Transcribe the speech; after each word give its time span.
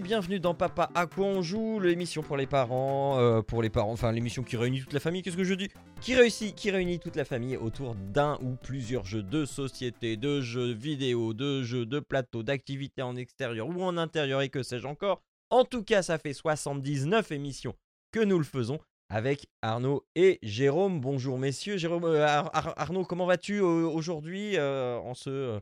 Bienvenue 0.00 0.40
dans 0.40 0.54
Papa 0.54 0.90
à 0.94 1.06
quoi 1.06 1.26
on 1.26 1.42
joue, 1.42 1.78
l'émission 1.78 2.22
pour 2.22 2.36
les 2.36 2.46
parents, 2.46 3.18
euh, 3.18 3.42
pour 3.42 3.62
les 3.62 3.68
parents, 3.68 3.92
enfin 3.92 4.10
l'émission 4.10 4.42
qui 4.42 4.56
réunit 4.56 4.80
toute 4.80 4.92
la 4.92 5.00
famille, 5.00 5.22
qu'est-ce 5.22 5.36
que 5.36 5.44
je 5.44 5.54
dis 5.54 5.68
Qui 6.00 6.14
réussit, 6.14 6.54
qui 6.54 6.70
réunit 6.70 6.98
toute 6.98 7.16
la 7.16 7.24
famille 7.24 7.56
autour 7.56 7.94
d'un 7.94 8.38
ou 8.42 8.56
plusieurs 8.56 9.04
jeux 9.04 9.22
de 9.22 9.44
société, 9.44 10.16
de 10.16 10.40
jeux 10.40 10.72
vidéo, 10.72 11.34
de 11.34 11.62
jeux 11.62 11.84
de 11.84 12.00
plateau, 12.00 12.42
d'activités 12.42 13.02
en 13.02 13.16
extérieur 13.16 13.68
ou 13.68 13.82
en 13.82 13.96
intérieur 13.98 14.40
et 14.40 14.48
que 14.48 14.62
sais-je 14.62 14.86
encore. 14.86 15.22
En 15.50 15.64
tout 15.64 15.84
cas, 15.84 16.02
ça 16.02 16.16
fait 16.18 16.32
79 16.32 17.30
émissions 17.32 17.74
que 18.12 18.20
nous 18.20 18.38
le 18.38 18.44
faisons 18.44 18.78
avec 19.10 19.46
Arnaud 19.60 20.06
et 20.14 20.38
Jérôme. 20.42 21.00
Bonjour 21.00 21.38
messieurs, 21.38 21.76
Jérôme, 21.76 22.04
euh, 22.04 22.26
Ar- 22.26 22.50
Ar- 22.54 22.74
Arnaud, 22.78 23.04
comment 23.04 23.26
vas-tu 23.26 23.58
euh, 23.58 23.86
aujourd'hui 23.86 24.58
en 24.58 25.12
ce 25.14 25.60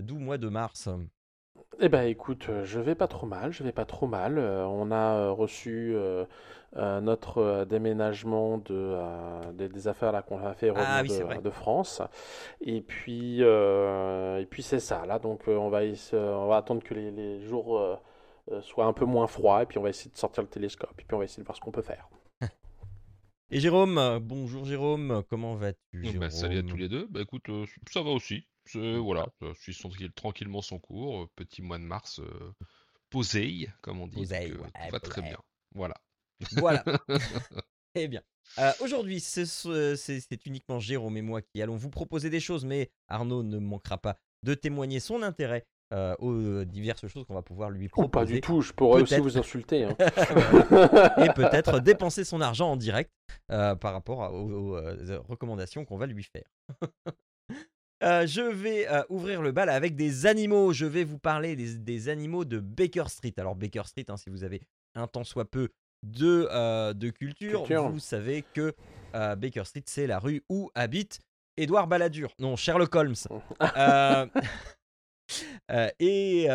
doux 0.00 0.18
mois 0.18 0.38
de 0.38 0.48
mars? 0.48 0.88
Eh 1.80 1.88
ben 1.88 2.02
écoute, 2.02 2.46
euh, 2.48 2.64
je 2.64 2.78
vais 2.80 2.94
pas 2.94 3.08
trop 3.08 3.26
mal, 3.26 3.50
je 3.50 3.62
vais 3.64 3.72
pas 3.72 3.84
trop 3.86 4.06
mal. 4.06 4.38
Euh, 4.38 4.64
on 4.66 4.90
a 4.90 5.16
euh, 5.16 5.30
reçu 5.32 5.92
euh, 5.94 6.24
euh, 6.76 7.00
notre 7.00 7.38
euh, 7.38 7.64
déménagement 7.64 8.58
de, 8.58 8.64
euh, 8.74 9.40
des, 9.52 9.68
des 9.68 9.88
affaires 9.88 10.12
là 10.12 10.22
qu'on 10.22 10.38
a 10.44 10.52
fait 10.54 10.70
Ah 10.76 11.00
oui, 11.02 11.08
c'est 11.08 11.20
de, 11.20 11.24
vrai. 11.24 11.40
de 11.40 11.50
France. 11.50 12.02
Et 12.60 12.82
puis, 12.82 13.38
euh, 13.42 14.38
et 14.38 14.46
puis 14.46 14.62
c'est 14.62 14.80
ça 14.80 15.06
là. 15.06 15.18
Donc 15.18 15.48
euh, 15.48 15.56
on 15.56 15.70
va, 15.70 15.80
on 16.12 16.46
va 16.46 16.56
attendre 16.58 16.82
que 16.82 16.94
les, 16.94 17.10
les 17.10 17.40
jours 17.40 17.78
euh, 17.78 17.96
euh, 18.52 18.60
soient 18.62 18.86
un 18.86 18.92
peu 18.92 19.04
moins 19.06 19.26
froids 19.26 19.62
et 19.62 19.66
puis 19.66 19.78
on 19.78 19.82
va 19.82 19.88
essayer 19.90 20.10
de 20.10 20.16
sortir 20.16 20.42
le 20.42 20.48
télescope 20.50 20.92
et 21.00 21.04
puis 21.04 21.14
on 21.14 21.18
va 21.18 21.24
essayer 21.24 21.42
de 21.42 21.46
voir 21.46 21.56
ce 21.56 21.60
qu'on 21.62 21.72
peut 21.72 21.82
faire. 21.82 22.08
Et 23.50 23.60
Jérôme, 23.60 23.98
euh, 23.98 24.18
bonjour 24.20 24.64
Jérôme, 24.64 25.22
comment 25.28 25.54
vas-tu 25.54 26.04
Oh, 26.04 26.12
bah, 26.14 26.30
salut 26.30 26.58
à 26.58 26.62
Jérôme? 26.62 26.66
tous 26.70 26.76
les 26.76 26.88
deux. 26.88 27.06
Bah 27.10 27.20
écoute, 27.22 27.48
euh, 27.50 27.66
ça 27.90 28.02
va 28.02 28.10
aussi. 28.10 28.46
Voilà, 28.74 29.26
ça 29.40 29.46
suit 29.54 29.74
tranquille- 29.76 30.12
tranquillement 30.12 30.62
son 30.62 30.78
cours. 30.78 31.22
euh, 31.22 31.26
Petit 31.36 31.62
mois 31.62 31.78
de 31.78 31.84
mars 31.84 32.20
euh, 32.20 32.52
posé, 33.10 33.68
comme 33.80 34.00
on 34.00 34.06
dit. 34.06 34.16
donc, 34.16 34.24
Posé, 34.24 34.50
euh, 34.52 34.58
ouais, 34.58 34.70
tout 34.86 34.92
va 34.92 35.00
très 35.00 35.22
bien. 35.22 35.38
Voilà. 35.74 35.94
Voilà. 36.56 36.84
Eh 37.94 38.08
bien, 38.08 38.22
euh, 38.58 38.72
aujourd'hui, 38.80 39.20
c'est 39.20 39.44
ce- 39.44 39.96
c'est 39.96 40.18
c'est 40.20 40.46
uniquement 40.46 40.80
Jérôme 40.80 41.18
et 41.18 41.22
moi 41.22 41.42
qui 41.42 41.60
allons 41.60 41.76
vous 41.76 41.90
proposer 41.90 42.30
des 42.30 42.40
choses, 42.40 42.64
mais 42.64 42.90
Arnaud 43.06 43.42
ne 43.42 43.58
manquera 43.58 43.98
pas 43.98 44.16
de 44.44 44.54
témoigner 44.54 44.98
son 44.98 45.22
intérêt 45.22 45.66
euh, 45.92 46.14
aux 46.20 46.64
diverses 46.64 47.06
choses 47.08 47.26
qu'on 47.26 47.34
va 47.34 47.42
pouvoir 47.42 47.68
lui 47.68 47.84
Ou 47.84 47.88
pas 47.90 47.94
proposer 48.20 48.34
du 48.36 48.40
tout, 48.40 48.62
je 48.62 48.72
pourrais 48.72 49.02
aussi 49.02 49.18
vous 49.20 49.36
insulter. 49.36 49.84
hein. 49.84 49.94
et 51.22 51.28
peut-être 51.34 51.80
dépenser 51.80 52.24
son 52.24 52.40
argent 52.40 52.70
en 52.72 52.76
direct 52.78 53.12
euh, 53.50 53.74
par 53.74 53.92
rapport 53.92 54.22
à- 54.24 54.32
aux, 54.32 54.78
aux, 54.78 55.22
recommandations 55.28 55.84
qu'on 55.84 55.98
va 55.98 56.06
lui 56.06 56.22
faire. 56.24 56.48
Euh, 58.02 58.26
je 58.26 58.40
vais 58.40 58.88
euh, 58.88 59.02
ouvrir 59.08 59.42
le 59.42 59.52
bal 59.52 59.68
avec 59.68 59.94
des 59.94 60.26
animaux. 60.26 60.72
Je 60.72 60.86
vais 60.86 61.04
vous 61.04 61.18
parler 61.18 61.54
des, 61.54 61.78
des 61.78 62.08
animaux 62.08 62.44
de 62.44 62.58
Baker 62.58 63.04
Street. 63.08 63.34
Alors 63.36 63.54
Baker 63.54 63.82
Street, 63.84 64.06
hein, 64.08 64.16
si 64.16 64.28
vous 64.28 64.42
avez 64.42 64.60
un 64.94 65.06
tant 65.06 65.24
soit 65.24 65.48
peu 65.48 65.68
de, 66.02 66.48
euh, 66.50 66.94
de 66.94 67.10
culture, 67.10 67.60
Culture. 67.60 67.88
vous 67.90 68.00
savez 68.00 68.44
que 68.54 68.74
Baker 69.12 69.64
Street, 69.64 69.84
c'est 69.86 70.06
la 70.06 70.18
rue 70.18 70.42
où 70.48 70.70
habite 70.74 71.20
Édouard 71.56 71.86
Balladur. 71.86 72.32
Non, 72.38 72.56
Sherlock 72.56 72.94
Holmes. 72.94 73.14
Euh, 75.70 75.88
et 75.98 76.46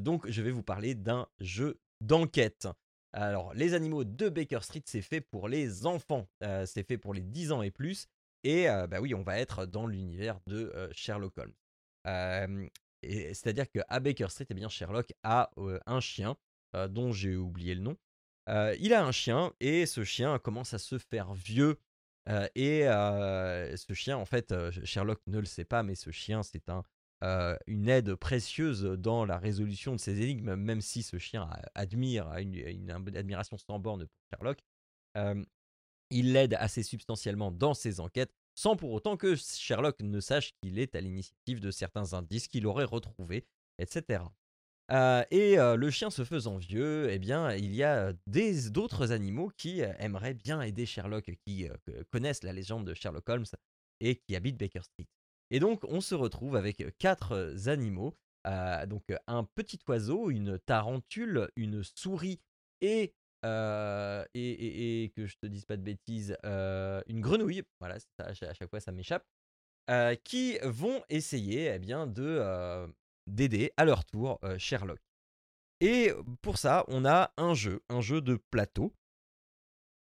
donc, 0.00 0.28
je 0.28 0.42
vais 0.42 0.50
vous 0.50 0.64
parler 0.64 0.94
d'un 0.94 1.26
jeu 1.38 1.78
d'enquête. 2.02 2.68
Alors, 3.14 3.54
les 3.54 3.72
animaux 3.72 4.04
de 4.04 4.28
Baker 4.28 4.58
Street, 4.60 4.82
c'est 4.84 5.00
fait 5.00 5.22
pour 5.22 5.48
les 5.48 5.86
enfants. 5.86 6.28
C'est 6.66 6.86
fait 6.86 6.98
pour 6.98 7.14
les 7.14 7.22
10 7.22 7.52
ans 7.52 7.62
et 7.62 7.70
plus. 7.70 8.08
Et 8.44 8.66
bah 8.88 9.00
oui, 9.00 9.14
on 9.14 9.22
va 9.22 9.38
être 9.38 9.66
dans 9.66 9.86
l'univers 9.86 10.40
de 10.46 10.72
Sherlock 10.92 11.34
Holmes. 11.38 11.54
C'est-à-dire 13.02 13.70
qu'à 13.70 14.00
Baker 14.00 14.28
Street, 14.28 14.46
eh 14.50 14.54
bien, 14.54 14.68
Sherlock 14.68 15.12
a 15.22 15.50
un 15.86 16.00
chien 16.00 16.36
dont 16.88 17.12
j'ai 17.12 17.36
oublié 17.36 17.74
le 17.74 17.82
nom. 17.82 17.96
Il 18.78 18.92
a 18.94 19.04
un 19.04 19.12
chien 19.12 19.52
et 19.60 19.86
ce 19.86 20.04
chien 20.04 20.38
commence 20.38 20.74
à 20.74 20.78
se 20.78 20.98
faire 20.98 21.34
vieux. 21.34 21.78
Et 22.54 22.82
ce 22.84 23.92
chien, 23.92 24.16
en 24.16 24.24
fait, 24.24 24.54
Sherlock 24.84 25.20
ne 25.26 25.38
le 25.38 25.46
sait 25.46 25.64
pas, 25.64 25.82
mais 25.82 25.94
ce 25.94 26.10
chien, 26.10 26.42
c'est 26.42 26.68
un, 26.68 26.82
une 27.66 27.88
aide 27.88 28.14
précieuse 28.14 28.82
dans 28.82 29.26
la 29.26 29.38
résolution 29.38 29.92
de 29.92 29.98
ces 29.98 30.22
énigmes, 30.22 30.54
même 30.54 30.80
si 30.80 31.02
ce 31.02 31.18
chien 31.18 31.48
admire, 31.74 32.28
a 32.28 32.40
une, 32.40 32.54
une 32.54 32.90
admiration 32.90 33.58
sans 33.58 33.78
borne 33.78 34.06
pour 34.06 34.22
Sherlock. 34.30 34.58
Euh, 36.12 36.16
il 36.16 36.32
l'aide 36.32 36.54
assez 36.54 36.82
substantiellement 36.82 37.50
dans 37.50 37.74
ses 37.74 38.00
enquêtes, 38.00 38.32
sans 38.54 38.76
pour 38.76 38.92
autant 38.92 39.16
que 39.16 39.36
Sherlock 39.36 40.00
ne 40.00 40.20
sache 40.20 40.52
qu'il 40.62 40.78
est 40.78 40.94
à 40.94 41.00
l'initiative 41.00 41.60
de 41.60 41.70
certains 41.70 42.14
indices 42.14 42.48
qu'il 42.48 42.66
aurait 42.66 42.84
retrouvés, 42.84 43.46
etc. 43.78 44.24
Euh, 44.92 45.22
et 45.30 45.58
euh, 45.58 45.76
le 45.76 45.90
chien 45.90 46.10
se 46.10 46.24
faisant 46.24 46.58
vieux, 46.58 47.08
eh 47.10 47.20
bien, 47.20 47.52
il 47.54 47.74
y 47.74 47.84
a 47.84 48.12
d'autres 48.26 49.12
animaux 49.12 49.52
qui 49.56 49.82
euh, 49.82 49.92
aimeraient 50.00 50.34
bien 50.34 50.60
aider 50.60 50.84
Sherlock, 50.84 51.30
qui 51.46 51.68
euh, 51.68 52.02
connaissent 52.10 52.42
la 52.42 52.52
légende 52.52 52.86
de 52.86 52.94
Sherlock 52.94 53.28
Holmes 53.28 53.46
et 54.00 54.16
qui 54.16 54.34
habitent 54.34 54.58
Baker 54.58 54.82
Street. 54.82 55.06
Et 55.50 55.60
donc, 55.60 55.84
on 55.84 56.00
se 56.00 56.14
retrouve 56.14 56.56
avec 56.56 56.84
quatre 56.98 57.32
euh, 57.32 57.68
animaux, 57.68 58.16
euh, 58.46 58.86
donc 58.86 59.10
euh, 59.10 59.16
un 59.26 59.44
petit 59.44 59.78
oiseau, 59.88 60.30
une 60.30 60.58
tarentule, 60.58 61.50
une 61.56 61.82
souris 61.82 62.40
et 62.80 63.14
et, 63.44 65.12
que 65.16 65.26
je 65.26 65.36
te 65.36 65.46
dise 65.46 65.64
pas 65.64 65.76
de 65.76 65.82
bêtises, 65.82 66.36
une 66.44 67.20
grenouille. 67.20 67.62
Voilà, 67.80 67.98
ça, 67.98 68.26
à 68.26 68.34
chaque- 68.34 68.68
fois 68.70 68.80
ça 68.80 68.92
m'échappe. 68.92 69.24
qui 70.24 70.58
vont 70.62 71.02
essayer 71.08 71.72
eh 71.74 71.78
bien, 71.78 72.06
de 72.06 72.86
d'aider 73.26 73.72
à 73.76 73.84
leur 73.84 74.04
tour 74.04 74.40
Sherlock. 74.58 75.00
Et 75.80 76.12
pour 76.42 76.58
ça, 76.58 76.84
on 76.88 77.04
a 77.04 77.32
un 77.38 77.54
jeu, 77.54 77.80
un 77.88 78.00
jeu 78.00 78.20
de 78.20 78.36
plateau, 78.50 78.92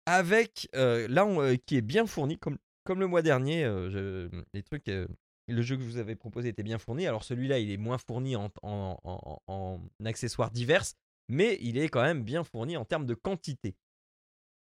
avec 0.06 0.70
là 0.74 1.26
qui 1.66 1.78
est 1.78 1.82
bien 1.82 2.06
fourni, 2.06 2.38
comme, 2.38 2.58
comme 2.84 3.00
le 3.00 3.08
mois 3.08 3.22
dernier, 3.22 3.64
je- 3.64 4.30
les 4.54 4.64
trucs, 4.64 4.88
le 4.88 5.62
jeu 5.62 5.76
que 5.78 5.84
je 5.84 5.88
vous 5.88 5.98
avais 5.98 6.16
proposé 6.16 6.50
était 6.50 6.64
bien 6.64 6.78
fourni. 6.78 7.08
Alors 7.08 7.24
celui-là, 7.24 7.60
il 7.60 7.72
est 7.72 7.78
moins 7.78 7.98
fourni 7.98 8.36
en, 8.36 8.52
en- 8.64 9.00
en- 9.04 9.42
en 9.48 9.82
accessoires 10.06 10.52
divers, 10.52 10.84
mais 11.32 11.58
il 11.62 11.78
est 11.78 11.88
quand 11.88 12.04
même 12.04 12.24
bien 12.24 12.44
fourni 12.44 12.76
en 12.76 12.84
termes 12.84 13.06
de 13.06 13.14
quantité. 13.14 13.78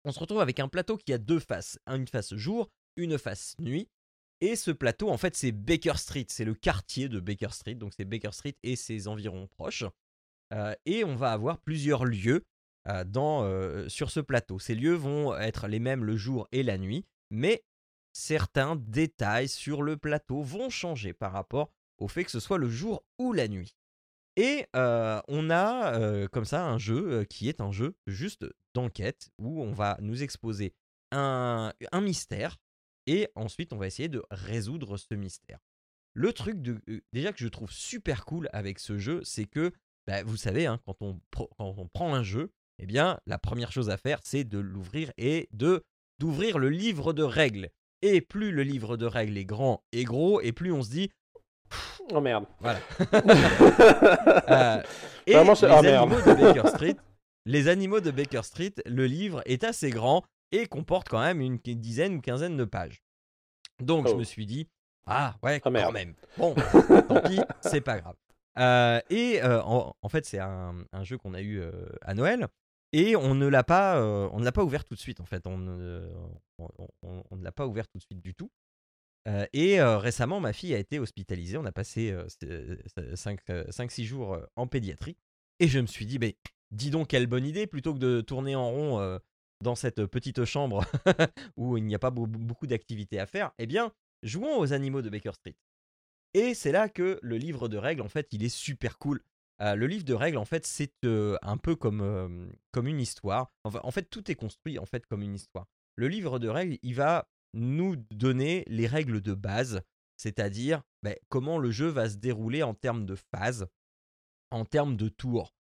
On 0.04 0.12
se 0.12 0.20
retrouve 0.20 0.40
avec 0.40 0.60
un 0.60 0.68
plateau 0.68 0.98
qui 0.98 1.14
a 1.14 1.18
deux 1.18 1.40
faces, 1.40 1.78
une 1.86 2.06
face 2.06 2.34
jour, 2.34 2.68
une 2.96 3.18
face 3.18 3.56
nuit. 3.58 3.88
Et 4.42 4.54
ce 4.54 4.70
plateau, 4.70 5.08
en 5.08 5.16
fait, 5.16 5.34
c'est 5.34 5.50
Baker 5.50 5.96
Street, 5.96 6.26
c'est 6.28 6.44
le 6.44 6.54
quartier 6.54 7.08
de 7.08 7.20
Baker 7.20 7.50
Street, 7.50 7.74
donc 7.74 7.94
c'est 7.96 8.04
Baker 8.04 8.32
Street 8.32 8.54
et 8.62 8.76
ses 8.76 9.08
environs 9.08 9.48
proches. 9.48 9.84
Euh, 10.52 10.74
et 10.84 11.04
on 11.04 11.16
va 11.16 11.32
avoir 11.32 11.58
plusieurs 11.58 12.04
lieux 12.04 12.44
euh, 12.86 13.02
dans, 13.02 13.44
euh, 13.44 13.88
sur 13.88 14.10
ce 14.10 14.20
plateau. 14.20 14.58
Ces 14.58 14.74
lieux 14.74 14.94
vont 14.94 15.34
être 15.36 15.68
les 15.68 15.80
mêmes 15.80 16.04
le 16.04 16.16
jour 16.16 16.48
et 16.52 16.62
la 16.62 16.76
nuit, 16.76 17.06
mais 17.30 17.64
certains 18.12 18.76
détails 18.76 19.48
sur 19.48 19.82
le 19.82 19.96
plateau 19.96 20.42
vont 20.42 20.68
changer 20.68 21.14
par 21.14 21.32
rapport 21.32 21.72
au 21.96 22.08
fait 22.08 22.24
que 22.24 22.30
ce 22.30 22.40
soit 22.40 22.58
le 22.58 22.68
jour 22.68 23.02
ou 23.18 23.32
la 23.32 23.48
nuit. 23.48 23.77
Et 24.38 24.66
on 24.74 25.50
a 25.50 26.28
comme 26.28 26.44
ça 26.44 26.64
un 26.64 26.78
jeu 26.78 27.24
qui 27.24 27.48
est 27.48 27.60
un 27.60 27.72
jeu 27.72 27.96
juste 28.06 28.46
d'enquête 28.72 29.30
où 29.38 29.64
on 29.64 29.72
va 29.72 29.98
nous 30.00 30.22
exposer 30.22 30.74
un, 31.10 31.72
mystère 32.00 32.56
et 33.08 33.28
ensuite 33.34 33.72
on 33.72 33.78
va 33.78 33.88
essayer 33.88 34.08
de 34.08 34.22
résoudre 34.30 34.96
ce 34.96 35.14
mystère. 35.16 35.58
Le 36.14 36.32
truc 36.32 36.58
déjà 37.12 37.32
que 37.32 37.40
je 37.40 37.48
trouve 37.48 37.72
super 37.72 38.24
cool 38.24 38.48
avec 38.52 38.78
ce 38.78 38.96
jeu, 38.96 39.20
c'est 39.24 39.44
que 39.44 39.72
bah, 40.06 40.22
vous 40.22 40.36
savez, 40.36 40.66
hein, 40.66 40.80
quand, 40.86 40.96
on 41.00 41.20
quand 41.32 41.48
on 41.58 41.88
prend 41.88 42.14
un 42.14 42.22
jeu, 42.22 42.52
eh 42.78 42.86
bien 42.86 43.18
la 43.26 43.38
première 43.38 43.72
chose 43.72 43.90
à 43.90 43.96
faire 43.96 44.20
c'est 44.22 44.44
de 44.44 44.58
l'ouvrir 44.58 45.10
et 45.18 45.48
d'ouvrir 46.20 46.58
le 46.58 46.68
livre 46.68 47.12
de 47.12 47.24
règles. 47.24 47.70
Et 48.02 48.20
plus 48.20 48.52
le 48.52 48.62
livre 48.62 48.96
de 48.96 49.06
règles 49.06 49.36
est 49.36 49.44
grand 49.44 49.82
et 49.90 50.04
gros, 50.04 50.40
et 50.40 50.52
plus 50.52 50.70
on 50.70 50.84
se 50.84 50.90
dit 50.90 51.10
Oh 52.12 52.20
merde. 52.20 52.44
voilà. 52.60 52.78
Euh, 54.50 54.82
et 55.26 55.34
Vraiment, 55.34 55.54
c'est- 55.54 55.66
les 55.68 55.82
merde. 55.82 56.12
animaux 56.12 56.20
de 56.22 56.34
Baker 56.34 56.68
Street, 56.74 56.96
les 57.44 57.68
animaux 57.68 58.00
de 58.00 58.10
Baker 58.10 58.42
Street, 58.42 58.72
le 58.86 59.06
livre 59.06 59.42
est 59.46 59.64
assez 59.64 59.90
grand 59.90 60.24
et 60.52 60.66
comporte 60.66 61.08
quand 61.08 61.20
même 61.20 61.40
une 61.40 61.58
dizaine 61.58 62.16
ou 62.16 62.20
quinzaine 62.20 62.56
de 62.56 62.64
pages. 62.64 63.02
Donc 63.80 64.08
je 64.08 64.14
Oh. 64.14 64.18
me 64.18 64.24
suis 64.24 64.46
dit 64.46 64.68
ah 65.06 65.34
ouais 65.42 65.54
Ah, 65.56 65.60
quand 65.60 65.70
merde. 65.70 65.92
même. 65.92 66.14
Bon, 66.36 66.54
tant 67.08 67.20
pis, 67.22 67.40
c'est 67.60 67.80
pas 67.80 67.98
grave. 68.00 68.16
Euh, 68.58 69.00
et 69.10 69.42
euh, 69.42 69.62
en, 69.62 69.94
en 70.02 70.08
fait 70.08 70.24
c'est 70.26 70.38
un, 70.40 70.74
un 70.92 71.04
jeu 71.04 71.16
qu'on 71.18 71.34
a 71.34 71.40
eu 71.42 71.62
à 72.02 72.14
Noël 72.14 72.48
et 72.92 73.14
on 73.16 73.34
ne 73.34 73.46
l'a 73.46 73.62
pas, 73.64 74.00
on 74.02 74.40
ne 74.40 74.44
l'a 74.44 74.52
pas 74.52 74.64
ouvert 74.64 74.84
tout 74.84 74.94
de 74.94 75.00
suite 75.00 75.20
en 75.20 75.26
fait. 75.26 75.46
On 75.46 75.58
ne, 75.58 76.08
on, 76.58 76.68
on- 77.02 77.22
on 77.30 77.36
ne 77.36 77.44
l'a 77.44 77.52
pas 77.52 77.66
ouvert 77.66 77.86
tout 77.86 77.98
de 77.98 78.02
suite 78.02 78.20
du 78.22 78.34
tout. 78.34 78.50
Et 79.52 79.82
récemment, 79.82 80.40
ma 80.40 80.52
fille 80.52 80.74
a 80.74 80.78
été 80.78 80.98
hospitalisée. 80.98 81.56
On 81.56 81.64
a 81.64 81.72
passé 81.72 82.14
5-6 82.40 84.04
jours 84.04 84.38
en 84.56 84.66
pédiatrie. 84.66 85.16
Et 85.60 85.68
je 85.68 85.80
me 85.80 85.86
suis 85.86 86.06
dit, 86.06 86.18
ben, 86.18 86.32
dis 86.70 86.90
donc, 86.90 87.08
quelle 87.08 87.26
bonne 87.26 87.44
idée, 87.44 87.66
plutôt 87.66 87.92
que 87.94 87.98
de 87.98 88.20
tourner 88.20 88.54
en 88.54 88.70
rond 88.70 89.20
dans 89.62 89.74
cette 89.74 90.06
petite 90.06 90.44
chambre 90.44 90.84
où 91.56 91.76
il 91.76 91.84
n'y 91.84 91.94
a 91.94 91.98
pas 91.98 92.10
beaucoup 92.10 92.66
d'activités 92.66 93.18
à 93.18 93.26
faire, 93.26 93.52
eh 93.58 93.66
bien, 93.66 93.92
jouons 94.22 94.58
aux 94.58 94.72
animaux 94.72 95.02
de 95.02 95.10
Baker 95.10 95.32
Street. 95.34 95.56
Et 96.34 96.54
c'est 96.54 96.72
là 96.72 96.88
que 96.88 97.18
le 97.22 97.36
livre 97.36 97.68
de 97.68 97.76
règles, 97.76 98.02
en 98.02 98.08
fait, 98.08 98.28
il 98.32 98.44
est 98.44 98.48
super 98.48 98.98
cool. 98.98 99.22
le 99.60 99.86
livre 99.86 100.04
de 100.04 100.14
règles, 100.14 100.38
en 100.38 100.44
fait, 100.44 100.66
c'est 100.66 101.04
un 101.04 101.56
peu 101.56 101.74
comme, 101.76 102.52
comme 102.72 102.86
une 102.86 103.00
histoire. 103.00 103.52
en 103.64 103.90
fait, 103.90 104.04
tout 104.04 104.30
est 104.30 104.36
construit 104.36 104.78
en 104.78 104.86
fait 104.86 105.06
comme 105.06 105.22
une 105.22 105.34
histoire. 105.34 105.66
Le 105.96 106.08
livre 106.08 106.38
de 106.38 106.48
règles, 106.48 106.78
il 106.82 106.94
va 106.94 107.28
nous 107.54 107.96
donner 108.10 108.64
les 108.66 108.86
règles 108.86 109.20
de 109.20 109.34
base, 109.34 109.82
c'est-à-dire 110.16 110.82
ben, 111.02 111.16
comment 111.28 111.58
le 111.58 111.70
jeu 111.70 111.88
va 111.88 112.08
se 112.08 112.16
dérouler 112.16 112.62
en 112.62 112.74
termes 112.74 113.06
de 113.06 113.14
phases, 113.14 113.66
en 114.50 114.64
termes 114.64 114.96
de 114.96 115.08
tours. 115.08 115.54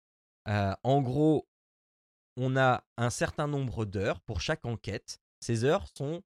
en 0.45 1.01
gros, 1.01 1.47
on 2.37 2.57
a 2.57 2.83
un 2.97 3.09
certain 3.09 3.47
nombre 3.47 3.85
d'heures 3.85 4.21
pour 4.21 4.41
chaque 4.41 4.65
enquête. 4.65 5.19
Ces 5.39 5.63
heures 5.63 5.87
sont 5.95 6.21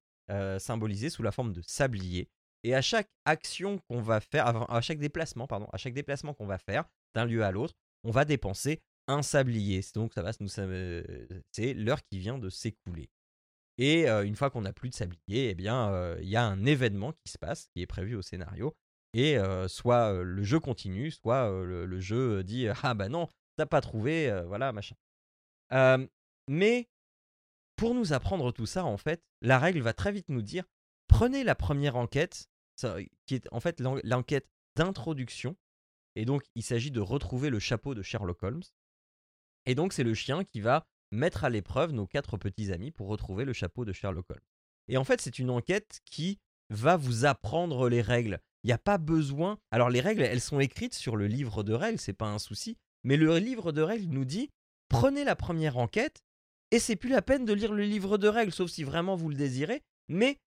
symbolisées 0.60 1.10
sous 1.10 1.24
la 1.24 1.32
forme 1.32 1.54
de 1.54 1.62
sabliers. 1.62 2.30
Et 2.64 2.76
à 2.76 2.82
chaque 2.82 3.10
action 3.26 3.80
qu'on 3.88 4.02
va 4.02 4.20
faire, 4.20 4.70
à 4.70 4.82
chaque 4.82 5.00
déplacement, 5.00 5.48
pardon, 5.48 5.68
à 5.72 5.78
chaque 5.78 5.94
déplacement 5.94 6.34
qu'on 6.34 6.46
va 6.46 6.58
faire 6.58 6.86
d'un 7.16 7.26
lieu 7.26 7.44
à 7.44 7.52
l'autre, 7.52 7.74
on 8.04 8.12
va 8.12 8.26
dépenser 8.26 8.82
un 9.08 9.22
sablier. 9.22 9.82
Donc 9.96 10.14
ça 10.14 10.22
va 10.22 10.32
nous, 10.40 10.50
c'est 10.50 11.74
l'heure 11.74 12.04
qui 12.04 12.20
vient 12.20 12.38
de 12.38 12.50
s'écouler. 12.50 13.10
Et 13.82 14.10
une 14.10 14.36
fois 14.36 14.50
qu'on 14.50 14.62
n'a 14.62 14.74
plus 14.74 14.90
de 14.90 14.94
sablier, 14.94 15.50
eh 15.50 15.56
bien, 15.56 16.18
il 16.22 16.28
y 16.28 16.36
a 16.36 16.44
un 16.44 16.66
événement 16.66 17.14
qui 17.14 17.32
se 17.32 17.38
passe, 17.38 17.70
qui 17.74 17.82
est 17.82 17.88
prévu 17.88 18.16
au 18.16 18.22
scénario. 18.22 18.76
Et 19.14 19.38
soit 19.70 20.22
le 20.22 20.44
jeu 20.44 20.60
continue, 20.60 21.12
soit 21.12 21.50
le, 21.50 22.00
jeu 22.02 22.44
dit 22.44 22.68
Ah 22.84 22.94
bah 22.94 23.08
non, 23.08 23.30
t'as 23.56 23.66
pas 23.66 23.80
trouvé, 23.80 24.30
voilà, 24.48 24.74
machin. 24.74 24.96
mais 26.50 26.90
pour 27.78 27.96
nous 27.96 28.12
apprendre 28.12 28.52
tout 28.52 28.66
ça, 28.66 28.84
en 28.84 28.98
fait, 28.98 29.24
la 29.42 29.58
règle 29.58 29.80
va 29.80 29.94
très 29.94 30.12
vite 30.12 30.28
nous 30.28 30.42
dire 30.42 30.66
prenez 31.08 31.44
la 31.44 31.56
première 31.56 31.96
enquête, 31.98 32.50
qui 33.26 33.36
est 33.36 33.48
en 33.52 33.60
fait 33.60 33.82
l'enquête 33.82 34.48
d'introduction. 34.76 35.58
Et 36.16 36.26
donc, 36.26 36.44
il 36.56 36.64
s'agit 36.64 36.92
de 36.92 37.02
retrouver 37.02 37.50
le 37.50 37.60
chapeau 37.60 37.96
de 37.96 38.02
Sherlock 38.02 38.42
Holmes. 38.44 38.64
Et 39.66 39.76
donc, 39.76 39.94
c'est 39.94 40.04
le 40.04 40.14
chien 40.14 40.44
qui 40.44 40.62
va 40.62 40.88
mettre 41.12 41.44
à 41.44 41.50
l'épreuve 41.50 41.92
nos 41.92 42.08
quatre 42.08 42.38
petits 42.38 42.72
amis 42.72 42.92
pour 42.92 43.08
retrouver 43.08 43.46
le 43.46 43.54
chapeau 43.54 43.86
de 43.86 43.94
Sherlock 43.94 44.30
Holmes. 44.30 44.40
Et 44.88 44.98
en 44.98 45.04
fait, 45.04 45.22
c'est 45.22 45.40
une 45.40 45.50
enquête 45.50 46.00
qui 46.06 46.40
va 46.70 46.98
vous 46.98 47.26
apprendre 47.26 47.90
les 47.90 48.02
règles. 48.02 48.40
Il 48.64 48.68
n'y 48.68 48.74
a 48.74 48.78
pas 48.78 48.98
besoin. 48.98 49.58
Alors, 49.72 49.90
les 49.90 50.02
règles, 50.02 50.22
elles 50.22 50.42
sont 50.42 50.60
écrites 50.60 50.94
sur 50.94 51.16
le 51.16 51.28
livre 51.28 51.64
de 51.64 51.74
règles, 51.74 52.00
c'est 52.00 52.14
pas 52.14 52.28
un 52.28 52.40
souci. 52.40 52.78
Mais 53.04 53.18
le 53.18 53.38
livre 53.38 53.72
de 53.72 53.82
règles 53.82 54.12
nous 54.14 54.26
dit 54.26 54.50
prenez 54.90 55.24
la 55.24 55.36
première 55.36 55.78
enquête 55.78 56.22
et 56.72 56.80
c'est 56.80 56.96
plus 56.96 57.10
la 57.10 57.22
peine 57.22 57.46
de 57.46 57.54
lire 57.54 57.74
le 57.74 57.84
livre 57.84 58.18
de 58.18 58.28
règles, 58.28 58.52
sauf 58.52 58.70
si 58.70 58.84
vraiment 58.84 59.16
vous 59.16 59.30
le 59.30 59.36
désirez. 59.36 59.82
Mais 60.08 60.38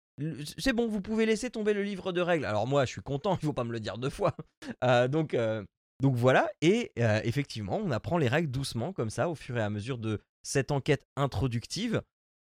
c'est 0.57 0.73
bon, 0.73 0.87
vous 0.87 1.01
pouvez 1.01 1.25
laisser 1.25 1.49
tomber 1.49 1.73
le 1.73 1.83
livre 1.83 2.11
de 2.11 2.21
règles. 2.21 2.45
Alors 2.45 2.67
moi, 2.67 2.85
je 2.85 2.91
suis 2.91 3.01
content, 3.01 3.31
il 3.41 3.45
ne 3.45 3.47
faut 3.47 3.53
pas 3.53 3.63
me 3.63 3.71
le 3.71 3.79
dire 3.79 3.97
deux 3.97 4.09
fois. 4.09 4.35
Euh, 4.83 5.07
donc, 5.07 5.33
euh, 5.33 5.63
donc 6.01 6.15
voilà, 6.15 6.49
et 6.61 6.91
euh, 6.99 7.21
effectivement, 7.23 7.77
on 7.77 7.91
apprend 7.91 8.17
les 8.17 8.27
règles 8.27 8.49
doucement, 8.49 8.91
comme 8.91 9.09
ça, 9.09 9.29
au 9.29 9.35
fur 9.35 9.57
et 9.57 9.61
à 9.61 9.69
mesure 9.69 9.97
de 9.97 10.21
cette 10.43 10.71
enquête 10.71 11.05
introductive 11.15 12.01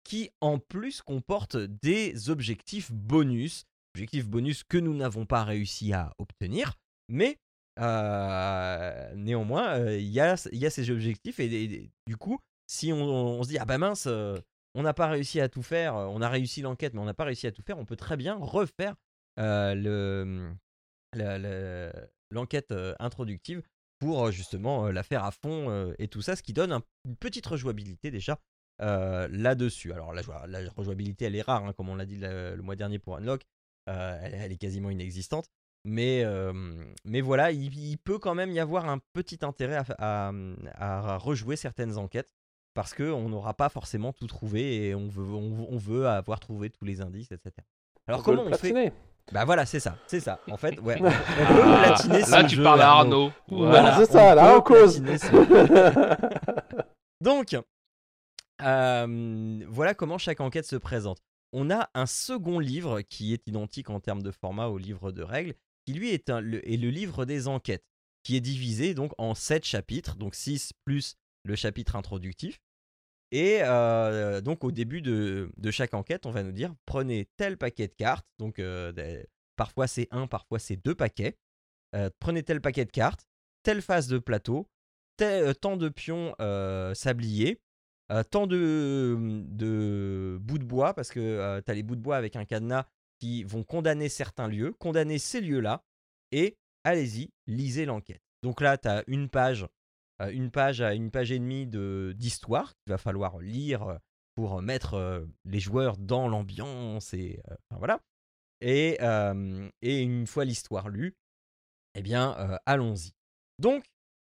qui 0.05 0.31
en 0.41 0.59
plus 0.59 1.03
comporte 1.03 1.57
des 1.57 2.31
objectifs 2.31 2.93
bonus, 2.93 3.65
objectifs 3.95 4.29
bonus 4.29 4.63
que 4.63 4.79
nous 4.79 4.95
n'avons 4.95 5.27
pas 5.27 5.43
réussi 5.43 5.93
à 5.93 6.13
obtenir, 6.19 6.75
mais 7.09 7.39
euh, 7.81 9.15
néanmoins, 9.15 9.79
euh, 9.79 9.99
il 9.99 10.07
y, 10.07 10.21
a, 10.21 10.37
ces 10.37 10.91
objectifs 10.91 11.41
et, 11.41 11.91
du 12.07 12.17
coup, 12.17 12.39
si 12.67 12.93
on, 12.93 13.43
se 13.43 13.49
dit 13.49 13.59
ah 13.59 13.65
bah 13.65 13.79
mince, 13.79 14.07
euh, 14.07 14.39
on 14.75 14.83
n'a 14.83 14.95
pas 14.95 15.09
réussi 15.09 15.41
à 15.41 15.49
tout 15.49 15.63
faire, 15.63 15.95
on 15.95 16.23
a 16.23 16.29
réussi 16.29 16.63
l'enquête 16.63 16.95
mais 16.95 17.01
on 17.01 17.05
n'a 17.05 17.15
pas 17.15 17.25
réussi 17.25 17.47
à 17.47 17.53
tout 17.53 17.63
faire, 17.63 17.79
on 17.79 17.85
peut 17.85 17.97
très 17.97 18.17
bien 18.17 18.37
refaire 18.37 18.95
le, 19.39 20.53
l'enquête 22.31 22.73
introductive 22.99 23.63
pour 23.99 24.31
justement 24.31 24.91
la 24.91 25.03
faire 25.03 25.25
à 25.25 25.31
fond 25.31 25.95
et 25.99 26.09
tout 26.09 26.23
ça, 26.23 26.37
ce 26.37 26.43
qui 26.43 26.53
donne 26.53 26.73
une 27.05 27.17
petite 27.17 27.47
rejouabilité 27.47 28.11
déjà 28.11 28.39
là-dessus. 28.79 29.93
Alors 29.93 30.13
la, 30.13 30.23
la, 30.47 30.71
rejouabilité 30.77 31.25
elle 31.25 31.37
est 31.37 31.43
rare, 31.43 31.65
hein, 31.65 31.73
comme 31.73 31.89
on 31.89 31.97
l'a 31.97 32.07
dit 32.07 32.19
le, 32.19 32.61
mois 32.63 32.77
dernier 32.77 32.99
pour 32.99 33.17
Unlock, 33.17 33.43
elle, 33.87 34.53
est 34.53 34.59
quasiment 34.59 34.91
inexistante. 34.91 35.49
Mais, 35.85 36.25
mais 37.05 37.21
voilà, 37.21 37.53
il, 37.53 37.99
peut 37.99 38.19
quand 38.19 38.35
même 38.35 38.51
y 38.51 38.59
avoir 38.59 38.89
un 38.89 38.99
petit 39.13 39.39
intérêt 39.43 39.83
à, 39.99 40.33
à, 40.75 41.17
rejouer 41.17 41.57
certaines 41.57 41.97
enquêtes 41.97 42.31
parce 42.77 42.93
qu'on 42.93 43.31
n'aura 43.31 43.55
pas 43.55 43.71
forcément 43.71 44.13
tout 44.13 44.27
trouvé 44.27 44.89
et 44.89 44.95
on 44.95 45.09
veut, 45.09 45.25
on, 45.25 45.79
veut 45.79 46.07
avoir 46.07 46.41
trouvé 46.41 46.69
tous 46.69 46.85
les 46.85 47.01
indices, 47.01 47.33
etc. 47.33 47.51
Alors 48.07 48.23
comment 48.23 48.43
on 48.43 48.53
fait 48.53 48.93
bah 49.33 49.45
voilà, 49.45 49.67
c'est 49.67 49.81
ça, 49.81 49.99
c'est 50.07 50.21
ça. 50.21 50.41
En 50.51 50.57
fait, 50.57 50.79
ouais. 50.81 51.01
Ah, 51.03 51.97
là, 52.09 52.45
tu 52.45 52.63
parles 52.63 52.83
à 52.83 52.91
Arnaud. 52.91 53.33
Voilà, 53.49 53.97
c'est 53.99 54.13
ça, 54.13 54.35
là, 54.35 54.57
en 54.57 54.61
cause. 54.61 55.03
Donc, 57.21 57.57
euh, 58.63 59.65
voilà 59.69 59.95
comment 59.95 60.19
chaque 60.19 60.41
enquête 60.41 60.67
se 60.67 60.77
présente. 60.77 61.19
On 61.53 61.71
a 61.71 61.89
un 61.95 62.07
second 62.07 62.59
livre 62.59 63.01
qui 63.03 63.33
est 63.33 63.47
identique 63.49 63.91
en 63.91 64.01
termes 64.01 64.23
de 64.23 64.31
format 64.31 64.67
au 64.67 64.79
livre 64.79 65.11
de 65.11 65.23
règles, 65.23 65.55
qui 65.87 65.95
lui 65.95 66.11
est, 66.11 66.31
un, 66.31 66.41
le, 66.41 66.69
est 66.69 66.77
le 66.77 66.91
livre 66.91 67.25
des 67.25 67.49
enquêtes, 67.49 67.85
qui 68.23 68.37
est 68.37 68.41
divisé 68.41 68.95
donc 68.95 69.13
en 69.19 69.35
7 69.35 69.65
chapitres, 69.65 70.17
donc 70.17 70.35
6 70.35 70.73
plus 70.85 71.17
le 71.45 71.57
chapitre 71.57 71.97
introductif. 71.97 72.61
Et 73.33 73.61
donc 74.43 74.65
au 74.65 74.73
début 74.73 75.03
de, 75.03 75.51
chaque 75.71 75.95
enquête, 75.95 76.27
on 76.27 76.31
va 76.31 76.43
nous 76.43 76.53
dire 76.53 76.75
prenez 76.85 77.29
tel 77.37 77.57
paquet 77.57 77.89
de 77.89 77.95
cartes, 77.95 78.27
donc 78.39 78.61
parfois 79.57 79.87
c'est 79.87 80.09
un, 80.11 80.27
parfois 80.27 80.59
c'est 80.59 80.77
deux 80.77 80.95
paquets. 80.95 81.37
Prenez 82.19 82.43
tel 82.43 82.61
paquet 82.61 82.85
de 82.85 82.91
cartes, 82.91 83.27
telle 83.63 83.83
phase 83.83 84.07
de 84.09 84.19
plateau, 84.19 84.69
tant 85.61 85.77
de 85.77 85.89
pions 85.89 86.35
sabliers, 86.95 87.61
tant 88.31 88.47
de, 88.47 89.17
de, 89.49 90.39
bouts 90.41 90.59
de 90.59 90.65
bois, 90.65 90.95
parce 90.95 91.11
que 91.11 91.61
tu 91.61 91.71
as 91.71 91.75
les 91.75 91.83
bouts 91.83 91.97
de 91.97 92.03
bois 92.03 92.17
avec 92.17 92.37
un 92.37 92.45
cadenas 92.45 92.87
qui 93.19 93.45
vont 93.45 93.65
condamner 93.65 94.09
certains 94.09 94.49
lieux, 94.49 94.73
condamner 94.73 95.19
ces 95.19 95.41
lieux-là, 95.41 95.85
et 96.33 96.59
allez-y, 96.85 97.31
lisez 97.47 97.87
l'enquête. 97.87 98.23
Donc 98.43 98.61
là, 98.61 98.79
tu 98.79 98.89
as 98.89 99.03
une 99.07 99.29
page 99.29 99.67
une 100.21 100.51
page 100.51 100.81
à 100.81 100.95
une 100.95 101.11
page 101.11 101.33
et 101.33 101.39
demie 101.39 101.67
d'histoire 101.67 102.75
qu'il 102.75 102.91
va 102.91 102.99
falloir 102.99 103.39
lire 103.39 103.99
pour 104.35 104.61
mettre 104.63 105.27
les 105.45 105.61
joueurs 105.61 105.97
dans 105.97 106.29
l'ambiance 106.29 107.13
et 107.15 107.43
voilà. 107.71 108.01
Et, 108.61 108.99
et, 109.83 110.03
une 110.03 110.27
fois 110.27 110.45
l'histoire 110.45 110.89
lue, 110.89 111.15
eh 111.95 112.03
bien, 112.03 112.59
allons-y. 112.65 113.13
Donc, 113.59 113.85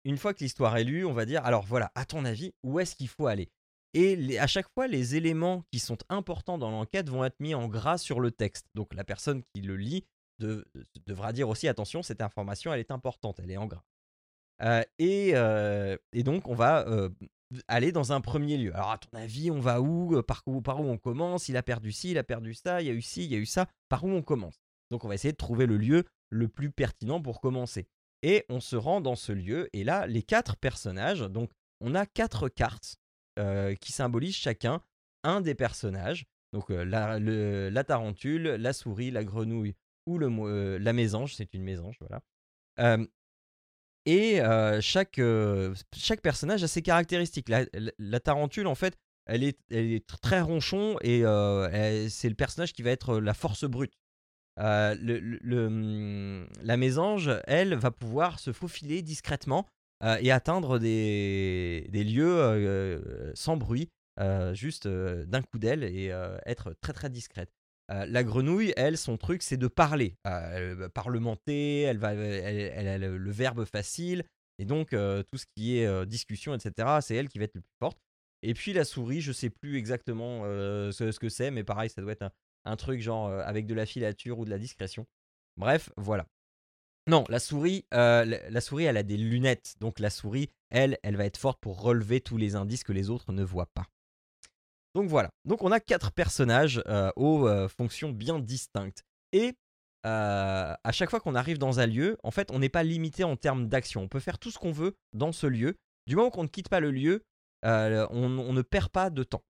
une 0.04 0.18
fois 0.18 0.34
que 0.34 0.40
l'histoire 0.40 0.76
est 0.76 0.84
lue, 0.84 1.04
on 1.04 1.12
va 1.12 1.24
dire, 1.24 1.44
alors 1.44 1.64
voilà, 1.64 1.92
à 1.94 2.04
ton 2.04 2.24
avis, 2.24 2.52
où 2.62 2.80
est-ce 2.80 2.96
qu'il 2.96 3.08
faut 3.08 3.26
aller? 3.26 3.50
Et 3.94 4.38
à 4.38 4.46
chaque 4.46 4.68
fois, 4.72 4.86
les 4.86 5.16
éléments 5.16 5.64
qui 5.70 5.78
sont 5.78 5.98
importants 6.08 6.58
dans 6.58 6.70
l'enquête 6.70 7.08
vont 7.08 7.24
être 7.24 7.38
mis 7.40 7.54
en 7.54 7.68
gras 7.68 7.98
sur 7.98 8.20
le 8.20 8.30
texte. 8.30 8.66
Donc, 8.74 8.94
la 8.94 9.04
personne 9.04 9.42
qui 9.54 9.60
le 9.60 9.76
lit 9.76 10.06
devra 11.06 11.32
dire 11.32 11.48
aussi, 11.48 11.68
attention, 11.68 12.02
cette 12.02 12.22
information, 12.22 12.72
elle 12.72 12.80
est 12.80 12.90
importante, 12.90 13.38
elle 13.38 13.50
est 13.50 13.56
en 13.56 13.66
gras. 13.66 13.84
Et, 14.99 15.35
donc, 16.23 16.49
on 16.49 16.54
va 16.54 16.87
aller 17.68 17.92
dans 17.92 18.12
un 18.12 18.21
premier 18.21 18.56
lieu. 18.56 18.75
Alors, 18.75 18.92
à 18.92 18.99
ton 18.99 19.16
avis, 19.16 19.50
on 19.50 19.61
va 19.61 19.80
où? 19.80 20.23
Par, 20.23 20.42
où 20.47 20.62
par 20.62 20.80
où 20.80 20.85
on 20.85 20.99
commence? 20.99 21.49
Il 21.49 21.56
a 21.56 21.62
perdu 21.62 21.92
ci, 21.92 22.12
il 22.12 22.18
a 22.18 22.25
perdu 22.25 22.54
ça, 22.54 22.80
il 22.80 22.87
y 22.87 22.90
a 22.90 22.94
eu 22.94 23.02
ci, 23.02 23.25
il 23.25 23.30
y 23.30 23.35
a 23.35 23.38
eu 23.38 23.47
ça. 23.47 23.66
Par 23.88 24.04
où 24.04 24.09
on 24.09 24.23
commence? 24.23 24.61
Donc, 24.90 25.04
on 25.04 25.09
va 25.09 25.14
essayer 25.14 25.32
de 25.32 25.37
trouver 25.37 25.66
le 25.66 25.76
lieu 25.76 26.04
le 26.30 26.49
plus 26.49 26.71
pertinent 26.71 27.21
pour 27.21 27.40
commencer. 27.40 27.87
Et 28.23 28.44
on 28.49 28.61
se 28.61 28.76
rend 28.76 29.00
dans 29.00 29.16
ce 29.16 29.32
lieu. 29.32 29.68
Et 29.73 29.85
là, 29.85 30.06
les 30.06 30.23
quatre 30.23 30.56
personnages, 30.56 31.21
donc, 31.21 31.50
on 31.80 31.94
a 31.94 32.06
quatre 32.06 32.49
cartes 32.49 32.97
qui 33.80 33.92
symbolisent 33.92 34.37
chacun 34.37 34.82
un 35.25 35.40
des 35.40 35.54
personnages. 35.54 36.26
Donc, 36.52 36.68
la, 36.68 37.18
la, 37.18 37.85
tarentule, 37.85 38.42
la 38.42 38.73
souris, 38.73 39.11
la 39.11 39.25
grenouille 39.25 39.75
ou 40.06 40.18
le, 40.18 40.78
la 40.78 40.92
mésange. 40.92 41.35
C'est 41.35 41.52
une 41.54 41.62
mésange, 41.62 41.97
voilà. 42.00 42.23
Et 44.06 44.40
chaque, 44.80 45.21
chaque 45.97 46.21
personnage 46.21 46.64
a 46.64 46.68
ses 46.68 46.82
caractéristiques. 46.82 47.49
La, 47.49 48.21
tarentule, 48.21 48.66
en 48.66 48.75
fait, 48.75 48.97
elle 49.26 49.44
est, 49.44 50.06
très 50.23 50.40
ronchon 50.40 50.97
et 51.02 51.23
c'est 52.09 52.28
le 52.28 52.35
personnage 52.35 52.73
qui 52.73 52.82
va 52.82 52.90
être 52.90 53.18
la 53.18 53.35
force 53.35 53.64
brute. 53.64 53.94
Mmh, 54.59 56.44
la 56.62 56.76
mésange, 56.76 57.30
elle, 57.47 57.75
va 57.75 57.90
pouvoir 57.90 58.38
se 58.38 58.52
faufiler 58.52 59.02
discrètement 59.02 59.66
et 60.21 60.32
atteindre 60.32 60.78
des, 60.78 61.87
des 61.90 62.04
lieux 62.04 63.32
sans 63.35 63.56
bruit, 63.56 63.88
juste 64.52 64.88
d'un 64.88 65.42
coup 65.42 65.59
d'aile 65.59 65.85
et 65.85 66.12
être 66.44 66.75
très 66.80 66.92
très 66.92 67.11
discrète. 67.11 67.50
La 68.06 68.25
grenouille, 68.25 68.72
elle, 68.76 68.96
son 68.96 69.16
truc, 69.16 69.42
c'est 69.42 69.56
de 69.56 69.68
parler, 69.68 70.16
elle 70.25 70.75
va 70.75 70.88
parlementer, 70.88 71.82
elle 71.82 71.99
va, 71.99 72.14
elle, 72.14 72.72
elle 72.75 72.88
a 72.88 72.99
le, 72.99 73.30
verbe 73.30 73.64
facile, 73.64 74.25
et 74.58 74.64
donc 74.64 74.90
tout 74.90 75.38
ce 75.38 75.46
qui 75.56 75.78
est 75.78 76.06
discussion, 76.06 76.54
etc., 76.54 76.99
c'est 77.00 77.14
elle 77.14 77.28
qui 77.28 77.38
va 77.38 77.44
être 77.44 77.54
le 77.54 77.61
plus 77.61 77.76
forte. 77.80 77.99
Et 78.42 78.54
puis 78.54 78.72
la 78.72 78.84
souris, 78.84 79.20
je 79.20 79.32
sais 79.32 79.50
plus 79.50 79.76
exactement 79.76 80.42
ce, 80.44 81.18
que 81.18 81.28
c'est, 81.28 81.50
mais 81.50 81.64
pareil, 81.64 81.90
ça 81.90 82.02
doit 82.02 82.12
être 82.12 82.30
un, 82.64 82.76
truc 82.76 83.00
genre 83.00 83.30
avec 83.30 83.66
de 83.66 83.75
la 83.75 83.87
filature 83.87 84.38
ou 84.38 84.44
de 84.44 84.50
la 84.50 84.58
discrétion. 84.58 85.06
Bref, 85.56 85.90
voilà. 85.96 86.26
Non, 87.08 87.25
la 87.28 87.40
souris, 87.40 87.84
la, 87.90 88.61
souris, 88.61 88.84
elle 88.84 88.96
a 88.96 89.02
des 89.02 89.16
lunettes, 89.16 89.75
donc 89.80 89.99
la 89.99 90.11
souris, 90.11 90.50
elle, 90.70 90.99
elle 91.02 91.16
va 91.16 91.25
être 91.25 91.37
forte 91.37 91.61
pour 91.61 91.82
relever 91.82 92.20
tous 92.20 92.37
les 92.37 92.54
indices 92.54 92.84
que 92.84 92.92
les 92.92 93.11
autres 93.11 93.32
ne 93.32 93.42
voient 93.42 93.70
pas. 93.75 93.87
Donc 94.94 95.08
voilà. 95.08 95.30
Donc 95.44 95.62
on 95.62 95.72
a 95.72 95.80
quatre 95.80 96.12
personnages 96.12 96.82
aux 97.16 97.68
fonctions 97.68 98.11
bien 98.11 98.38
distinctes. 98.38 99.04
Et 99.32 99.56
à 100.04 100.92
chaque 100.92 101.11
fois 101.11 101.20
qu'on 101.20 101.34
arrive 101.34 101.58
dans 101.58 101.80
un 101.80 101.87
lieu, 101.87 102.18
en 102.22 102.30
fait, 102.30 102.50
on 102.50 102.58
n'est 102.58 102.68
pas 102.68 102.82
limité 102.82 103.25
en 103.25 103.37
termes 103.37 103.68
d'action. 103.68 104.02
On 104.02 104.08
peut 104.08 104.20
faire 104.20 104.38
tout 104.38 104.50
ce 104.50 104.58
qu'on 104.58 104.72
veut 104.72 104.96
dans 105.12 105.32
ce 105.32 105.46
lieu. 105.46 105.78
Du 106.06 106.16
moment 106.16 106.30
qu'on 106.30 106.42
ne 106.42 106.49
quitte 106.49 106.68
pas 106.68 106.80
le 106.80 106.90
lieu, 106.90 107.25
on, 107.62 108.52
ne 108.52 108.62
perd 108.62 108.90
pas 108.90 109.11
de 109.11 109.22
temps. 109.22 109.44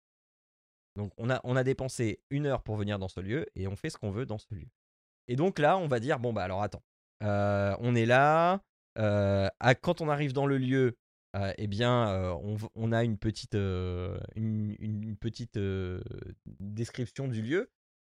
Donc 0.95 1.13
on 1.17 1.29
a, 1.29 1.39
on 1.43 1.55
a 1.55 1.63
dépensé 1.63 2.19
une 2.29 2.45
heure 2.45 2.63
pour 2.63 2.75
venir 2.75 2.99
dans 2.99 3.07
ce 3.07 3.21
lieu 3.21 3.45
et 3.55 3.67
on 3.67 3.75
fait 3.75 3.89
ce 3.89 3.97
qu'on 3.97 4.11
veut 4.11 4.25
dans 4.25 4.39
ce 4.39 4.53
lieu. 4.53 4.67
Et 5.27 5.35
donc 5.35 5.59
là, 5.59 5.77
on 5.77 5.87
va 5.87 5.99
dire, 5.99 6.19
bon 6.19 6.33
bah 6.33 6.43
alors 6.43 6.63
attends, 6.63 6.83
on 7.21 7.95
est 7.95 8.05
là, 8.05 8.61
quand 8.95 10.01
on 10.01 10.09
arrive 10.09 10.33
dans 10.33 10.47
le 10.47 10.57
lieu, 10.57 10.97
eh 11.33 11.67
bien, 11.67 12.33
on, 12.75 12.91
a 12.91 13.03
une 13.03 13.17
petite, 13.17 13.55
une, 13.55 15.15
petite 15.19 15.59
description 16.59 17.27
du 17.27 17.41
lieu. 17.41 17.69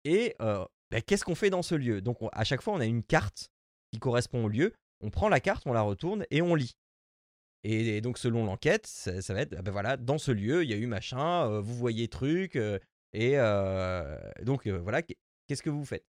Et 0.04 0.36
bah, 0.38 1.00
qu'est-ce 1.06 1.24
qu'on 1.24 1.34
fait 1.34 1.50
dans 1.50 1.62
ce 1.62 1.74
lieu? 1.74 2.00
Donc, 2.00 2.18
à 2.32 2.44
chaque 2.44 2.62
fois, 2.62 2.74
on 2.74 2.80
a 2.80 2.86
une 2.86 3.02
carte 3.02 3.50
qui 3.92 3.98
correspond 3.98 4.44
au 4.44 4.48
lieu. 4.48 4.74
On 5.02 5.10
prend 5.10 5.28
la 5.28 5.40
carte, 5.40 5.62
on 5.66 5.72
la 5.72 5.82
retourne 5.82 6.24
et 6.30 6.42
on 6.42 6.54
lit. 6.54 6.76
Et, 7.62 8.00
donc, 8.00 8.18
selon 8.18 8.44
l'enquête, 8.44 8.86
ça, 8.86 9.34
va 9.34 9.42
être, 9.42 9.60
ben 9.62 9.70
voilà, 9.70 9.96
dans 9.96 10.18
ce 10.18 10.30
lieu, 10.30 10.62
il 10.64 10.70
y 10.70 10.74
a 10.74 10.76
eu 10.76 10.86
machin, 10.86 11.60
vous 11.60 11.74
voyez 11.74 12.08
truc, 12.08 12.58
et 13.12 13.36
donc 14.42 14.66
voilà, 14.66 15.02
qu'est-ce 15.02 15.62
que 15.62 15.70
vous 15.70 15.84
faites? 15.84 16.06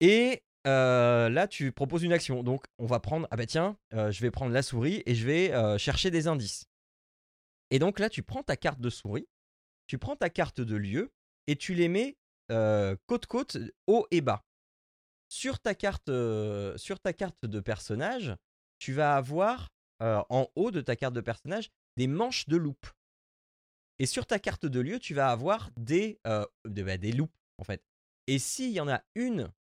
Et 0.00 0.42
là, 0.64 1.46
tu 1.48 1.72
proposes 1.72 2.02
une 2.02 2.12
action. 2.12 2.42
Donc, 2.42 2.64
on 2.78 2.86
va 2.86 3.00
prendre, 3.00 3.26
ah 3.30 3.36
bah 3.36 3.46
tiens, 3.46 3.78
je 3.92 4.20
vais 4.20 4.30
prendre 4.30 4.52
la 4.52 4.62
souris 4.62 5.02
et 5.06 5.14
je 5.14 5.26
vais 5.26 5.78
chercher 5.78 6.10
des 6.10 6.26
indices. 6.28 6.66
Et 7.70 7.78
donc 7.78 7.98
là, 7.98 8.08
tu 8.08 8.22
prends 8.22 8.42
ta 8.42 8.56
carte 8.56 8.80
de 8.80 8.90
souris, 8.90 9.28
tu 9.86 9.98
prends 9.98 10.16
ta 10.16 10.30
carte 10.30 10.60
de 10.60 10.76
lieu 10.76 11.12
et 11.46 11.56
tu 11.56 11.74
les 11.74 11.88
mets 11.88 12.16
côte-côte, 13.06 13.58
haut 13.86 14.06
et 14.10 14.20
bas. 14.20 14.44
Sur 15.30 15.60
ta 15.60 15.74
carte, 15.74 16.10
sur 16.76 17.00
ta 17.00 17.12
carte 17.12 17.44
de 17.44 17.60
personnage, 17.60 18.34
tu 18.78 18.92
vas 18.94 19.16
avoir 19.16 19.68
en 20.00 20.48
haut 20.56 20.70
de 20.70 20.80
ta 20.80 20.96
carte 20.96 21.14
de 21.14 21.20
personnage 21.20 21.70
des 21.96 22.06
manches 22.06 22.46
de 22.48 22.56
loupe. 22.56 22.86
Et 23.98 24.06
sur 24.06 24.26
ta 24.26 24.38
carte 24.38 24.64
de 24.64 24.78
lieu, 24.78 25.00
tu 25.00 25.12
vas 25.12 25.30
avoir 25.30 25.70
des, 25.76 26.20
bah, 26.24 26.96
des 26.96 27.12
loupes, 27.12 27.36
en 27.58 27.64
fait. 27.64 27.84
Et 28.28 28.38
s'il 28.38 28.70
y 28.70 28.80
en 28.80 28.88
a 28.88 29.02
une 29.14 29.52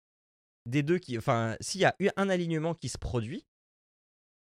des 0.67 0.83
deux 0.83 0.99
qui. 0.99 1.17
Enfin, 1.17 1.55
s'il 1.59 1.81
y 1.81 1.85
a 1.85 1.95
un 2.15 2.29
alignement 2.29 2.73
qui 2.73 2.89
se 2.89 2.97
produit, 2.97 3.45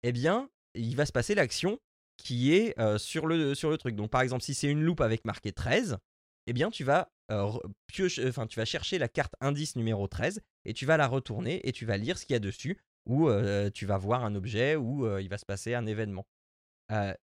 eh 0.02 0.12
bien, 0.12 0.50
il 0.74 0.96
va 0.96 1.06
se 1.06 1.12
passer 1.12 1.34
l'action 1.34 1.78
qui 2.16 2.54
est 2.54 2.74
sur, 2.98 3.26
le, 3.26 3.54
sur 3.54 3.70
le 3.70 3.78
truc. 3.78 3.96
Donc, 3.96 4.10
par 4.10 4.20
exemple, 4.20 4.42
si 4.42 4.54
c'est 4.54 4.68
une 4.68 4.82
loupe 4.82 5.00
avec 5.00 5.24
marqué 5.24 5.52
13, 5.52 5.98
eh 6.46 6.52
bien, 6.52 6.70
tu 6.70 6.84
vas, 6.84 7.10
enfin, 7.30 8.46
tu 8.46 8.56
vas 8.56 8.64
chercher 8.64 8.98
la 8.98 9.08
carte 9.08 9.34
indice 9.40 9.76
numéro 9.76 10.06
13 10.06 10.40
et 10.64 10.74
tu 10.74 10.86
vas 10.86 10.96
la 10.96 11.06
retourner 11.06 11.66
et 11.66 11.72
tu 11.72 11.86
vas 11.86 11.96
lire 11.96 12.18
ce 12.18 12.26
qu'il 12.26 12.34
y 12.34 12.36
a 12.36 12.40
dessus 12.40 12.78
ou 13.06 13.28
tu 13.72 13.86
vas 13.86 13.98
voir 13.98 14.24
un 14.24 14.34
objet 14.34 14.76
ou 14.76 15.18
il 15.18 15.28
va 15.28 15.38
se 15.38 15.46
passer 15.46 15.74
un 15.74 15.86
événement. 15.86 16.26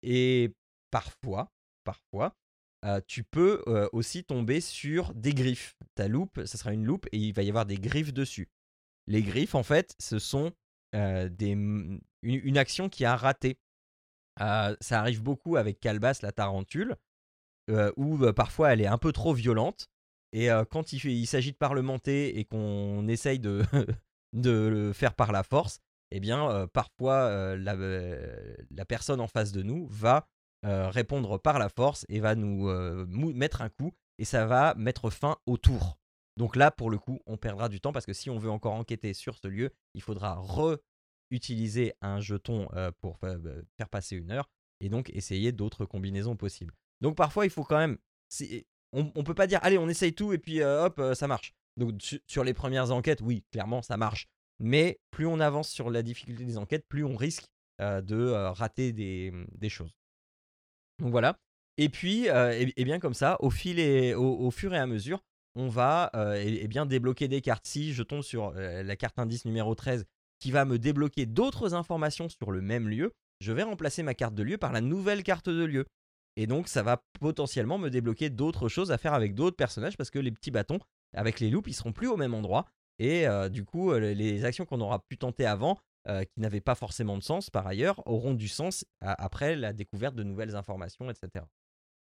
et 0.03 0.55
parfois, 0.91 1.53
parfois, 1.85 2.37
tu 3.07 3.25
peux 3.25 3.63
aussi 3.93 4.25
tomber 4.25 4.61
sur 4.61 5.13
des 5.15 5.35
griffes. 5.35 5.77
Ta 5.97 6.09
loupe, 6.09 6.45
ça 6.47 6.59
sera 6.59 6.73
une 6.73 6.85
loupe 6.85 7.07
et 7.13 7.19
il 7.19 7.33
va 7.33 7.43
y 7.43 7.49
avoir 7.49 7.67
des 7.67 7.79
griffes 7.79 8.13
dessus. 8.13 8.49
Les 9.09 9.23
griffes, 9.23 9.55
en 9.55 9.63
fait, 9.63 9.97
ce 9.99 10.19
sont 10.19 10.53
une, 10.93 12.59
action 12.59 12.89
qui 12.89 13.05
a 13.05 13.17
raté. 13.17 13.59
ça 14.39 14.77
arrive 14.91 15.23
beaucoup 15.23 15.57
avec 15.57 15.81
Calbas, 15.81 16.21
la 16.23 16.31
tarentule, 16.33 16.97
où 17.97 18.33
parfois 18.33 18.73
elle 18.73 18.83
est 18.83 18.87
un 18.87 18.99
peu 18.99 19.13
trop 19.13 19.33
violente. 19.33 19.91
Et 20.33 20.49
quand 20.71 20.93
il, 20.93 21.27
s'agit 21.27 21.53
de 21.53 21.57
parlementer 21.57 22.39
et 22.39 22.45
qu'on 22.45 23.09
essaye 23.09 23.39
de, 23.39 23.63
le 24.35 24.93
faire 24.93 25.15
par 25.15 25.33
la 25.33 25.43
force, 25.43 25.81
eh 26.11 26.21
bien, 26.21 26.69
parfois, 26.75 27.57
la, 27.57 28.85
personne 28.87 29.21
en 29.21 29.29
face 29.29 29.53
de 29.53 29.63
nous 29.63 29.89
va 29.89 30.29
répondre 30.63 31.39
par 31.39 31.59
la 31.59 31.71
force 31.71 32.05
et 32.11 32.21
va 32.21 32.35
nous 32.35 32.69
mettre 33.33 33.63
un 33.63 33.71
coup, 33.71 33.95
et 34.19 34.27
ça 34.27 34.45
va 34.45 34.75
mettre 34.75 35.09
fin 35.09 35.39
au 35.47 35.57
tour. 35.57 35.99
Donc 36.39 36.55
là, 36.55 36.71
pour 36.71 36.89
le 36.89 36.99
coup, 36.99 37.21
on 37.27 37.37
perdra 37.37 37.69
du 37.69 37.81
temps 37.81 37.93
parce 37.93 38.07
que 38.07 38.13
si 38.13 38.31
on 38.31 38.39
veut 38.39 38.49
encore 38.49 38.75
enquêter 38.75 39.13
sur 39.13 39.37
ce 39.37 39.49
lieu, 39.49 39.73
il 39.95 40.03
faudra 40.03 40.37
re-utiliser 40.37 41.95
un 42.01 42.21
jeton 42.21 42.69
pour 43.01 43.19
faire 43.19 43.89
passer 43.91 44.15
une 44.15 44.31
heure 44.31 44.49
et 44.79 44.89
donc 44.89 45.11
essayer 45.11 45.51
d'autres 45.51 45.85
combinaisons 45.85 46.37
possibles. 46.37 46.73
Donc 47.01 47.17
parfois, 47.17 47.45
il 47.45 47.51
faut 47.51 47.65
quand 47.65 47.79
même. 47.79 47.99
On, 48.93 49.03
ne 49.03 49.23
peut 49.23 49.35
pas 49.35 49.49
dire, 49.49 49.59
allez, 49.63 49.79
on 49.79 49.89
essaye 49.89 50.15
tout 50.15 50.33
et 50.33 50.39
puis 50.39 50.63
hop, 50.63 51.03
ça 51.15 51.27
marche. 51.27 51.55
Donc 51.77 52.01
sur 52.29 52.45
les 52.45 52.55
premières 52.55 52.93
enquêtes, 52.93 53.21
oui, 53.21 53.45
clairement, 53.51 53.83
ça 53.83 53.97
marche. 53.97 54.29
Mais 54.61 55.01
plus 55.11 55.27
on 55.27 55.41
avance 55.41 55.69
sur 55.69 55.91
la 55.91 56.03
difficulté 56.05 56.45
des 56.45 56.57
enquêtes, 56.57 56.87
plus 56.89 57.03
on 57.03 57.17
risque 57.17 57.47
de 57.81 58.31
rater 58.51 58.93
des, 58.93 59.69
choses. 59.69 59.97
Donc 61.01 61.11
voilà. 61.11 61.37
Et 61.79 61.89
puis, 61.89 62.27
et, 62.27 62.85
bien 62.85 63.01
comme 63.01 63.15
ça, 63.15 63.37
au, 63.41 63.51
fil 63.51 63.81
et, 63.81 64.15
au, 64.15 64.53
fur 64.53 64.73
et 64.73 64.79
à 64.79 64.87
mesure, 64.87 65.21
on 65.59 65.69
va 65.69 66.11
bien 66.69 66.87
débloquer 66.87 67.29
des 67.29 67.41
cartes. 67.41 67.67
Si 67.67 67.93
je 67.93 68.03
tombe 68.03 68.23
sur 68.23 68.53
la 68.53 68.97
carte 68.97 69.19
indice 69.19 69.45
numéro 69.45 69.75
13 69.75 70.07
qui 70.39 70.53
va 70.53 70.65
me 70.65 70.79
débloquer 70.79 71.27
d'autres 71.27 71.75
informations 71.75 72.29
sur 72.29 72.53
le 72.53 72.63
même 72.63 72.89
lieu, 72.89 73.13
je 73.41 73.53
vais 73.53 73.65
remplacer 73.65 74.03
ma 74.03 74.15
carte 74.15 74.35
de 74.35 74.43
lieu 74.43 74.57
par 74.57 74.73
la 74.73 74.81
nouvelle 74.81 75.23
carte 75.23 75.49
de 75.49 75.65
lieu. 75.65 75.85
Et 76.37 76.47
donc, 76.47 76.69
ça 76.69 76.85
va 76.85 77.03
potentiellement 77.19 77.79
me 77.79 77.91
débloquer 77.91 78.31
d'autres 78.31 78.69
choses 78.69 78.93
à 78.93 78.99
faire 78.99 79.15
avec 79.15 79.35
d'autres 79.35 79.57
personnages 79.57 79.97
parce 79.97 80.11
que 80.11 80.21
les 80.21 80.31
petits 80.31 80.53
bâtons, 80.53 80.79
avec 81.13 81.41
les 81.41 81.51
loups, 81.51 81.65
ils 81.67 81.75
seront 81.75 81.93
plus 81.93 82.07
au 82.07 82.17
même 82.17 82.35
endroit. 82.35 82.67
Et 83.01 83.27
du 83.51 83.65
coup, 83.65 83.93
les 83.95 84.45
actions 84.45 84.65
qu'on 84.65 84.81
aura 84.81 85.01
pu 85.01 85.19
tenter 85.19 85.45
avant, 85.47 85.79
qui 86.07 86.41
n'avaient 86.41 86.61
pas 86.61 86.77
forcément 86.77 87.19
de 87.19 87.23
sens 87.23 87.51
par 87.51 87.67
ailleurs, 87.67 88.01
auront 88.07 88.35
du 88.35 88.47
sens 88.47 88.85
après 89.01 89.57
la 89.57 89.73
découverte 89.73 90.15
de 90.15 90.23
nouvelles 90.23 90.55
informations, 90.55 91.11
etc. 91.11 91.45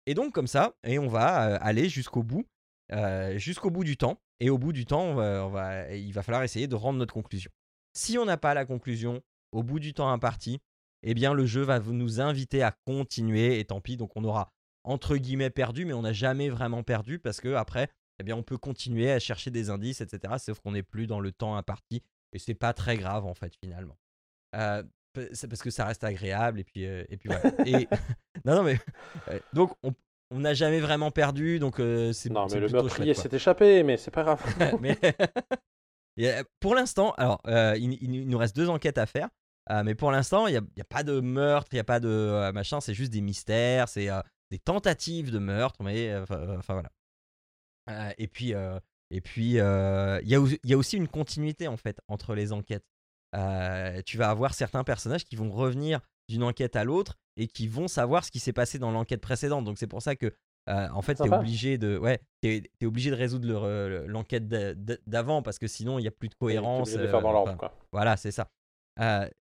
Et 0.06 0.14
donc 0.14 0.34
comme 0.34 0.48
ça, 0.48 0.74
et 0.84 0.98
on 0.98 1.08
va 1.08 1.56
aller 1.56 1.88
jusqu'au 1.88 2.22
bout, 2.24 2.44
jusqu'au 3.36 3.70
bout 3.70 3.84
du 3.84 3.96
temps. 3.96 4.20
Et 4.40 4.50
au 4.50 4.58
bout 4.58 4.72
du 4.72 4.84
temps, 4.84 5.16
on 5.16 5.48
va, 5.48 5.94
il 5.94 6.12
va 6.12 6.22
falloir 6.22 6.42
essayer 6.42 6.66
de 6.66 6.74
rendre 6.74 6.98
notre 6.98 7.14
conclusion. 7.14 7.50
Si 7.92 8.18
on 8.18 8.24
n'a 8.24 8.36
pas 8.36 8.54
la 8.54 8.64
conclusion 8.64 9.22
au 9.52 9.62
bout 9.62 9.78
du 9.78 9.94
temps 9.94 10.10
imparti, 10.10 10.60
eh 11.02 11.14
bien 11.14 11.32
le 11.32 11.46
jeu 11.46 11.62
va 11.62 11.78
nous 11.78 12.20
inviter 12.20 12.62
à 12.62 12.72
continuer. 12.84 13.58
Et 13.58 13.64
tant 13.64 13.80
pis, 13.80 13.96
donc 13.96 14.10
on 14.16 14.24
aura 14.24 14.52
entre 14.82 15.16
guillemets 15.16 15.50
perdu, 15.50 15.84
mais 15.84 15.92
on 15.92 16.02
n'a 16.02 16.12
jamais 16.12 16.48
vraiment 16.48 16.82
perdu 16.82 17.18
parce 17.18 17.40
que 17.40 17.54
après, 17.54 17.88
eh 18.18 18.22
bien, 18.22 18.36
on 18.36 18.42
peut 18.42 18.58
continuer 18.58 19.10
à 19.10 19.18
chercher 19.18 19.50
des 19.50 19.70
indices, 19.70 20.00
etc. 20.00 20.34
Sauf 20.38 20.60
qu'on 20.60 20.72
n'est 20.72 20.82
plus 20.82 21.06
dans 21.06 21.20
le 21.20 21.32
temps 21.32 21.56
imparti. 21.56 22.02
Et 22.32 22.38
c'est 22.38 22.54
pas 22.54 22.72
très 22.72 22.96
grave, 22.96 23.24
en 23.24 23.34
fait, 23.34 23.54
finalement. 23.56 23.96
Euh, 24.54 24.82
c'est 25.32 25.48
parce 25.48 25.62
que 25.62 25.70
ça 25.70 25.84
reste 25.84 26.04
agréable, 26.04 26.60
et 26.60 26.64
puis, 26.64 26.86
euh, 26.86 27.04
et 27.08 27.16
puis 27.16 27.28
voilà. 27.28 27.52
et... 27.66 27.88
non, 28.44 28.56
non, 28.56 28.62
mais. 28.62 28.78
donc, 29.52 29.72
on 29.82 29.94
n'a 30.40 30.54
jamais 30.54 30.80
vraiment 30.80 31.10
perdu, 31.10 31.58
donc 31.58 31.76
c'est 31.76 32.30
Non, 32.30 32.46
mais 32.50 32.60
le 32.60 32.68
meurtrier 32.68 33.14
s'est 33.14 33.30
échappé, 33.32 33.82
mais 33.82 33.96
c'est 33.96 34.10
pas 34.10 34.22
grave. 34.22 34.42
mais. 34.80 34.98
pour 36.60 36.74
l'instant, 36.74 37.12
alors, 37.16 37.40
il, 37.76 38.26
nous 38.28 38.38
reste 38.38 38.56
deux 38.56 38.68
enquêtes 38.68 38.98
à 38.98 39.06
faire. 39.06 39.28
mais 39.84 39.94
pour 39.94 40.10
l'instant, 40.10 40.46
il 40.46 40.52
n'y 40.52 40.58
a, 40.58 40.60
a, 40.60 40.84
pas 40.84 41.02
de 41.02 41.20
meurtre, 41.20 41.68
il 41.72 41.76
n'y 41.76 41.80
a 41.80 41.84
pas 41.84 42.00
de 42.00 42.50
machin, 42.52 42.80
c'est 42.80 42.94
juste 42.94 43.12
des 43.12 43.20
mystères, 43.20 43.88
c'est 43.88 44.08
des 44.50 44.58
tentatives 44.58 45.30
de 45.30 45.38
meurtre, 45.38 45.82
mais 45.82 46.14
enfin 46.58 46.74
voilà 46.74 46.90
et 48.18 48.28
puis, 48.28 48.54
et 49.10 49.20
puis, 49.20 49.54
il 49.54 49.54
y, 49.54 50.72
a 50.72 50.76
aussi 50.76 50.96
une 50.96 51.08
continuité 51.08 51.68
en 51.68 51.76
fait 51.76 52.00
entre 52.08 52.34
les 52.34 52.52
enquêtes. 52.52 52.86
tu 54.06 54.18
vas 54.18 54.30
avoir 54.30 54.54
certains 54.54 54.84
personnages 54.84 55.24
qui 55.24 55.36
vont 55.36 55.50
revenir 55.50 56.00
d'une 56.28 56.42
enquête 56.42 56.76
à 56.76 56.84
l'autre 56.84 57.16
et 57.36 57.46
qui 57.46 57.66
vont 57.66 57.88
savoir 57.88 58.24
ce 58.24 58.30
qui 58.30 58.38
s'est 58.38 58.52
passé 58.52 58.78
dans 58.78 58.90
l'enquête 58.90 59.20
précédente. 59.20 59.64
Donc 59.64 59.78
c'est 59.78 59.86
pour 59.86 60.02
ça 60.02 60.16
que 60.16 60.32
en 60.66 61.02
fait, 61.02 61.16
tu 61.16 61.24
es 61.24 61.30
obligé 61.30 61.76
de, 61.76 61.98
ouais, 61.98 62.20
es, 62.42 62.62
obligé 62.82 63.10
de 63.10 63.16
résoudre 63.16 64.06
l'enquête 64.06 64.48
d'avant 65.06 65.42
parce 65.42 65.58
que 65.58 65.66
sinon 65.66 65.98
il 65.98 66.02
n'y 66.02 66.08
a 66.08 66.10
plus 66.10 66.30
de 66.30 66.34
cohérence. 66.34 66.92
de 66.92 67.06
faire 67.06 67.20
dans 67.20 67.56
quoi. 67.56 67.76
Voilà, 67.92 68.16
c'est 68.16 68.32
ça. 68.32 68.48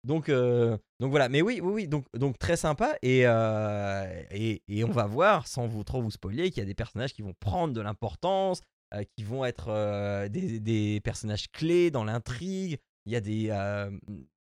donc, 0.04 0.30
donc 0.30 1.10
voilà, 1.10 1.28
mais 1.28 1.42
oui, 1.42 1.60
oui, 1.64 1.74
oui, 1.74 1.88
donc, 1.88 2.06
donc 2.14 2.38
très 2.38 2.56
sympa 2.56 2.98
et, 3.02 3.22
et, 3.22 4.62
et, 4.68 4.84
on 4.84 4.92
va 4.92 5.08
voir, 5.08 5.48
sans 5.48 5.68
vous 5.68 5.84
trop 5.84 6.02
vous 6.02 6.12
spoiler, 6.12 6.52
qu'il 6.52 6.62
y 6.62 6.66
a 6.66 6.68
des 6.68 6.76
personnages 6.76 7.14
qui 7.14 7.24
vont 7.24 7.34
prendre 7.40 7.74
de 7.74 7.82
l'importance, 7.82 8.62
euh, 8.94 9.04
qui 9.18 9.26
vont 9.26 9.44
être 9.44 9.68
euh, 9.68 10.30
des, 10.30 10.62
des 10.62 11.02
personnages 11.02 11.52
clés 11.52 11.92
dans 11.92 12.06
l'intrigue. 12.06 12.78
Il 13.08 13.14
y 13.14 13.16
a 13.16 13.22
des, 13.22 13.48
euh, 13.52 13.90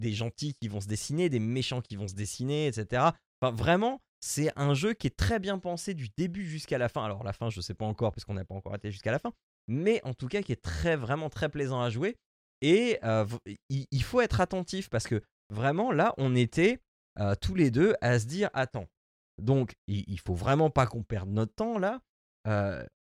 des 0.01 0.11
gentils 0.11 0.53
qui 0.53 0.67
vont 0.67 0.81
se 0.81 0.87
dessiner, 0.87 1.29
des 1.29 1.39
méchants 1.39 1.79
qui 1.79 1.95
vont 1.95 2.09
se 2.09 2.15
dessiner, 2.15 2.67
etc. 2.67 3.11
Enfin, 3.41 3.55
vraiment, 3.55 4.01
c'est 4.19 4.51
un 4.57 4.73
jeu 4.73 4.93
qui 4.93 5.07
est 5.07 5.15
très 5.15 5.39
bien 5.39 5.57
pensé 5.57 5.93
du 5.93 6.09
début 6.17 6.45
jusqu'à 6.45 6.77
la 6.77 6.89
fin. 6.89 7.05
Alors, 7.05 7.23
la 7.23 7.31
fin, 7.31 7.49
je 7.49 7.61
sais 7.61 7.73
pas 7.73 7.85
encore, 7.85 8.11
parce 8.11 8.25
qu'on 8.25 8.33
n'a 8.33 8.43
pas 8.43 8.55
encore 8.55 8.75
été 8.75 8.91
jusqu'à 8.91 9.11
la 9.11 9.19
fin. 9.19 9.31
Mais 9.69 10.01
en 10.03 10.13
tout 10.13 10.27
cas, 10.27 10.41
qui 10.41 10.51
est 10.51 10.61
très, 10.61 10.97
vraiment 10.97 11.29
très 11.29 11.47
plaisant 11.47 11.81
à 11.81 11.89
jouer. 11.89 12.17
Et 12.61 12.99
euh, 13.03 13.25
il, 13.69 14.03
faut 14.03 14.19
être 14.19 14.41
attentif 14.41 14.89
parce 14.89 15.07
que 15.07 15.21
vraiment, 15.49 15.93
là, 15.93 16.13
on 16.17 16.35
était 16.35 16.81
euh, 17.19 17.35
tous 17.39 17.55
les 17.55 17.71
deux 17.71 17.95
à 18.01 18.19
se 18.19 18.25
dire 18.25 18.49
attends, 18.53 18.87
donc 19.41 19.75
il, 19.87 20.03
il 20.07 20.19
faut 20.19 20.33
vraiment 20.33 20.69
pas 20.69 20.87
qu'on 20.87 21.03
perde 21.03 21.29
notre 21.29 21.53
temps 21.53 21.77
là. 21.77 22.01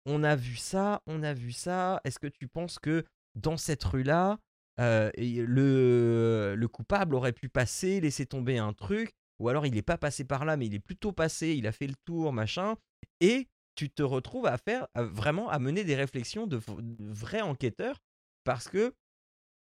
On 0.05 0.25
a 0.25 0.37
vu 0.37 0.57
ça, 0.57 1.03
on 1.07 1.23
a 1.23 1.33
vu 1.33 1.53
ça. 1.53 2.01
Est-ce 2.05 2.19
que 2.19 2.27
tu 2.27 2.49
penses 2.49 2.79
que 2.79 3.05
dans 3.37 3.57
cette 3.57 3.85
rue-là, 3.85 4.39
euh, 4.81 5.11
le, 5.17 6.55
le 6.57 6.69
coupable 6.69 7.15
aurait 7.15 7.33
pu 7.33 7.49
passer, 7.49 8.01
laisser 8.01 8.27
tomber 8.27 8.59
un 8.59 8.73
truc, 8.73 9.13
ou 9.39 9.49
alors 9.49 9.67
il 9.67 9.75
n'est 9.75 9.83
pas 9.83 9.99
passé 9.99 10.25
par 10.25 10.45
là, 10.45 10.57
mais 10.57 10.67
il 10.67 10.75
est 10.75 10.81
plutôt 10.81 11.13
passé, 11.13 11.55
il 11.55 11.67
a 11.67 11.73
fait 11.73 11.87
le 11.87 11.95
tour, 12.05 12.33
machin, 12.33 12.77
et 13.21 13.49
tu 13.75 13.91
te 13.91 14.03
retrouves 14.03 14.47
à 14.47 14.57
faire 14.57 14.87
vraiment 14.95 15.51
à 15.51 15.59
mener 15.59 15.85
des 15.85 15.95
réflexions 15.95 16.47
de, 16.47 16.57
v- 16.57 16.77
de 16.81 17.05
vrai 17.05 17.43
enquêteur, 17.43 17.99
parce 18.45 18.69
que 18.69 18.95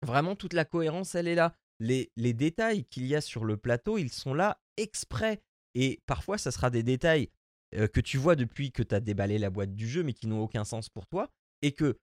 vraiment 0.03 0.35
toute 0.35 0.53
la 0.53 0.65
cohérence, 0.65 1.15
elle 1.15 1.27
est 1.27 1.35
là. 1.35 1.53
Les, 1.79 2.11
les 2.17 2.33
détails 2.33 2.85
qu'il 2.85 3.05
y 3.05 3.15
a 3.15 3.21
sur 3.21 3.45
le 3.45 3.57
plateau, 3.57 3.97
ils 3.97 4.11
sont 4.11 4.33
là 4.33 4.61
exprès. 4.77 5.41
Et 5.75 6.01
parfois, 6.05 6.37
ça 6.37 6.51
sera 6.51 6.69
des 6.69 6.83
détails 6.83 7.29
euh, 7.75 7.87
que 7.87 7.99
tu 7.99 8.17
vois 8.17 8.35
depuis 8.35 8.71
que 8.71 8.83
tu 8.83 8.93
as 8.93 8.99
déballé 8.99 9.39
la 9.39 9.49
boîte 9.49 9.73
du 9.73 9.87
jeu, 9.87 10.03
mais 10.03 10.13
qui 10.13 10.27
n'ont 10.27 10.41
aucun 10.41 10.65
sens 10.65 10.89
pour 10.89 11.07
toi. 11.07 11.29
Et 11.61 11.71
que 11.71 11.97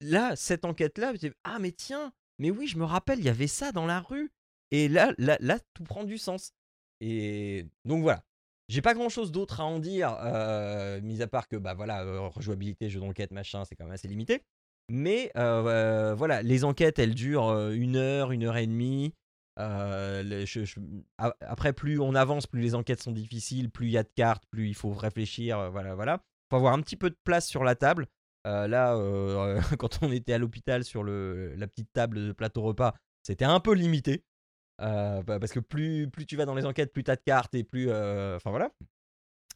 là, 0.00 0.36
cette 0.36 0.64
enquête-là, 0.64 1.14
ah 1.44 1.58
mais 1.58 1.72
tiens, 1.72 2.12
mais 2.38 2.50
oui, 2.50 2.66
je 2.66 2.78
me 2.78 2.84
rappelle, 2.84 3.18
il 3.18 3.24
y 3.24 3.28
avait 3.28 3.46
ça 3.46 3.72
dans 3.72 3.86
la 3.86 4.00
rue. 4.00 4.30
Et 4.70 4.88
là, 4.88 5.12
là, 5.18 5.36
là 5.40 5.58
tout 5.74 5.84
prend 5.84 6.04
du 6.04 6.18
sens. 6.18 6.52
Et 7.00 7.66
donc 7.84 8.02
voilà. 8.02 8.22
J'ai 8.68 8.82
pas 8.82 8.94
grand 8.94 9.08
chose 9.08 9.30
d'autre 9.30 9.60
à 9.60 9.64
en 9.64 9.78
dire, 9.78 10.10
mis 11.02 11.22
à 11.22 11.28
part 11.28 11.46
que 11.46 11.54
bah 11.54 11.74
voilà, 11.74 12.02
rejouabilité, 12.30 12.90
jeu 12.90 12.98
d'enquête, 12.98 13.30
machin, 13.30 13.64
c'est 13.64 13.76
quand 13.76 13.84
même 13.84 13.94
assez 13.94 14.08
limité. 14.08 14.42
Mais 14.88 15.30
voilà, 15.36 16.42
les 16.42 16.64
enquêtes, 16.64 16.98
elles 16.98 17.14
durent 17.14 17.70
une 17.70 17.94
heure, 17.94 18.32
une 18.32 18.42
heure 18.42 18.56
et 18.56 18.66
demie. 18.66 19.14
Après, 19.56 21.72
plus 21.72 22.00
on 22.00 22.16
avance, 22.16 22.48
plus 22.48 22.60
les 22.60 22.74
enquêtes 22.74 23.02
sont 23.02 23.12
difficiles, 23.12 23.70
plus 23.70 23.86
il 23.86 23.92
y 23.92 23.98
a 23.98 24.02
de 24.02 24.10
cartes, 24.16 24.42
plus 24.50 24.66
il 24.66 24.74
faut 24.74 24.92
réfléchir. 24.92 25.70
voilà, 25.70 25.94
voilà. 25.94 26.24
Faut 26.50 26.56
avoir 26.56 26.72
un 26.72 26.80
petit 26.80 26.96
peu 26.96 27.08
de 27.08 27.16
place 27.22 27.46
sur 27.46 27.62
la 27.62 27.76
table. 27.76 28.08
Euh, 28.46 28.68
là, 28.68 28.96
euh, 28.96 29.60
quand 29.78 30.02
on 30.02 30.12
était 30.12 30.32
à 30.32 30.38
l'hôpital 30.38 30.84
sur 30.84 31.04
la 31.04 31.66
petite 31.66 31.92
table 31.92 32.28
de 32.28 32.32
plateau 32.32 32.62
repas, 32.62 32.94
c'était 33.22 33.44
un 33.44 33.60
peu 33.60 33.74
limité. 33.74 34.24
Euh, 34.80 35.22
bah, 35.22 35.38
parce 35.38 35.52
que 35.52 35.60
plus, 35.60 36.10
tu 36.26 36.36
vas 36.36 36.44
dans 36.44 36.54
les 36.54 36.66
enquêtes, 36.66 36.92
plus 36.92 37.02
tu 37.02 37.10
as 37.10 37.16
de 37.16 37.22
cartes 37.24 37.54
et 37.54 37.64
plus. 37.64 37.90
Enfin 37.90 38.50
voilà. 38.50 38.70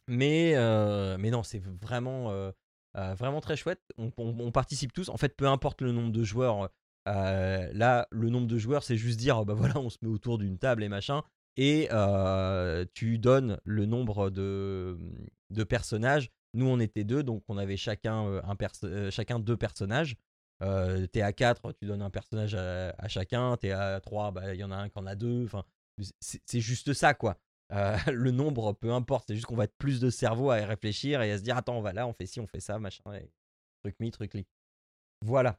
Mais, 0.07 0.55
mais 1.17 1.31
non, 1.31 1.43
c'est 1.43 1.61
vraiment, 1.81 2.51
vraiment 2.93 3.41
très 3.41 3.55
chouette. 3.55 3.81
On, 3.97 4.51
participe 4.51 4.93
tous. 4.93 5.09
En 5.09 5.17
fait, 5.17 5.35
peu 5.35 5.47
importe 5.47 5.81
le 5.81 5.91
nombre 5.91 6.11
de 6.11 6.23
joueurs. 6.23 6.69
là, 7.05 8.07
le 8.11 8.29
nombre 8.29 8.47
de 8.47 8.57
joueurs, 8.57 8.83
c'est 8.83 8.97
juste 8.97 9.19
dire 9.19 9.45
bah 9.45 9.53
voilà, 9.53 9.77
on 9.77 9.89
se 9.89 9.97
met 10.01 10.09
autour 10.09 10.37
d'une 10.37 10.57
table 10.57 10.83
et 10.83 10.89
machin. 10.89 11.23
Et 11.55 11.87
tu 12.93 13.19
donnes 13.19 13.57
le 13.63 13.85
nombre 13.85 14.29
de 14.31 15.63
personnages. 15.69 16.29
Nous, 16.53 16.67
on 16.67 16.79
était 16.79 17.03
deux, 17.03 17.23
donc 17.23 17.43
on 17.47 17.57
avait 17.57 17.77
chacun, 17.77 18.25
euh, 18.25 18.41
un 18.43 18.57
euh, 18.83 19.11
chacun 19.11 19.39
deux 19.39 19.57
personnages. 19.57 20.15
Euh, 20.61 21.07
t'es 21.07 21.21
à 21.21 21.33
4, 21.33 21.71
tu 21.73 21.85
donnes 21.85 22.01
un 22.01 22.09
personnage 22.09 22.55
à, 22.55 23.07
chacun. 23.07 23.57
T'es 23.57 23.71
à 23.71 23.99
3, 23.99 24.31
bah, 24.31 24.53
il 24.53 24.59
y 24.59 24.63
en 24.63 24.71
a 24.71 24.75
un 24.75 24.89
qui 24.89 24.99
en 24.99 25.07
a 25.07 25.15
deux. 25.15 25.45
Enfin, 25.45 25.63
c'est 26.19 26.59
juste 26.59 26.93
ça, 26.93 27.13
quoi. 27.13 27.37
Le 28.11 28.31
nombre, 28.31 28.73
peu 28.73 28.91
importe. 28.91 29.25
C'est 29.27 29.35
juste 29.35 29.47
qu'on 29.47 29.55
va 29.55 29.63
être 29.63 29.77
plus 29.77 29.99
de 30.01 30.09
cerveau 30.09 30.51
à 30.51 30.59
y 30.59 30.65
réfléchir 30.65 31.21
et 31.21 31.31
à 31.31 31.37
se 31.37 31.43
dire 31.43 31.55
attends, 31.55 31.77
on 31.77 31.81
va 31.81 31.93
là, 31.93 32.05
on 32.05 32.13
fait 32.13 32.25
ci, 32.25 32.39
on 32.39 32.47
fait 32.47 32.59
ça, 32.59 32.77
machin. 32.79 33.03
truc 33.81 33.95
mi, 33.99 34.11
truc 34.11 34.33
li. 34.33 34.45
Voilà. 35.25 35.57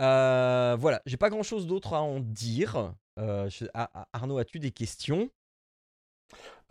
Euh, 0.00 0.76
voilà. 0.78 1.00
J'ai 1.06 1.16
pas 1.16 1.30
grand 1.30 1.42
chose 1.42 1.66
d'autre 1.66 1.94
à 1.94 2.02
en 2.02 2.20
dire. 2.20 2.94
Arnaud, 4.12 4.38
as-tu 4.38 4.58
des 4.58 4.72
questions? 4.72 5.30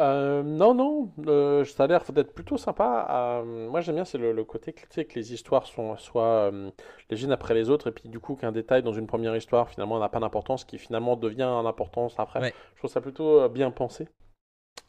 Euh, 0.01 0.41
non, 0.41 0.73
non, 0.73 1.11
euh, 1.27 1.63
ça 1.65 1.83
a 1.83 1.87
l'air 1.87 2.03
d'être 2.11 2.33
plutôt 2.33 2.57
sympa. 2.57 3.41
Euh, 3.43 3.69
moi, 3.69 3.81
j'aime 3.81 3.95
bien, 3.95 4.05
c'est 4.05 4.17
le, 4.17 4.31
le 4.33 4.43
côté 4.43 4.73
tu 4.73 4.83
sais, 4.89 5.05
que 5.05 5.13
les 5.15 5.33
histoires 5.33 5.67
sont, 5.67 5.95
soient 5.97 6.51
euh, 6.51 6.71
les 7.11 7.23
unes 7.23 7.31
après 7.31 7.53
les 7.53 7.69
autres, 7.69 7.89
et 7.89 7.91
puis 7.91 8.09
du 8.09 8.19
coup, 8.19 8.35
qu'un 8.35 8.51
détail 8.51 8.81
dans 8.81 8.93
une 8.93 9.05
première 9.05 9.35
histoire, 9.35 9.69
finalement, 9.69 9.99
n'a 9.99 10.09
pas 10.09 10.19
d'importance, 10.19 10.65
qui 10.65 10.79
finalement 10.79 11.15
devient 11.15 11.43
en 11.43 11.65
importance 11.67 12.15
après. 12.17 12.39
Ouais. 12.39 12.53
Je 12.73 12.79
trouve 12.79 12.89
ça 12.91 13.01
plutôt 13.01 13.41
euh, 13.41 13.49
bien 13.49 13.69
pensé. 13.69 14.07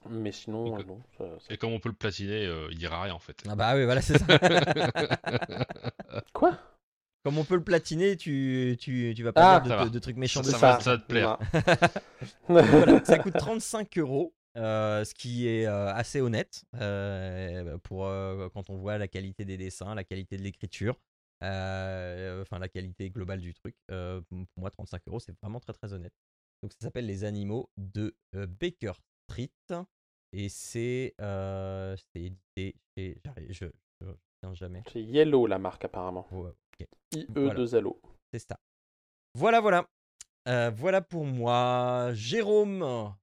Mais 0.09 0.33
sinon, 0.33 0.79
Et 0.79 0.83
que- 0.83 0.88
non. 0.88 1.00
ça- 1.18 1.24
ça- 1.38 1.53
Et 1.55 1.59
comme 1.59 1.72
on 1.72 1.81
peut 1.81 1.88
le 1.90 1.94
platiner, 1.94 2.46
euh, 2.46 2.68
il 2.70 2.79
dira 2.79 3.03
rien 3.03 3.14
en 3.14 3.18
fait. 3.18 3.42
Ah 3.48 3.57
bah 3.57 3.74
oui, 3.74 3.85
voilà, 3.85 4.00
c'est 4.00 4.18
ça. 4.18 4.27
Quoi? 6.33 6.57
Comme 7.24 7.38
on 7.38 7.44
peut 7.44 7.57
le 7.57 7.64
platiner, 7.64 8.16
tu, 8.16 8.77
tu, 8.79 9.14
tu 9.16 9.22
vas 9.22 9.33
pas 9.33 9.57
Ah, 9.57 9.61
dire 9.61 9.70
ça 9.70 9.79
de, 9.79 9.85
va. 9.85 9.90
de 9.90 9.98
trucs 9.98 10.16
méchants 10.16 10.42
Ça 10.42 10.59
va, 10.59 10.81
ça 10.81 10.90
va 10.92 10.98
te 10.98 11.07
plaire. 11.07 11.38
Voilà, 12.48 12.59
ça 13.05 13.18
coûte 13.18 13.35
35 13.38 13.96
euros, 13.98 14.35
euh, 14.56 15.04
ce 15.04 15.14
qui 15.14 15.48
est 15.48 15.66
euh, 15.66 15.92
assez 15.92 16.20
honnête 16.20 16.64
euh, 16.76 17.76
pour 17.78 18.04
quand 18.52 18.70
on 18.70 18.76
voit 18.76 18.98
la 18.98 19.08
qualité 19.08 19.44
des 19.44 19.56
dessins, 19.56 19.94
la 19.94 20.04
qualité 20.04 20.36
de 20.36 20.42
l'écriture, 20.42 21.00
enfin 21.40 22.58
la 22.58 22.68
qualité 22.68 23.10
globale 23.10 23.40
du 23.40 23.52
truc. 23.52 23.76
Pour 23.88 24.46
moi, 24.56 24.70
35 24.70 25.02
euros, 25.08 25.20
c'est 25.20 25.36
vraiment 25.40 25.60
très 25.60 25.72
très 25.72 25.92
honnête. 25.92 26.14
Donc 26.62 26.72
ça 26.72 26.86
s'appelle 26.86 27.06
Les 27.06 27.24
Animaux 27.24 27.68
de 27.76 28.14
Baker 28.32 28.92
Street 29.28 29.50
et 30.32 30.48
c'est 30.48 31.14
c'est 31.18 32.20
édité 32.20 32.76
chez. 32.96 33.20
Je, 33.50 33.66
je, 34.00 34.06
je 34.42 34.54
jamais. 34.54 34.82
C'est 34.92 35.02
Yellow, 35.02 35.46
la 35.46 35.58
marque, 35.58 35.84
apparemment. 35.84 36.26
Ouais, 36.30 36.52
ok. 36.80 36.86
IE2LO. 37.12 37.98
C'est 38.32 38.38
ça. 38.48 38.58
Voilà, 39.34 39.60
voilà. 39.60 39.88
Voilà 40.46 41.00
pour 41.00 41.24
moi. 41.24 42.12
Jérôme, 42.12 43.14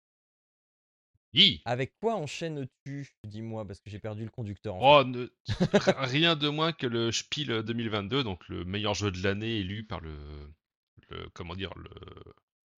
Hi 1.33 1.61
avec 1.65 1.93
quoi 2.01 2.15
enchaînes-tu 2.15 3.09
Dis-moi, 3.23 3.65
parce 3.65 3.79
que 3.79 3.89
j'ai 3.89 3.99
perdu 3.99 4.23
le 4.23 4.29
conducteur. 4.29 4.75
En 4.75 4.99
Oh, 4.99 5.03
ne- 5.05 5.29
rien 5.97 6.35
de 6.35 6.49
moins 6.49 6.73
que 6.73 6.87
le 6.87 7.11
Spiel 7.11 7.63
2022, 7.63 8.23
donc 8.23 8.47
le 8.49 8.65
meilleur 8.65 8.93
jeu 8.93 9.11
de 9.11 9.23
l'année 9.23 9.57
élu 9.59 9.83
par 9.85 10.01
le, 10.01 10.13
le- 11.09 11.29
comment 11.33 11.55
dire 11.55 11.71
le, 11.77 11.89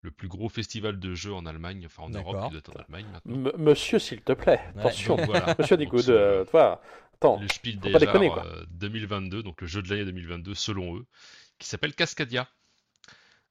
le 0.02 0.10
plus 0.12 0.28
gros 0.28 0.48
festival 0.48 1.00
de 1.00 1.14
jeux 1.14 1.34
en 1.34 1.46
Allemagne, 1.46 1.82
enfin 1.86 2.04
en 2.04 2.10
Europe, 2.10 2.34
D'accord. 2.34 2.44
qui 2.46 2.50
doit 2.52 2.58
être 2.60 2.76
en 2.76 2.80
Allemagne 2.84 3.06
maintenant. 3.12 3.50
M- 3.50 3.52
Monsieur, 3.58 3.98
s'il 3.98 4.20
te 4.20 4.32
plaît, 4.32 4.60
Ouais. 4.76 4.80
attention. 4.82 5.16
Donc, 5.16 5.26
voilà. 5.26 5.56
Monsieur 5.58 5.76
c'est 5.76 6.10
euh, 6.10 6.44
toi, 6.44 6.80
attends. 7.14 7.40
le 7.40 7.48
Spiel 7.48 7.74
faut 7.76 7.80
des 7.80 7.92
pas 7.92 7.98
déconner, 7.98 8.28
quoi. 8.28 8.46
2022, 8.70 9.42
donc 9.42 9.60
le 9.62 9.66
jeu 9.66 9.82
de 9.82 9.88
l'année 9.88 10.04
2022 10.04 10.54
selon 10.54 10.96
eux, 10.98 11.06
qui 11.58 11.66
s'appelle 11.68 11.94
Cascadia. 11.94 12.48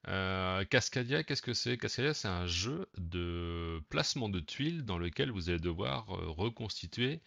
Euh, 0.08 0.64
Cascadia, 0.64 1.24
qu'est-ce 1.24 1.42
que 1.42 1.54
c'est? 1.54 1.78
Cascadia, 1.78 2.14
c'est 2.14 2.28
un 2.28 2.46
jeu 2.46 2.88
de 2.98 3.80
placement 3.88 4.28
de 4.28 4.40
tuiles 4.40 4.84
dans 4.84 4.98
lequel 4.98 5.30
vous 5.30 5.48
allez 5.48 5.58
devoir 5.58 6.06
euh, 6.14 6.30
reconstituer 6.30 7.22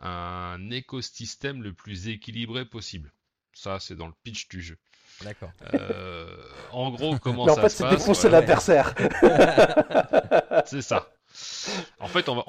un 0.00 0.70
écosystème 0.70 1.62
le 1.62 1.72
plus 1.74 2.08
équilibré 2.08 2.64
possible. 2.66 3.12
Ça, 3.54 3.80
c'est 3.80 3.96
dans 3.96 4.06
le 4.08 4.14
pitch 4.24 4.48
du 4.48 4.60
jeu. 4.62 4.78
D'accord. 5.20 5.52
Euh, 5.74 6.36
en 6.70 6.90
gros, 6.90 7.18
comment 7.20 7.46
Mais 7.46 7.52
en 7.52 7.56
ça 7.56 7.62
fait, 7.62 7.68
se 7.68 7.76
c'est 7.76 7.84
passe 7.84 7.88
défoncer 7.88 8.28
voilà. 8.28 8.40
l'adversaire. 8.40 8.94
C'est 10.66 10.82
ça. 10.82 11.15
En 11.98 12.08
fait, 12.08 12.28
on 12.28 12.36
va, 12.36 12.44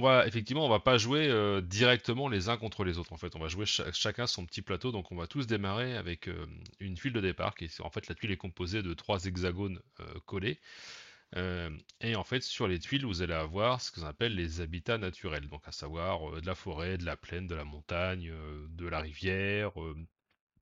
va 0.00 0.26
effectivement, 0.26 0.64
on 0.66 0.68
va 0.68 0.80
pas 0.80 0.98
jouer 0.98 1.28
euh, 1.28 1.60
directement 1.60 2.28
les 2.28 2.48
uns 2.48 2.56
contre 2.56 2.84
les 2.84 2.98
autres. 2.98 3.12
En 3.12 3.16
fait, 3.16 3.34
on 3.36 3.38
va 3.38 3.48
jouer 3.48 3.66
cha- 3.66 3.90
chacun 3.92 4.26
son 4.26 4.46
petit 4.46 4.62
plateau. 4.62 4.92
Donc, 4.92 5.10
on 5.12 5.16
va 5.16 5.26
tous 5.26 5.46
démarrer 5.46 5.96
avec 5.96 6.28
euh, 6.28 6.46
une 6.80 6.94
tuile 6.94 7.12
de 7.12 7.20
départ. 7.20 7.54
Qui 7.54 7.70
en 7.80 7.90
fait, 7.90 8.08
la 8.08 8.14
tuile 8.14 8.30
est 8.32 8.36
composée 8.36 8.82
de 8.82 8.94
trois 8.94 9.24
hexagones 9.24 9.80
euh, 10.00 10.04
collés. 10.26 10.60
Et 12.00 12.16
en 12.16 12.24
fait, 12.24 12.42
sur 12.42 12.68
les 12.68 12.78
tuiles, 12.78 13.04
vous 13.04 13.22
allez 13.22 13.34
avoir 13.34 13.80
ce 13.80 13.92
qu'on 13.92 14.06
appelle 14.06 14.34
les 14.34 14.60
habitats 14.60 14.98
naturels. 14.98 15.48
Donc, 15.48 15.62
à 15.66 15.72
savoir 15.72 16.40
de 16.40 16.46
la 16.46 16.54
forêt, 16.54 16.96
de 16.98 17.04
la 17.04 17.16
plaine, 17.16 17.46
de 17.46 17.54
la 17.54 17.64
montagne, 17.64 18.32
de 18.70 18.88
la 18.88 19.00
rivière, 19.00 19.72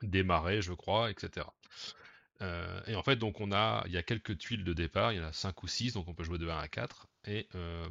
des 0.02 0.22
marais, 0.22 0.62
je 0.62 0.72
crois, 0.72 1.10
etc. 1.10 1.46
Et 2.86 2.94
en 2.94 3.02
fait, 3.02 3.16
donc 3.16 3.40
on 3.40 3.52
a, 3.52 3.82
il 3.86 3.92
y 3.92 3.96
a 3.96 4.02
quelques 4.02 4.38
tuiles 4.38 4.64
de 4.64 4.72
départ, 4.72 5.12
il 5.12 5.16
y 5.16 5.20
en 5.20 5.24
a 5.24 5.32
5 5.32 5.62
ou 5.62 5.68
6, 5.68 5.94
donc 5.94 6.08
on 6.08 6.14
peut 6.14 6.24
jouer 6.24 6.38
de 6.38 6.48
1 6.48 6.58
à 6.58 6.68
4. 6.68 7.06
Et 7.26 7.46
euh, 7.54 7.88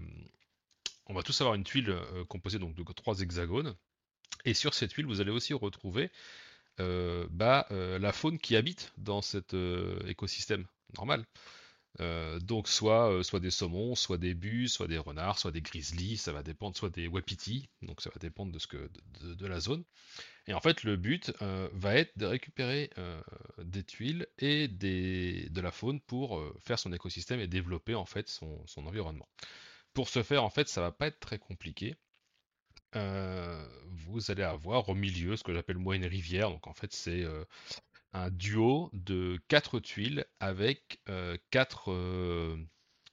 on 1.08 1.14
va 1.14 1.24
tous 1.24 1.40
avoir 1.42 1.56
une 1.56 1.64
tuile 1.64 1.90
euh, 1.90 2.24
composée 2.26 2.60
donc 2.60 2.76
de 2.76 2.84
trois 2.94 3.20
hexagones. 3.20 3.76
Et 4.46 4.54
sur 4.54 4.74
ces 4.74 4.88
tuiles, 4.88 5.06
vous 5.06 5.22
allez 5.22 5.32
aussi 5.32 5.54
retrouver 5.54 6.12
euh, 6.80 7.26
bah, 7.30 7.68
la 7.72 8.12
faune 8.12 8.38
qui 8.38 8.56
habite 8.56 8.94
dans 8.98 9.22
cet 9.22 9.56
écosystème 10.08 10.66
normal. 10.96 11.26
Donc 12.00 12.68
soit, 12.68 13.24
soit 13.24 13.40
des 13.40 13.52
saumons, 13.52 13.96
soit 13.96 14.18
des 14.18 14.34
bus, 14.34 14.74
soit 14.74 14.88
des 14.88 14.98
renards, 14.98 15.40
soit 15.40 15.52
des 15.52 15.62
grizzlies, 15.62 16.18
ça 16.18 16.34
va 16.34 16.44
dépendre, 16.44 16.76
soit 16.76 16.90
des 16.90 17.08
wapitis, 17.08 17.70
donc 17.82 18.02
ça 18.02 18.10
va 18.10 18.20
dépendre 18.20 18.52
de, 18.52 18.60
ce 18.60 18.68
que, 18.68 18.90
de, 19.22 19.48
la 19.48 19.60
zone. 19.60 19.84
Et 20.48 20.54
en 20.54 20.60
fait, 20.60 20.84
le 20.84 20.98
but 20.98 21.32
va 21.40 21.96
être 21.96 22.18
de 22.18 22.26
récupérer 22.26 22.90
des 23.60 23.84
tuiles 23.84 24.28
et 24.40 24.68
des, 24.68 25.48
de 25.50 25.62
la 25.62 25.72
faune 25.72 26.02
pour 26.02 26.42
faire 26.60 26.80
son 26.80 26.92
écosystème 26.94 27.40
et 27.40 27.48
développer 27.48 27.96
en 27.96 28.06
fait 28.06 28.28
son, 28.30 28.66
son, 28.68 28.86
environnement. 28.86 29.28
Pour 29.94 30.10
ce 30.10 30.24
faire, 30.24 30.44
en 30.44 30.50
fait, 30.50 30.68
ça 30.68 30.82
va 30.82 30.92
pas 30.92 31.08
être 31.08 31.20
très 31.20 31.40
compliqué. 31.40 31.96
vous 32.94 34.32
allez 34.32 34.44
avoir 34.44 34.90
au 34.90 34.96
milieu 34.96 35.38
ce 35.38 35.44
que 35.44 35.54
j'appelle 35.54 35.78
moi 35.78 35.96
une 35.96 36.06
rivière. 36.06 36.50
Donc 36.50 36.68
en 36.68 36.74
fait, 36.74 36.94
c'est 36.94 37.26
un 38.16 38.30
duo 38.30 38.90
de 38.94 39.38
quatre 39.50 39.80
tuiles 39.80 40.26
avec 40.40 41.02
euh, 41.10 41.38
quatre, 41.52 41.92
euh, 41.92 42.58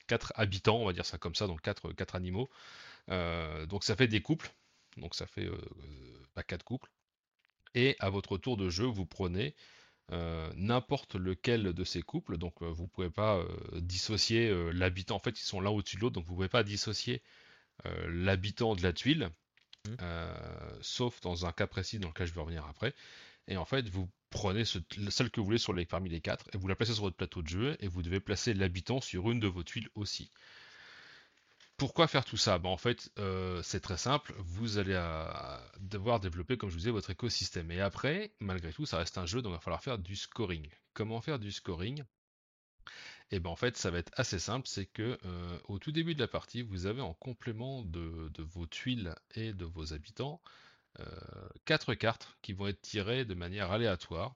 quatre, 0.06 0.32
habitants, 0.36 0.76
on 0.76 0.86
va 0.86 0.92
dire 0.92 1.04
ça 1.04 1.18
comme 1.18 1.34
ça, 1.34 1.48
donc 1.48 1.60
quatre, 1.60 1.92
quatre 1.92 2.14
animaux. 2.14 2.48
Euh, 3.10 3.66
donc 3.66 3.82
ça 3.82 3.96
fait 3.96 4.06
des 4.06 4.22
couples, 4.22 4.52
donc 4.96 5.16
ça 5.16 5.26
fait 5.26 5.50
bah, 6.36 6.44
quatre 6.44 6.64
couples. 6.64 6.88
Et 7.74 7.96
à 7.98 8.10
votre 8.10 8.38
tour 8.38 8.56
de 8.56 8.70
jeu, 8.70 8.84
vous 8.84 9.06
prenez 9.06 9.54
n'importe 10.56 11.14
lequel 11.14 11.72
de 11.72 11.84
ces 11.84 12.02
couples. 12.02 12.36
Donc 12.36 12.62
vous 12.62 12.82
ne 12.82 12.88
pouvez 12.88 13.10
pas 13.10 13.42
dissocier 13.76 14.54
l'habitant. 14.72 15.16
En 15.16 15.20
fait, 15.20 15.40
ils 15.40 15.44
sont 15.44 15.60
l'un 15.60 15.70
au-dessus 15.70 15.96
de 15.96 16.02
l'autre, 16.02 16.14
donc 16.14 16.26
vous 16.26 16.32
ne 16.32 16.36
pouvez 16.36 16.48
pas 16.48 16.62
dissocier 16.62 17.22
l'habitant 18.06 18.76
de 18.76 18.82
la 18.82 18.92
tuile. 18.92 19.30
Mmh. 19.88 19.96
sauf 20.80 21.20
dans 21.22 21.44
un 21.44 21.50
cas 21.50 21.66
précis 21.66 21.98
dans 21.98 22.08
lequel 22.08 22.28
je 22.28 22.34
vais 22.34 22.40
revenir 22.40 22.66
après. 22.66 22.94
Et 23.48 23.56
en 23.56 23.64
fait, 23.64 23.88
vous 23.88 24.08
prenez 24.32 24.64
celle 24.64 25.30
que 25.30 25.40
vous 25.40 25.46
voulez 25.46 25.86
parmi 25.86 26.08
les 26.08 26.20
quatre 26.20 26.48
et 26.52 26.58
vous 26.58 26.66
la 26.66 26.74
placez 26.74 26.94
sur 26.94 27.04
votre 27.04 27.16
plateau 27.16 27.42
de 27.42 27.48
jeu 27.48 27.76
et 27.78 27.86
vous 27.86 28.02
devez 28.02 28.18
placer 28.18 28.54
l'habitant 28.54 29.00
sur 29.00 29.30
une 29.30 29.38
de 29.38 29.46
vos 29.46 29.62
tuiles 29.62 29.88
aussi. 29.94 30.30
Pourquoi 31.76 32.06
faire 32.06 32.24
tout 32.24 32.36
ça? 32.36 32.58
Ben, 32.58 32.70
En 32.70 32.76
fait, 32.76 33.10
euh, 33.18 33.62
c'est 33.62 33.80
très 33.80 33.96
simple. 33.96 34.34
Vous 34.38 34.78
allez 34.78 35.00
devoir 35.80 36.20
développer, 36.20 36.56
comme 36.56 36.70
je 36.70 36.74
vous 36.74 36.80
disais, 36.80 36.90
votre 36.90 37.10
écosystème. 37.10 37.70
Et 37.70 37.80
après, 37.80 38.32
malgré 38.40 38.72
tout, 38.72 38.86
ça 38.86 38.98
reste 38.98 39.18
un 39.18 39.26
jeu, 39.26 39.42
donc 39.42 39.52
il 39.52 39.56
va 39.56 39.60
falloir 39.60 39.82
faire 39.82 39.98
du 39.98 40.16
scoring. 40.16 40.68
Comment 40.94 41.20
faire 41.20 41.38
du 41.38 41.52
scoring? 41.52 42.02
Et 43.30 43.36
eh 43.36 43.40
ben 43.40 43.48
en 43.48 43.56
fait, 43.56 43.78
ça 43.78 43.90
va 43.90 43.98
être 43.98 44.12
assez 44.16 44.38
simple. 44.38 44.68
C'est 44.68 44.84
que 44.84 45.18
euh, 45.24 45.58
au 45.64 45.78
tout 45.78 45.90
début 45.90 46.14
de 46.14 46.20
la 46.20 46.28
partie, 46.28 46.60
vous 46.62 46.84
avez 46.86 47.00
en 47.00 47.14
complément 47.14 47.82
de 47.82 48.42
vos 48.42 48.66
tuiles 48.66 49.14
et 49.34 49.54
de 49.54 49.64
vos 49.64 49.94
habitants, 49.94 50.42
quatre 51.64 51.94
cartes 51.94 52.28
qui 52.42 52.52
vont 52.52 52.68
être 52.68 52.80
tirées 52.80 53.24
de 53.24 53.34
manière 53.34 53.70
aléatoire. 53.72 54.34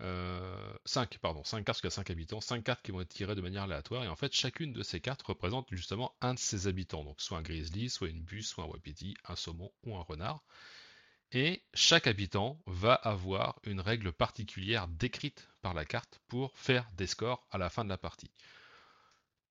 5, 0.00 0.04
euh, 0.06 1.18
pardon, 1.22 1.44
5 1.44 1.64
cartes, 1.64 1.66
parce 1.66 1.80
qu'il 1.80 1.88
y 1.88 1.92
a 1.92 1.96
5 1.96 2.10
habitants, 2.10 2.40
5 2.40 2.64
cartes 2.64 2.82
qui 2.82 2.90
vont 2.90 3.00
être 3.00 3.14
tirées 3.14 3.34
de 3.34 3.40
manière 3.40 3.62
aléatoire, 3.62 4.04
et 4.04 4.08
en 4.08 4.16
fait, 4.16 4.32
chacune 4.32 4.72
de 4.72 4.82
ces 4.82 5.00
cartes 5.00 5.22
représente 5.22 5.68
justement 5.70 6.14
un 6.20 6.34
de 6.34 6.38
ses 6.38 6.66
habitants, 6.66 7.04
donc 7.04 7.20
soit 7.20 7.38
un 7.38 7.42
grizzly, 7.42 7.88
soit 7.88 8.08
une 8.08 8.22
buse, 8.22 8.48
soit 8.48 8.64
un 8.64 8.68
wapiti, 8.68 9.16
un 9.24 9.36
saumon 9.36 9.72
ou 9.84 9.96
un 9.96 10.02
renard. 10.02 10.42
Et 11.32 11.62
chaque 11.74 12.06
habitant 12.06 12.60
va 12.66 12.94
avoir 12.94 13.58
une 13.64 13.80
règle 13.80 14.12
particulière 14.12 14.88
décrite 14.88 15.48
par 15.62 15.74
la 15.74 15.84
carte 15.84 16.20
pour 16.28 16.56
faire 16.58 16.88
des 16.96 17.06
scores 17.06 17.46
à 17.50 17.58
la 17.58 17.70
fin 17.70 17.84
de 17.84 17.88
la 17.88 17.98
partie. 17.98 18.30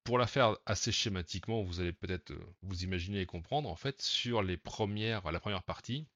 Pour 0.03 0.17
la 0.17 0.27
faire 0.27 0.57
assez 0.65 0.91
schématiquement, 0.91 1.63
vous 1.63 1.79
allez 1.79 1.93
peut-être 1.93 2.31
euh, 2.31 2.45
vous 2.61 2.83
imaginer 2.83 3.21
et 3.21 3.25
comprendre, 3.25 3.69
en 3.69 3.75
fait, 3.75 4.01
sur 4.01 4.43
les 4.43 4.57
premières, 4.57 5.31
la 5.31 5.39
première 5.39 5.63
partie, 5.63 6.07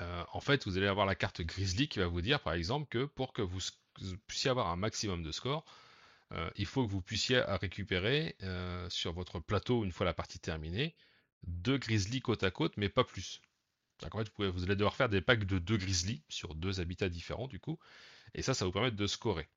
euh, 0.00 0.24
en 0.32 0.40
fait, 0.40 0.64
vous 0.66 0.76
allez 0.76 0.86
avoir 0.86 1.06
la 1.06 1.14
carte 1.14 1.42
Grizzly 1.42 1.88
qui 1.88 1.98
va 1.98 2.06
vous 2.06 2.20
dire, 2.20 2.40
par 2.40 2.52
exemple, 2.52 2.88
que 2.88 3.04
pour 3.04 3.32
que 3.32 3.42
vous, 3.42 3.60
puissiez 4.26 4.50
avoir 4.50 4.68
un 4.68 4.76
maximum 4.76 5.22
de 5.22 5.32
score, 5.32 5.64
euh, 6.32 6.50
il 6.56 6.66
faut 6.66 6.86
que 6.86 6.90
vous 6.90 7.02
puissiez 7.02 7.40
récupérer 7.40 8.36
euh, 8.42 8.88
sur 8.90 9.12
votre 9.12 9.40
plateau, 9.40 9.84
une 9.84 9.92
fois 9.92 10.06
la 10.06 10.14
partie 10.14 10.38
terminée, 10.38 10.94
deux 11.46 11.78
Grizzly 11.78 12.20
côte 12.20 12.42
à 12.42 12.50
côte, 12.50 12.76
mais 12.76 12.88
pas 12.88 13.04
plus. 13.04 13.40
En 14.12 14.18
fait, 14.18 14.30
vous, 14.38 14.62
allez 14.64 14.76
devoir 14.76 14.94
faire 14.94 15.08
des 15.08 15.20
packs 15.20 15.44
de 15.44 15.58
deux 15.58 15.76
Grizzly 15.76 16.22
sur 16.28 16.54
deux 16.54 16.80
habitats 16.80 17.08
différents, 17.08 17.48
du 17.48 17.58
coup, 17.58 17.78
et 18.34 18.42
ça, 18.42 18.54
ça 18.54 18.64
vous 18.64 18.72
permettre 18.72 18.96
de 18.96 19.06
scorer. 19.06 19.48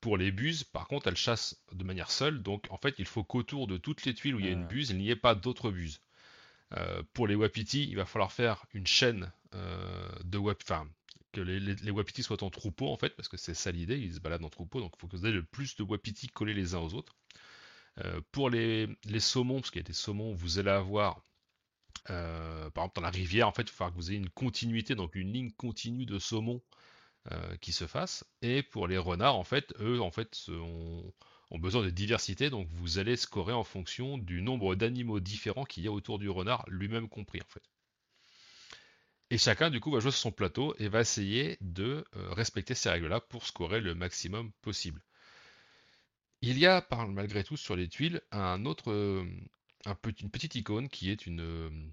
Pour 0.00 0.16
les 0.16 0.32
buses, 0.32 0.64
par 0.64 0.88
contre, 0.88 1.06
elles 1.08 1.16
chassent 1.16 1.62
de 1.72 1.84
manière 1.84 2.10
seule, 2.10 2.42
donc 2.42 2.66
en 2.70 2.78
fait, 2.78 2.94
il 2.98 3.06
faut 3.06 3.22
qu'autour 3.22 3.66
de 3.66 3.76
toutes 3.76 4.04
les 4.04 4.14
tuiles 4.14 4.34
où 4.34 4.40
il 4.40 4.46
y 4.46 4.48
a 4.48 4.52
une 4.52 4.66
buse, 4.66 4.90
il 4.90 4.98
n'y 4.98 5.10
ait 5.10 5.16
pas 5.16 5.34
d'autres 5.34 5.70
buses. 5.70 6.00
Pour 7.14 7.26
les 7.26 7.34
Wapiti, 7.34 7.88
il 7.88 7.96
va 7.96 8.04
falloir 8.04 8.32
faire 8.32 8.66
une 8.74 8.86
chaîne 8.86 9.32
euh, 9.54 10.08
de 10.24 10.36
web, 10.36 10.56
enfin 10.62 10.86
que 11.32 11.40
les, 11.40 11.60
les, 11.60 11.90
wapitis 11.90 12.22
soient 12.22 12.42
en 12.42 12.50
troupeau 12.50 12.88
en 12.88 12.96
fait, 12.96 13.14
parce 13.16 13.28
que 13.28 13.36
c'est 13.36 13.54
ça 13.54 13.70
l'idée, 13.70 13.98
ils 13.98 14.14
se 14.14 14.20
baladent 14.20 14.44
en 14.44 14.50
troupeau, 14.50 14.80
donc 14.80 14.92
il 14.96 15.00
faut 15.00 15.06
que 15.08 15.16
vous 15.16 15.26
ayez 15.26 15.34
le 15.34 15.44
plus 15.44 15.76
de 15.76 15.82
wapitis 15.82 16.28
collés 16.28 16.54
les 16.54 16.74
uns 16.74 16.80
aux 16.80 16.94
autres. 16.94 17.16
Euh, 17.98 18.20
pour 18.32 18.50
les, 18.50 18.88
saumons, 19.18 19.60
parce 19.60 19.70
qu'il 19.70 19.80
y 19.80 19.84
a 19.84 19.86
des 19.86 19.92
saumons, 19.92 20.32
vous 20.32 20.58
allez 20.58 20.70
avoir, 20.70 21.22
euh, 22.10 22.70
par 22.70 22.84
exemple 22.84 22.96
dans 22.96 23.02
la 23.02 23.10
rivière, 23.10 23.48
en 23.48 23.52
fait, 23.52 23.62
il 23.62 23.70
va 23.70 23.72
falloir 23.72 23.92
que 23.92 23.96
vous 23.96 24.10
ayez 24.10 24.18
une 24.18 24.30
continuité, 24.30 24.94
donc 24.94 25.14
une 25.14 25.32
ligne 25.32 25.50
continue 25.52 26.06
de 26.06 26.18
saumons 26.18 26.62
qui 27.60 27.72
se 27.72 27.86
fasse. 27.86 28.24
Et 28.40 28.62
pour 28.62 28.88
les 28.88 28.96
renards, 28.96 29.36
en 29.36 29.44
fait, 29.44 29.74
eux, 29.80 30.00
en 30.00 30.10
fait, 30.10 30.46
ont, 30.48 31.12
ont 31.50 31.58
besoin 31.58 31.82
de 31.82 31.90
diversité, 31.90 32.50
donc 32.50 32.68
vous 32.70 32.98
allez 32.98 33.16
scorer 33.16 33.52
en 33.52 33.64
fonction 33.64 34.18
du 34.18 34.42
nombre 34.42 34.74
d'animaux 34.74 35.20
différents 35.20 35.64
qu'il 35.64 35.84
y 35.84 35.88
a 35.88 35.92
autour 35.92 36.18
du 36.18 36.28
renard, 36.28 36.64
lui-même 36.68 37.08
compris, 37.08 37.40
en 37.40 37.48
fait. 37.48 37.62
Et 39.30 39.38
chacun, 39.38 39.70
du 39.70 39.80
coup, 39.80 39.90
va 39.90 40.00
jouer 40.00 40.10
sur 40.10 40.20
son 40.20 40.32
plateau 40.32 40.74
et 40.78 40.88
va 40.88 41.00
essayer 41.00 41.58
de 41.60 42.04
euh, 42.16 42.32
respecter 42.32 42.74
ces 42.74 42.88
règles-là 42.88 43.20
pour 43.20 43.46
scorer 43.46 43.80
le 43.80 43.94
maximum 43.94 44.52
possible. 44.62 45.02
Il 46.40 46.58
y 46.58 46.66
a, 46.66 46.86
malgré 47.08 47.44
tout, 47.44 47.56
sur 47.56 47.76
les 47.76 47.88
tuiles, 47.88 48.22
un 48.30 48.64
autre, 48.64 48.90
euh, 48.90 49.24
une 50.20 50.30
petite 50.30 50.54
icône 50.54 50.88
qui 50.88 51.10
est 51.10 51.26
une. 51.26 51.92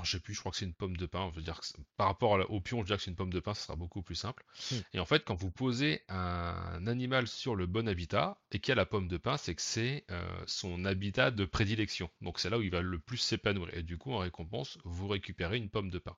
Euh, 0.00 0.04
je 0.04 0.10
sais 0.10 0.20
plus, 0.20 0.34
je 0.34 0.40
crois 0.40 0.52
que 0.52 0.58
c'est 0.58 0.64
une 0.64 0.74
pomme 0.74 0.96
de 0.96 1.06
pin. 1.06 1.30
Dire 1.36 1.60
par 1.96 2.08
rapport 2.08 2.38
au 2.50 2.60
pion, 2.60 2.80
je 2.80 2.86
dirais 2.86 2.96
que 2.96 3.04
c'est 3.04 3.10
une 3.10 3.16
pomme 3.16 3.32
de 3.32 3.40
pin, 3.40 3.54
ce 3.54 3.62
sera 3.62 3.76
beaucoup 3.76 4.02
plus 4.02 4.14
simple. 4.14 4.44
Hmm. 4.70 4.76
Et 4.92 4.98
en 4.98 5.04
fait, 5.04 5.24
quand 5.24 5.34
vous 5.34 5.50
posez 5.50 6.02
un 6.08 6.86
animal 6.86 7.28
sur 7.28 7.54
le 7.54 7.66
bon 7.66 7.88
habitat 7.88 8.38
et 8.50 8.58
qu'il 8.58 8.70
y 8.70 8.72
a 8.72 8.76
la 8.76 8.86
pomme 8.86 9.08
de 9.08 9.16
pin, 9.16 9.36
c'est 9.36 9.54
que 9.54 9.62
c'est 9.62 10.04
son 10.46 10.84
habitat 10.84 11.30
de 11.30 11.44
prédilection. 11.44 12.10
Donc 12.20 12.40
c'est 12.40 12.50
là 12.50 12.58
où 12.58 12.62
il 12.62 12.70
va 12.70 12.82
le 12.82 12.98
plus 12.98 13.18
s'épanouir. 13.18 13.72
Et 13.74 13.82
du 13.82 13.98
coup, 13.98 14.12
en 14.12 14.18
récompense, 14.18 14.78
vous 14.84 15.08
récupérez 15.08 15.56
une 15.56 15.70
pomme 15.70 15.90
de 15.90 15.98
pin 15.98 16.16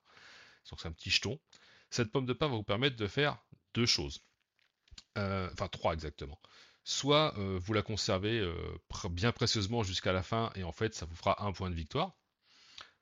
donc 0.69 0.79
c'est 0.79 0.87
un 0.87 0.91
petit 0.91 1.09
jeton. 1.09 1.39
Cette 1.89 2.11
pomme 2.11 2.25
de 2.25 2.33
pain 2.33 2.47
va 2.47 2.55
vous 2.55 2.63
permettre 2.63 2.95
de 2.95 3.07
faire 3.07 3.37
deux 3.73 3.85
choses. 3.85 4.21
Euh, 5.17 5.49
enfin, 5.53 5.67
trois 5.67 5.93
exactement. 5.93 6.39
Soit 6.83 7.37
euh, 7.37 7.59
vous 7.61 7.73
la 7.73 7.81
conservez 7.81 8.39
euh, 8.39 8.55
bien 9.09 9.31
précieusement 9.31 9.83
jusqu'à 9.83 10.13
la 10.13 10.23
fin 10.23 10.51
et 10.55 10.63
en 10.63 10.71
fait 10.71 10.95
ça 10.95 11.05
vous 11.05 11.15
fera 11.15 11.43
un 11.45 11.51
point 11.51 11.69
de 11.69 11.75
victoire. 11.75 12.16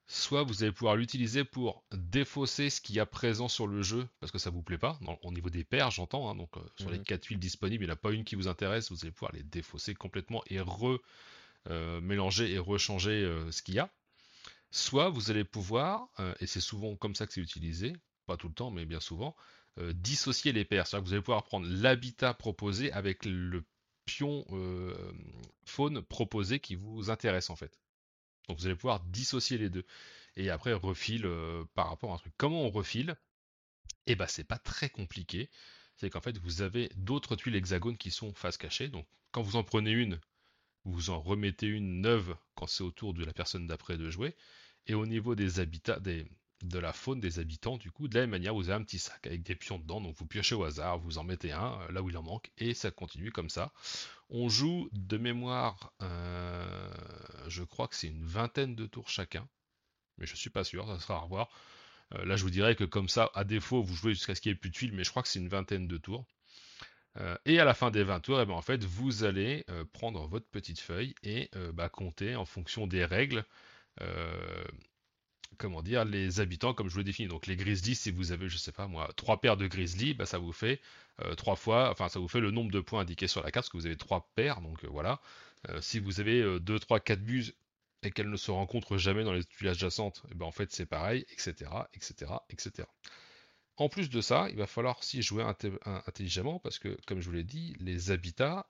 Soit 0.08 0.44
vous 0.44 0.62
allez 0.62 0.72
pouvoir 0.72 0.96
l'utiliser 0.96 1.44
pour 1.44 1.84
défausser 1.92 2.70
ce 2.70 2.80
qu'il 2.80 2.96
y 2.96 3.00
a 3.00 3.08
présent 3.08 3.48
sur 3.48 3.66
le 3.66 3.82
jeu 3.82 4.08
parce 4.20 4.32
que 4.32 4.38
ça 4.38 4.52
vous 4.52 4.62
plaît 4.62 4.78
pas, 4.78 5.00
au 5.24 5.32
niveau 5.32 5.50
des 5.50 5.64
paires 5.64 5.90
j'entends, 5.90 6.30
hein. 6.30 6.36
donc 6.36 6.52
sur 6.78 6.92
les 6.92 7.00
mhm. 7.00 7.04
quatre 7.06 7.26
huiles 7.26 7.40
disponibles, 7.40 7.84
il 7.84 7.88
n'y 7.88 7.92
en 7.92 7.96
a 7.96 7.98
pas 7.98 8.12
une 8.12 8.24
qui 8.24 8.36
vous 8.36 8.48
intéresse, 8.48 8.92
vous 8.92 9.00
allez 9.02 9.12
pouvoir 9.12 9.32
les 9.32 9.44
défausser 9.44 9.96
complètement 9.96 10.44
et 10.48 10.60
re-mélanger 10.60 12.52
et 12.52 12.60
rechanger 12.60 13.28
ce 13.50 13.62
qu'il 13.64 13.74
y 13.74 13.80
a. 13.80 13.90
Soit 14.76 15.10
vous 15.10 15.32
allez 15.32 15.46
pouvoir, 15.46 16.10
euh, 16.20 16.34
et 16.42 16.48
c'est 16.48 16.60
souvent 16.60 16.98
comme 16.98 17.16
ça 17.16 17.26
que 17.26 17.32
c'est 17.32 17.40
utilisé, 17.40 17.94
pas 18.26 18.36
tout 18.36 18.50
le 18.50 18.54
temps, 18.54 18.72
mais 18.72 18.86
bien 18.86 19.00
souvent, 19.00 19.34
euh, 19.80 19.94
dissocier 19.94 20.52
les 20.52 20.66
paires. 20.66 20.86
C'est-à-dire 20.86 21.04
que 21.06 21.08
vous 21.08 21.14
allez 21.14 21.22
pouvoir 21.22 21.44
prendre 21.46 21.66
l'habitat 21.66 22.34
proposé 22.34 22.92
avec 22.92 23.24
le 23.24 23.64
pion 24.04 24.46
euh, 24.52 24.94
faune 25.66 26.02
proposé 26.02 26.60
qui 26.60 26.76
vous 26.76 27.10
intéresse 27.10 27.50
en 27.50 27.56
fait. 27.56 27.80
Donc 28.48 28.60
vous 28.60 28.66
allez 28.66 28.76
pouvoir 28.76 29.00
dissocier 29.02 29.58
les 29.58 29.70
deux. 29.70 29.86
Et 30.36 30.50
après, 30.50 30.74
refile 30.74 31.30
par 31.76 31.90
rapport 31.90 32.12
à 32.12 32.16
un 32.16 32.18
truc. 32.18 32.34
Comment 32.38 32.64
on 32.64 32.70
refile? 32.70 33.16
Eh 34.08 34.16
ben, 34.16 34.28
c'est 34.28 34.44
pas 34.44 34.58
très 34.58 34.90
compliqué. 34.90 35.50
C'est 35.96 36.10
qu'en 36.10 36.22
fait, 36.22 36.38
vous 36.38 36.62
avez 36.62 36.90
d'autres 36.96 37.36
tuiles 37.36 37.56
hexagones 37.56 37.98
qui 37.98 38.12
sont 38.12 38.34
face 38.34 38.58
cachée. 38.58 38.90
Donc, 38.90 39.08
quand 39.32 39.42
vous 39.42 39.56
en 39.56 39.64
prenez 39.64 39.92
une, 39.92 40.20
vous 40.84 41.10
en 41.10 41.20
remettez 41.20 41.68
une 41.68 42.02
neuve 42.02 42.36
quand 42.56 42.68
c'est 42.68 42.84
au 42.84 42.92
tour 42.92 43.14
de 43.14 43.24
la 43.24 43.34
personne 43.34 43.68
d'après 43.68 43.98
de 43.98 44.10
jouer. 44.10 44.36
Et 44.88 44.94
au 44.94 45.06
niveau 45.06 45.36
des 45.36 45.60
habitats, 45.60 46.00
des, 46.00 46.26
de 46.64 46.80
la 46.80 46.94
faune 46.94 47.20
des 47.20 47.40
habitants, 47.40 47.78
du 47.78 47.92
coup, 47.92 48.08
de 48.08 48.16
la 48.16 48.22
même 48.22 48.32
manière, 48.32 48.54
vous 48.54 48.70
avez 48.70 48.82
un 48.82 48.84
petit 48.84 49.00
sac 49.00 49.28
avec 49.28 49.44
des 49.44 49.56
pions 49.56 49.78
dedans, 49.78 50.02
donc 50.02 50.16
vous 50.16 50.26
piochez 50.26 50.56
au 50.56 50.64
hasard, 50.64 50.98
vous 51.00 51.18
en 51.18 51.24
mettez 51.24 51.52
un 51.52 51.80
euh, 51.82 51.92
là 51.92 52.02
où 52.02 52.10
il 52.10 52.18
en 52.18 52.24
manque, 52.24 52.52
et 52.58 52.74
ça 52.74 52.92
continue 52.92 53.32
comme 53.32 53.50
ça. 53.50 53.74
On 54.30 54.50
joue 54.50 54.90
de 54.94 55.18
mémoire, 55.18 55.94
euh, 56.02 56.90
je 57.48 57.64
crois 57.64 57.88
que 57.88 57.96
c'est 57.96 58.08
une 58.08 58.26
vingtaine 58.26 58.76
de 58.76 58.86
tours 58.86 59.10
chacun, 59.10 59.48
mais 60.18 60.26
je 60.26 60.36
suis 60.36 60.50
pas 60.50 60.64
sûr, 60.64 60.88
ça 60.88 61.00
sera 61.00 61.16
à 61.16 61.20
revoir. 61.20 61.50
Euh, 62.14 62.26
là, 62.26 62.36
je 62.36 62.44
vous 62.44 62.50
dirais 62.50 62.76
que 62.76 62.84
comme 62.84 63.10
ça, 63.10 63.32
à 63.36 63.44
défaut, 63.44 63.84
vous 63.84 63.96
jouez 63.96 64.14
jusqu'à 64.14 64.36
ce 64.36 64.42
qu'il 64.42 64.52
n'y 64.52 64.56
ait 64.56 64.60
plus 64.60 64.70
de 64.70 64.76
tuiles, 64.76 64.94
mais 64.94 65.04
je 65.04 65.10
crois 65.10 65.24
que 65.24 65.30
c'est 65.30 65.40
une 65.40 65.50
vingtaine 65.50 65.88
de 65.88 65.98
tours. 65.98 66.26
et 67.46 67.60
à 67.60 67.66
la 67.66 67.74
fin 67.74 67.92
des 67.92 68.04
20 68.04 68.20
tours, 68.20 68.42
eh 68.42 68.46
ben, 68.46 68.54
en 68.54 68.62
fait, 68.62 68.84
vous 68.84 69.24
allez 69.24 69.66
prendre 69.94 70.28
votre 70.28 70.48
petite 70.48 70.80
feuille 70.80 71.16
et 71.24 71.50
bah, 71.74 71.88
compter 71.90 72.36
en 72.36 72.46
fonction 72.46 72.88
des 72.88 73.06
règles 73.06 73.46
comment 75.58 75.82
dire, 75.82 76.06
les 76.06 76.40
habitants 76.40 76.74
comme 76.74 76.88
je 76.88 76.94
vous 76.94 77.00
l'ai 77.00 77.04
défini. 77.06 77.28
Donc 77.28 77.48
les 77.48 77.56
grizzlies, 77.56 77.96
si 77.96 78.12
vous 78.12 78.32
avez, 78.32 78.50
je 78.50 78.58
sais 78.58 78.72
pas 78.72 78.88
moi, 78.88 79.10
trois 79.16 79.42
paires 79.42 79.58
de 79.58 79.68
grizzlies, 79.68 80.14
bah, 80.14 80.26
ça 80.26 80.38
vous 80.38 80.54
fait 80.54 80.82
trois 81.38 81.56
fois, 81.56 81.92
enfin 81.92 82.10
ça 82.10 82.20
vous 82.20 82.28
fait 82.28 82.42
le 82.42 82.52
nombre 82.52 82.72
de 82.72 82.80
points 82.82 83.02
indiqués 83.02 83.28
sur 83.28 83.42
la 83.42 83.52
carte, 83.52 83.66
parce 83.66 83.70
que 83.70 83.78
vous 83.78 83.86
avez 83.86 83.98
trois 83.98 84.30
paires, 84.36 84.62
donc 84.62 84.84
voilà. 84.86 85.22
si 85.82 86.00
vous 86.00 86.20
avez 86.20 86.60
2, 86.60 86.80
3, 86.80 87.00
4 87.00 87.22
buses 87.22 87.56
et 88.04 88.12
qu'elles 88.12 88.30
ne 88.30 88.38
se 88.38 88.52
rencontrent 88.52 88.98
jamais 88.98 89.24
dans 89.24 89.34
les 89.34 89.44
tuiles 89.44 89.70
adjacentes, 89.70 90.22
et 90.26 90.32
eh 90.34 90.36
ben 90.36 90.46
en 90.46 90.52
fait 90.52 90.72
c'est 90.72 90.86
pareil, 90.86 91.26
etc., 91.32 91.72
etc., 91.94 92.32
etc. 92.50 92.88
En 93.78 93.90
plus 93.90 94.10
de 94.10 94.22
ça, 94.22 94.48
il 94.50 94.56
va 94.56 94.68
falloir 94.68 95.00
aussi 95.00 95.22
jouer 95.22 95.44
intelligemment 95.86 96.60
parce 96.60 96.80
que, 96.80 96.98
comme 97.08 97.20
je 97.20 97.26
vous 97.26 97.36
l'ai 97.36 97.44
dit, 97.44 97.76
les 97.80 98.10
habitats 98.12 98.68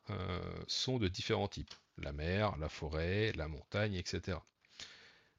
sont 0.68 0.98
de 0.98 1.08
différents 1.08 1.48
types. 1.48 1.74
La 1.98 2.12
mer, 2.12 2.58
la 2.58 2.70
forêt, 2.70 3.32
la 3.36 3.48
montagne, 3.48 3.94
etc. 3.96 4.40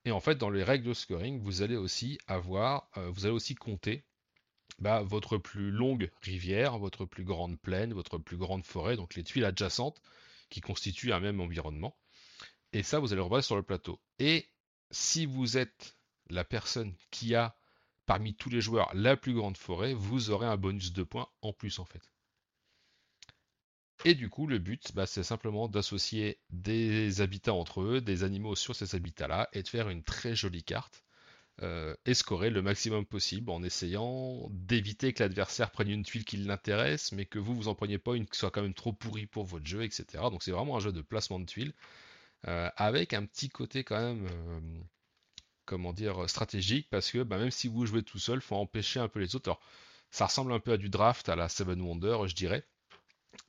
Et 0.06 0.12
en 0.12 0.20
fait, 0.20 0.36
dans 0.36 0.50
les 0.50 0.62
règles 0.62 0.86
de 0.86 0.94
scoring, 0.94 1.40
vous 1.40 1.62
allez 1.62 1.76
aussi 1.76 2.16
avoir, 2.28 2.88
euh, 2.96 3.10
vous 3.10 3.26
allez 3.26 3.34
aussi 3.34 3.56
compter 3.56 4.04
bah, 4.78 5.02
votre 5.02 5.36
plus 5.36 5.72
longue 5.72 6.12
rivière, 6.22 6.78
votre 6.78 7.06
plus 7.06 7.24
grande 7.24 7.58
plaine, 7.58 7.92
votre 7.92 8.16
plus 8.16 8.36
grande 8.36 8.64
forêt, 8.64 8.94
donc 8.94 9.16
les 9.16 9.24
tuiles 9.24 9.44
adjacentes 9.44 10.00
qui 10.48 10.60
constituent 10.60 11.12
un 11.12 11.18
même 11.18 11.40
environnement. 11.40 11.98
Et 12.72 12.84
ça, 12.84 13.00
vous 13.00 13.08
allez 13.08 13.16
le 13.16 13.24
revoir 13.24 13.42
sur 13.42 13.56
le 13.56 13.64
plateau. 13.64 14.00
Et 14.20 14.48
si 14.92 15.26
vous 15.26 15.58
êtes 15.58 15.96
la 16.30 16.44
personne 16.44 16.94
qui 17.10 17.34
a, 17.34 17.56
parmi 18.06 18.32
tous 18.36 18.48
les 18.48 18.60
joueurs, 18.60 18.88
la 18.94 19.16
plus 19.16 19.34
grande 19.34 19.56
forêt, 19.56 19.92
vous 19.92 20.30
aurez 20.30 20.46
un 20.46 20.56
bonus 20.56 20.92
de 20.92 21.02
points 21.02 21.28
en 21.42 21.52
plus 21.52 21.80
en 21.80 21.84
fait. 21.84 22.12
Et 24.06 24.14
du 24.14 24.30
coup, 24.30 24.46
le 24.46 24.60
but, 24.60 24.94
bah, 24.94 25.04
c'est 25.04 25.24
simplement 25.24 25.66
d'associer 25.66 26.38
des 26.50 27.20
habitats 27.22 27.54
entre 27.54 27.80
eux, 27.80 28.00
des 28.00 28.22
animaux 28.22 28.54
sur 28.54 28.76
ces 28.76 28.94
habitats-là, 28.94 29.48
et 29.52 29.64
de 29.64 29.68
faire 29.68 29.88
une 29.88 30.04
très 30.04 30.36
jolie 30.36 30.62
carte, 30.62 31.02
euh, 31.62 31.92
et 32.04 32.14
scorer 32.14 32.50
le 32.50 32.62
maximum 32.62 33.04
possible 33.04 33.50
en 33.50 33.64
essayant 33.64 34.48
d'éviter 34.52 35.12
que 35.12 35.24
l'adversaire 35.24 35.72
prenne 35.72 35.90
une 35.90 36.04
tuile 36.04 36.24
qui 36.24 36.36
l'intéresse, 36.36 37.10
mais 37.10 37.26
que 37.26 37.40
vous, 37.40 37.56
vous 37.56 37.66
en 37.66 37.74
preniez 37.74 37.98
pas 37.98 38.14
une 38.14 38.26
qui 38.26 38.38
soit 38.38 38.52
quand 38.52 38.62
même 38.62 38.74
trop 38.74 38.92
pourrie 38.92 39.26
pour 39.26 39.44
votre 39.44 39.66
jeu, 39.66 39.82
etc. 39.82 40.04
Donc 40.30 40.44
c'est 40.44 40.52
vraiment 40.52 40.76
un 40.76 40.80
jeu 40.80 40.92
de 40.92 41.02
placement 41.02 41.40
de 41.40 41.46
tuiles, 41.46 41.74
euh, 42.46 42.70
avec 42.76 43.12
un 43.12 43.26
petit 43.26 43.48
côté 43.48 43.82
quand 43.82 44.00
même... 44.00 44.28
Euh, 44.28 44.60
comment 45.64 45.92
dire, 45.92 46.30
stratégique, 46.30 46.88
parce 46.90 47.10
que 47.10 47.24
bah, 47.24 47.38
même 47.38 47.50
si 47.50 47.66
vous 47.66 47.86
jouez 47.86 48.04
tout 48.04 48.20
seul, 48.20 48.38
il 48.38 48.42
faut 48.42 48.54
empêcher 48.54 49.00
un 49.00 49.08
peu 49.08 49.18
les 49.18 49.34
autres. 49.34 49.48
Alors, 49.50 49.60
ça 50.12 50.26
ressemble 50.26 50.52
un 50.52 50.60
peu 50.60 50.72
à 50.72 50.76
du 50.76 50.90
draft, 50.90 51.28
à 51.28 51.34
la 51.36 51.48
Seven 51.48 51.80
Wonder, 51.80 52.18
je 52.26 52.36
dirais, 52.36 52.64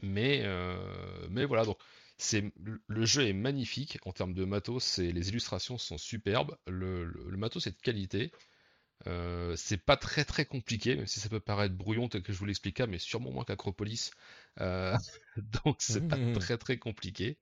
mais, 0.02 0.42
euh, 0.44 1.28
mais 1.30 1.46
voilà, 1.46 1.66
donc 1.66 1.78
c'est 2.18 2.52
le 2.88 3.06
jeu 3.06 3.28
est 3.28 3.34
magnifique 3.34 4.00
en 4.06 4.12
termes 4.12 4.34
de 4.34 4.46
matos, 4.46 4.98
les 4.98 5.30
illustrations 5.30 5.78
sont 5.78 5.98
superbes, 5.98 6.58
le, 6.66 7.06
le, 7.06 7.38
matos 7.38 7.68
est 7.68 7.72
de 7.72 7.82
qualité. 7.82 8.32
Euh, 9.06 9.56
c'est 9.56 9.78
pas 9.78 9.98
très 9.98 10.26
très 10.26 10.46
compliqué, 10.46 10.96
même 10.96 11.06
si 11.06 11.20
ça 11.20 11.30
peut 11.30 11.40
paraître 11.40 11.76
brouillon 11.76 12.10
tel 12.10 12.24
que 12.24 12.34
je 12.34 12.40
vous 12.40 12.46
l'expliquais, 12.46 12.88
mais 12.88 12.98
sûrement 12.98 13.32
moins 13.32 13.44
qu'Acropolis. 13.44 14.12
Euh, 14.60 14.98
donc 15.66 15.78
c'est 15.80 16.08
pas 16.08 16.18
mmh. 16.18 16.34
très 16.34 16.58
très 16.58 16.78
compliqué. 16.78 17.38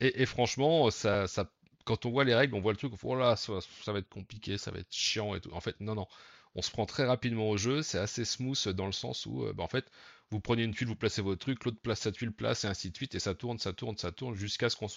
et, 0.00 0.26
franchement, 0.26 0.90
ça, 0.90 1.26
ça, 1.26 1.50
quand 1.84 2.06
on 2.06 2.10
voit 2.10 2.24
les 2.24 2.34
règles, 2.34 2.54
on 2.54 2.60
voit 2.60 2.72
le 2.72 2.78
truc, 2.78 2.92
oh 3.02 3.16
là, 3.16 3.34
ça, 3.34 3.54
ça, 3.82 3.92
va 3.92 3.98
être 3.98 4.08
compliqué, 4.08 4.56
ça 4.56 4.70
va 4.70 4.78
être 4.78 4.92
chiant 4.92 5.34
et 5.34 5.40
tout. 5.40 5.50
En 5.52 5.60
fait, 5.60 5.80
non, 5.80 5.96
non. 5.96 6.06
On 6.54 6.62
se 6.62 6.70
prend 6.70 6.86
très 6.86 7.04
rapidement 7.04 7.50
au 7.50 7.56
jeu, 7.56 7.82
c'est 7.82 7.98
assez 7.98 8.24
smooth 8.24 8.68
dans 8.68 8.86
le 8.86 8.92
sens 8.92 9.26
où, 9.26 9.44
bah, 9.54 9.64
en 9.64 9.68
fait, 9.68 9.90
vous 10.34 10.40
prenez 10.40 10.64
une 10.64 10.74
tuile, 10.74 10.88
vous 10.88 10.96
placez 10.96 11.22
votre 11.22 11.38
truc, 11.38 11.64
l'autre 11.64 11.78
place 11.80 12.00
sa 12.00 12.10
tuile, 12.10 12.32
place, 12.32 12.64
et 12.64 12.66
ainsi 12.66 12.90
de 12.90 12.96
suite, 12.96 13.14
et 13.14 13.20
ça 13.20 13.36
tourne, 13.36 13.58
ça 13.60 13.72
tourne, 13.72 13.96
ça 13.96 14.10
tourne, 14.10 14.34
jusqu'à 14.34 14.68
ce 14.68 14.76
qu'on 14.76 14.88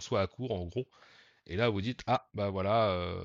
soit 0.00 0.20
à 0.20 0.26
court, 0.26 0.50
en 0.50 0.66
gros. 0.66 0.88
Et 1.46 1.54
là, 1.54 1.68
vous 1.68 1.80
dites, 1.80 2.02
ah, 2.08 2.28
bah 2.34 2.50
voilà, 2.50 2.90
euh, 2.90 3.22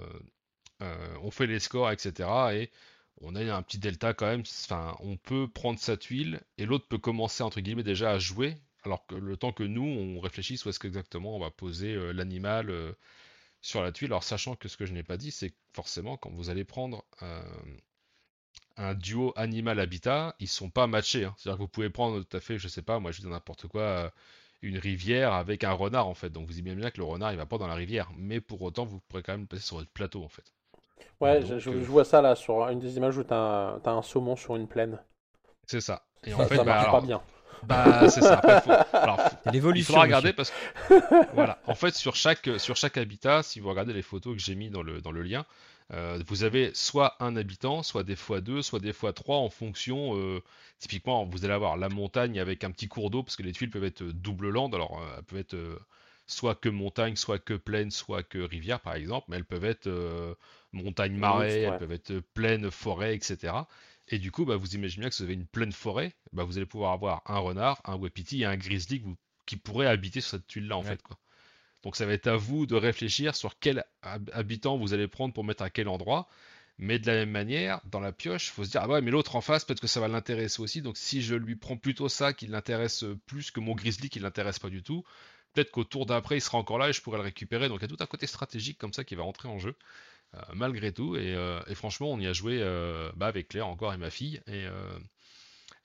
euh, 0.83 1.17
on 1.23 1.31
fait 1.31 1.47
les 1.47 1.59
scores, 1.59 1.89
etc. 1.89 2.29
Et 2.53 2.71
on 3.19 3.33
a 3.35 3.41
un 3.51 3.63
petit 3.63 3.79
delta 3.79 4.13
quand 4.13 4.27
même. 4.27 4.43
Enfin, 4.63 4.95
on 4.99 5.17
peut 5.17 5.47
prendre 5.47 5.79
sa 5.79 5.97
tuile, 5.97 6.39
et 6.59 6.67
l'autre 6.67 6.87
peut 6.87 6.99
commencer, 6.99 7.41
entre 7.41 7.61
guillemets, 7.61 7.81
déjà 7.81 8.11
à 8.11 8.19
jouer, 8.19 8.57
alors 8.83 9.07
que 9.07 9.15
le 9.15 9.35
temps 9.35 9.51
que 9.51 9.63
nous, 9.63 9.81
on 9.81 10.19
réfléchisse 10.19 10.65
où 10.65 10.69
est-ce 10.69 10.79
qu'exactement 10.79 11.35
on 11.35 11.39
va 11.39 11.49
poser 11.49 11.95
euh, 11.95 12.11
l'animal 12.13 12.71
sur 13.61 13.81
la 13.81 13.91
tuile. 13.91 14.11
Alors, 14.11 14.23
sachant 14.23 14.55
que 14.55 14.67
ce 14.67 14.77
que 14.77 14.85
je 14.85 14.93
n'ai 14.93 15.03
pas 15.03 15.17
dit, 15.17 15.31
c'est 15.31 15.55
forcément, 15.73 16.15
quand 16.15 16.29
vous 16.29 16.51
allez 16.51 16.63
prendre 16.63 17.03
un 18.77 18.93
duo 18.93 19.33
animal-habitat, 19.35 20.35
ils 20.39 20.47
sont 20.47 20.69
pas 20.69 20.87
matchés. 20.87 21.25
Hein. 21.25 21.33
C'est-à-dire 21.37 21.57
que 21.57 21.63
vous 21.63 21.69
pouvez 21.69 21.89
prendre 21.89 22.21
tout 22.21 22.37
à 22.37 22.39
fait, 22.39 22.57
je 22.57 22.67
sais 22.67 22.81
pas, 22.81 22.99
moi 22.99 23.11
je 23.11 23.21
dis 23.21 23.27
n'importe 23.27 23.67
quoi, 23.67 23.81
euh, 23.81 24.09
une 24.61 24.77
rivière 24.77 25.33
avec 25.33 25.63
un 25.63 25.71
renard 25.71 26.07
en 26.07 26.13
fait. 26.13 26.29
Donc 26.29 26.47
vous 26.47 26.59
imaginez 26.59 26.81
bien 26.81 26.91
que 26.91 26.97
le 26.97 27.05
renard 27.05 27.31
il 27.31 27.37
va 27.37 27.45
pas 27.45 27.57
dans 27.57 27.67
la 27.67 27.75
rivière, 27.75 28.09
mais 28.17 28.41
pour 28.41 28.61
autant 28.61 28.85
vous 28.85 28.99
pourrez 29.07 29.23
quand 29.23 29.33
même 29.33 29.47
passer 29.47 29.63
sur 29.63 29.77
votre 29.77 29.91
plateau 29.91 30.23
en 30.23 30.29
fait. 30.29 30.43
Ouais, 31.21 31.41
je, 31.45 31.69
euh, 31.69 31.83
vois 31.83 32.03
ça 32.03 32.21
là 32.21 32.35
sur 32.35 32.67
une 32.69 32.79
des 32.79 32.97
images 32.97 33.17
où 33.17 33.23
tu 33.23 33.33
as, 33.33 33.79
un 33.85 34.01
saumon 34.01 34.35
sur 34.35 34.55
une 34.55 34.67
plaine. 34.67 34.99
C'est 35.65 35.81
ça. 35.81 36.03
Et 36.25 36.33
en 36.33 36.45
fait, 36.45 36.57
ça 36.57 36.63
marche 36.63 36.85
bah, 36.85 36.91
pas 36.91 37.01
bien. 37.01 37.21
Bah, 37.63 38.09
c'est 38.09 38.21
ça. 38.21 38.41
il 39.53 39.83
faudra 39.83 40.01
regarder 40.01 40.33
parce 40.33 40.51
que 40.51 41.33
voilà. 41.33 41.59
En 41.67 41.75
fait, 41.75 41.95
sur 41.95 42.15
chaque 42.15 42.49
sur 42.57 42.75
chaque 42.75 42.97
habitat, 42.97 43.43
si 43.43 43.59
vous 43.59 43.69
regardez 43.69 43.93
les 43.93 44.01
photos 44.01 44.35
que 44.35 44.41
j'ai 44.41 44.55
mis 44.55 44.69
dans 44.69 44.83
le 44.83 45.01
dans 45.01 45.11
le 45.11 45.21
lien, 45.21 45.45
euh, 45.93 46.21
vous 46.27 46.43
avez 46.43 46.73
soit 46.73 47.15
un 47.23 47.35
habitant, 47.35 47.83
soit 47.83 48.03
des 48.03 48.15
fois 48.15 48.41
deux, 48.41 48.61
soit 48.61 48.79
des 48.79 48.93
fois 48.93 49.13
trois 49.13 49.37
en 49.37 49.49
fonction. 49.49 50.17
Euh, 50.17 50.41
typiquement, 50.79 51.25
vous 51.25 51.45
allez 51.45 51.53
avoir 51.53 51.77
la 51.77 51.89
montagne 51.89 52.39
avec 52.39 52.63
un 52.63 52.71
petit 52.71 52.87
cours 52.87 53.09
d'eau 53.09 53.23
parce 53.23 53.35
que 53.35 53.43
les 53.43 53.51
tuiles 53.51 53.69
peuvent 53.69 53.83
être 53.83 54.03
double 54.03 54.49
land. 54.49 54.69
Alors, 54.69 55.01
euh, 55.01 55.15
elles 55.17 55.23
peuvent 55.23 55.39
être 55.39 55.85
soit 56.27 56.55
que 56.55 56.69
montagne, 56.69 57.15
soit 57.15 57.37
que 57.39 57.53
plaine, 57.53 57.91
soit 57.91 58.23
que 58.23 58.39
rivière, 58.39 58.79
par 58.81 58.95
exemple. 58.95 59.27
Mais 59.29 59.37
elles 59.37 59.45
peuvent 59.45 59.65
être 59.65 60.37
montagne 60.73 61.15
marais, 61.15 61.61
elles 61.61 61.77
peuvent 61.77 61.91
être 61.91 62.19
plaine 62.33 62.71
forêt, 62.71 63.15
etc. 63.15 63.53
Et 64.07 64.19
du 64.19 64.31
coup, 64.31 64.45
bah, 64.45 64.55
vous 64.55 64.75
imaginez 64.75 65.01
bien 65.01 65.09
que 65.09 65.15
si 65.15 65.23
vous 65.23 65.27
avez 65.27 65.33
une 65.35 65.47
pleine 65.47 65.71
forêt, 65.71 66.13
bah, 66.33 66.43
vous 66.43 66.57
allez 66.57 66.65
pouvoir 66.65 66.93
avoir 66.93 67.21
un 67.25 67.39
renard, 67.39 67.81
un 67.85 67.95
wapiti 67.95 68.41
et 68.41 68.45
un 68.45 68.57
grizzly 68.57 69.03
qui 69.45 69.57
pourrait 69.57 69.87
habiter 69.87 70.21
sur 70.21 70.31
cette 70.31 70.47
tuile-là, 70.47 70.77
en 70.77 70.83
fait. 70.83 71.01
Quoi. 71.03 71.17
Donc 71.85 71.95
ça 71.95 72.05
va 72.05 72.13
être 72.13 72.27
à 72.27 72.35
vous 72.35 72.65
de 72.65 72.75
réfléchir 72.75 73.35
sur 73.35 73.59
quel 73.59 73.85
habitant 74.33 74.77
vous 74.77 74.93
allez 74.93 75.07
prendre 75.07 75.33
pour 75.33 75.43
mettre 75.43 75.63
à 75.63 75.69
quel 75.69 75.87
endroit. 75.87 76.27
Mais 76.77 76.99
de 76.99 77.07
la 77.07 77.13
même 77.13 77.29
manière, 77.29 77.79
dans 77.85 78.01
la 78.01 78.11
pioche, 78.11 78.47
il 78.47 78.51
faut 78.51 78.65
se 78.65 78.71
dire, 78.71 78.81
ah 78.83 78.89
ouais, 78.89 79.01
mais 79.01 79.11
l'autre 79.11 79.35
en 79.37 79.41
face, 79.41 79.63
peut-être 79.63 79.79
que 79.79 79.87
ça 79.87 80.01
va 80.01 80.09
l'intéresser 80.09 80.61
aussi. 80.61 80.81
Donc 80.81 80.97
si 80.97 81.21
je 81.21 81.35
lui 81.35 81.55
prends 81.55 81.77
plutôt 81.77 82.09
ça 82.09 82.33
qui 82.33 82.47
l'intéresse 82.47 83.05
plus 83.27 83.51
que 83.51 83.61
mon 83.61 83.75
grizzly 83.75 84.09
qui 84.09 84.19
l'intéresse 84.19 84.59
pas 84.59 84.69
du 84.69 84.83
tout, 84.83 85.05
peut-être 85.53 85.71
qu'au 85.71 85.83
tour 85.83 86.07
d'après, 86.07 86.37
il 86.37 86.41
sera 86.41 86.57
encore 86.57 86.79
là 86.79 86.89
et 86.89 86.93
je 86.93 87.01
pourrai 87.01 87.17
le 87.17 87.23
récupérer. 87.23 87.69
Donc 87.69 87.79
il 87.79 87.83
y 87.83 87.85
a 87.85 87.87
tout 87.87 88.03
un 88.03 88.07
côté 88.07 88.27
stratégique 88.27 88.79
comme 88.79 88.91
ça 88.91 89.03
qui 89.03 89.13
va 89.13 89.21
rentrer 89.21 89.47
en 89.47 89.59
jeu, 89.59 89.75
euh, 90.33 90.39
malgré 90.53 90.91
tout. 90.91 91.15
Et, 91.15 91.35
euh, 91.35 91.61
franchement, 91.75 92.11
on 92.11 92.19
y 92.19 92.27
a 92.27 92.33
joué 92.33 92.59
euh, 92.61 93.11
bah, 93.15 93.27
avec 93.27 93.49
Claire 93.49 93.67
encore 93.67 93.93
et 93.93 93.97
ma 93.97 94.09
fille. 94.09 94.41
Et, 94.47 94.65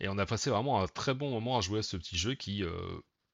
et, 0.00 0.08
on 0.08 0.16
a 0.16 0.24
passé 0.26 0.48
vraiment 0.48 0.82
un 0.82 0.88
très 0.88 1.12
bon 1.12 1.30
moment 1.30 1.58
à 1.58 1.60
jouer 1.60 1.80
à 1.80 1.82
ce 1.82 1.98
petit 1.98 2.16
jeu 2.16 2.34
qui 2.34 2.64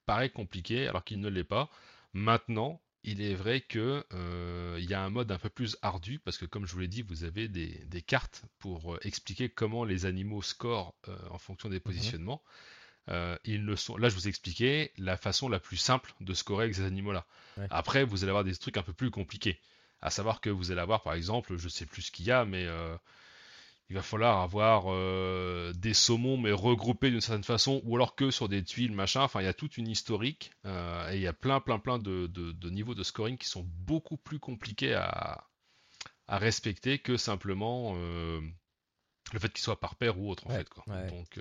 paraît 0.04 0.30
compliqué 0.30 0.88
alors 0.88 1.04
qu'il 1.04 1.20
ne 1.20 1.28
l'est 1.28 1.44
pas. 1.44 1.70
Maintenant, 2.16 2.80
il 3.04 3.20
est 3.20 3.34
vrai 3.34 3.60
que 3.60 4.02
euh, 4.14 4.78
il 4.80 4.88
y 4.88 4.94
a 4.94 5.02
un 5.02 5.10
mode 5.10 5.30
un 5.30 5.38
peu 5.38 5.50
plus 5.50 5.76
ardu 5.82 6.18
parce 6.18 6.38
que 6.38 6.46
comme 6.46 6.64
je 6.66 6.72
vous 6.72 6.80
l'ai 6.80 6.88
dit, 6.88 7.02
vous 7.02 7.24
avez 7.24 7.46
des, 7.46 8.02
cartes 8.02 8.42
pour 8.58 8.94
euh, 8.94 8.98
expliquer 9.02 9.50
comment 9.50 9.84
les 9.84 10.06
animaux 10.06 10.40
scorent 10.40 10.94
euh, 11.08 11.16
en 11.30 11.36
fonction 11.36 11.68
des 11.68 11.76
mhm. 11.76 11.82
positionnements. 11.82 12.42
ils 13.44 13.66
ne 13.66 13.76
sont, 13.76 13.98
là, 13.98 14.08
je 14.08 14.14
vous 14.14 14.26
ai 14.26 14.30
expliqué 14.30 14.92
la 14.96 15.18
façon 15.18 15.50
la 15.50 15.60
plus 15.60 15.76
simple 15.76 16.14
de 16.20 16.32
scorer 16.32 16.64
avec 16.64 16.74
ces 16.74 16.86
animaux-là. 16.86 17.26
Après, 17.68 18.02
vous 18.02 18.24
allez 18.24 18.30
avoir 18.30 18.44
des 18.44 18.56
trucs 18.56 18.78
un 18.78 18.82
peu 18.82 18.94
plus 18.94 19.10
compliqués. 19.10 19.60
À 20.00 20.08
savoir 20.08 20.40
que 20.40 20.48
vous 20.48 20.72
allez 20.72 20.80
avoir, 20.80 21.02
par 21.02 21.12
exemple, 21.12 21.58
je 21.58 21.68
sais 21.68 21.84
plus 21.84 22.00
ce 22.00 22.10
qu'il 22.10 22.24
y 22.24 22.30
a, 22.30 22.46
mais 22.46 22.66
il 23.88 23.94
va 23.94 24.02
falloir 24.02 24.40
avoir 24.40 24.84
euh, 24.88 25.72
des 25.74 25.94
saumons 25.94 26.36
mais 26.36 26.50
regroupés 26.50 27.10
d'une 27.10 27.20
certaine 27.20 27.44
façon 27.44 27.80
ou 27.84 27.94
alors 27.94 28.16
que 28.16 28.30
sur 28.30 28.48
des 28.48 28.64
tuiles 28.64 28.92
machin. 28.92 29.22
Enfin 29.22 29.40
il 29.40 29.44
y 29.44 29.48
a 29.48 29.54
toute 29.54 29.76
une 29.76 29.88
historique 29.88 30.50
euh, 30.64 31.10
et 31.12 31.16
il 31.16 31.22
y 31.22 31.28
a 31.28 31.32
plein 31.32 31.60
plein 31.60 31.78
plein 31.78 31.98
de, 31.98 32.28
niveaux 32.68 32.94
de 32.94 33.04
scoring 33.04 33.38
qui 33.38 33.48
sont 33.48 33.64
beaucoup 33.64 34.16
plus 34.16 34.40
compliqués 34.40 34.94
à, 34.94 35.48
respecter 36.28 36.98
que 36.98 37.16
simplement 37.16 37.92
euh, 37.96 38.40
le 39.32 39.38
fait 39.38 39.52
qu'ils 39.52 39.62
soient 39.62 39.78
par 39.78 39.94
paire 39.94 40.18
ou 40.18 40.28
autre 40.28 40.44
en 40.48 40.50
fait 40.50 40.68
quoi. 40.68 40.84
donc 41.08 41.38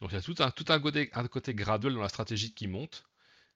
donc 0.00 0.12
il 0.12 0.14
y 0.14 0.16
a 0.16 0.22
tout 0.22 0.36
un 0.38 0.50
tout 0.50 0.64
un 0.68 0.80
côté 0.80 1.10
un 1.12 1.28
côté 1.28 1.52
graduel 1.52 1.92
dans 1.92 2.00
la 2.00 2.08
stratégie 2.08 2.54
qui 2.54 2.66
monte. 2.66 3.04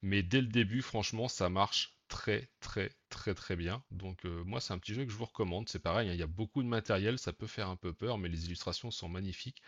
Mais 0.03 0.23
dès 0.23 0.43
le 0.43 0.49
début 0.49 0.83
franchement 0.83 1.29
ça 1.29 1.49
marche 1.49 1.94
très 2.15 2.49
très 2.61 2.93
très 3.09 3.35
très 3.35 3.57
bien. 3.57 3.83
Donc 3.91 4.25
euh, 4.25 4.45
moi 4.45 4.61
c'est 4.61 4.73
un 4.73 4.79
petit 4.79 4.95
jeu 4.95 5.05
que 5.05 5.11
je 5.11 5.17
vous 5.17 5.25
recommande. 5.25 5.69
C'est 5.69 5.81
pareil, 5.81 6.09
hein, 6.09 6.13
il 6.13 6.19
y 6.19 6.23
a 6.23 6.29
beaucoup 6.29 6.63
de 6.63 6.69
matériel, 6.69 7.19
ça 7.19 7.33
peut 7.33 7.49
faire 7.49 7.69
un 7.69 7.77
peu 7.77 7.93
peur, 7.93 8.19
mais 8.19 8.29
les 8.29 8.47
illustrations 8.47 8.93
sont 8.93 9.09
magnifiques. 9.09 9.63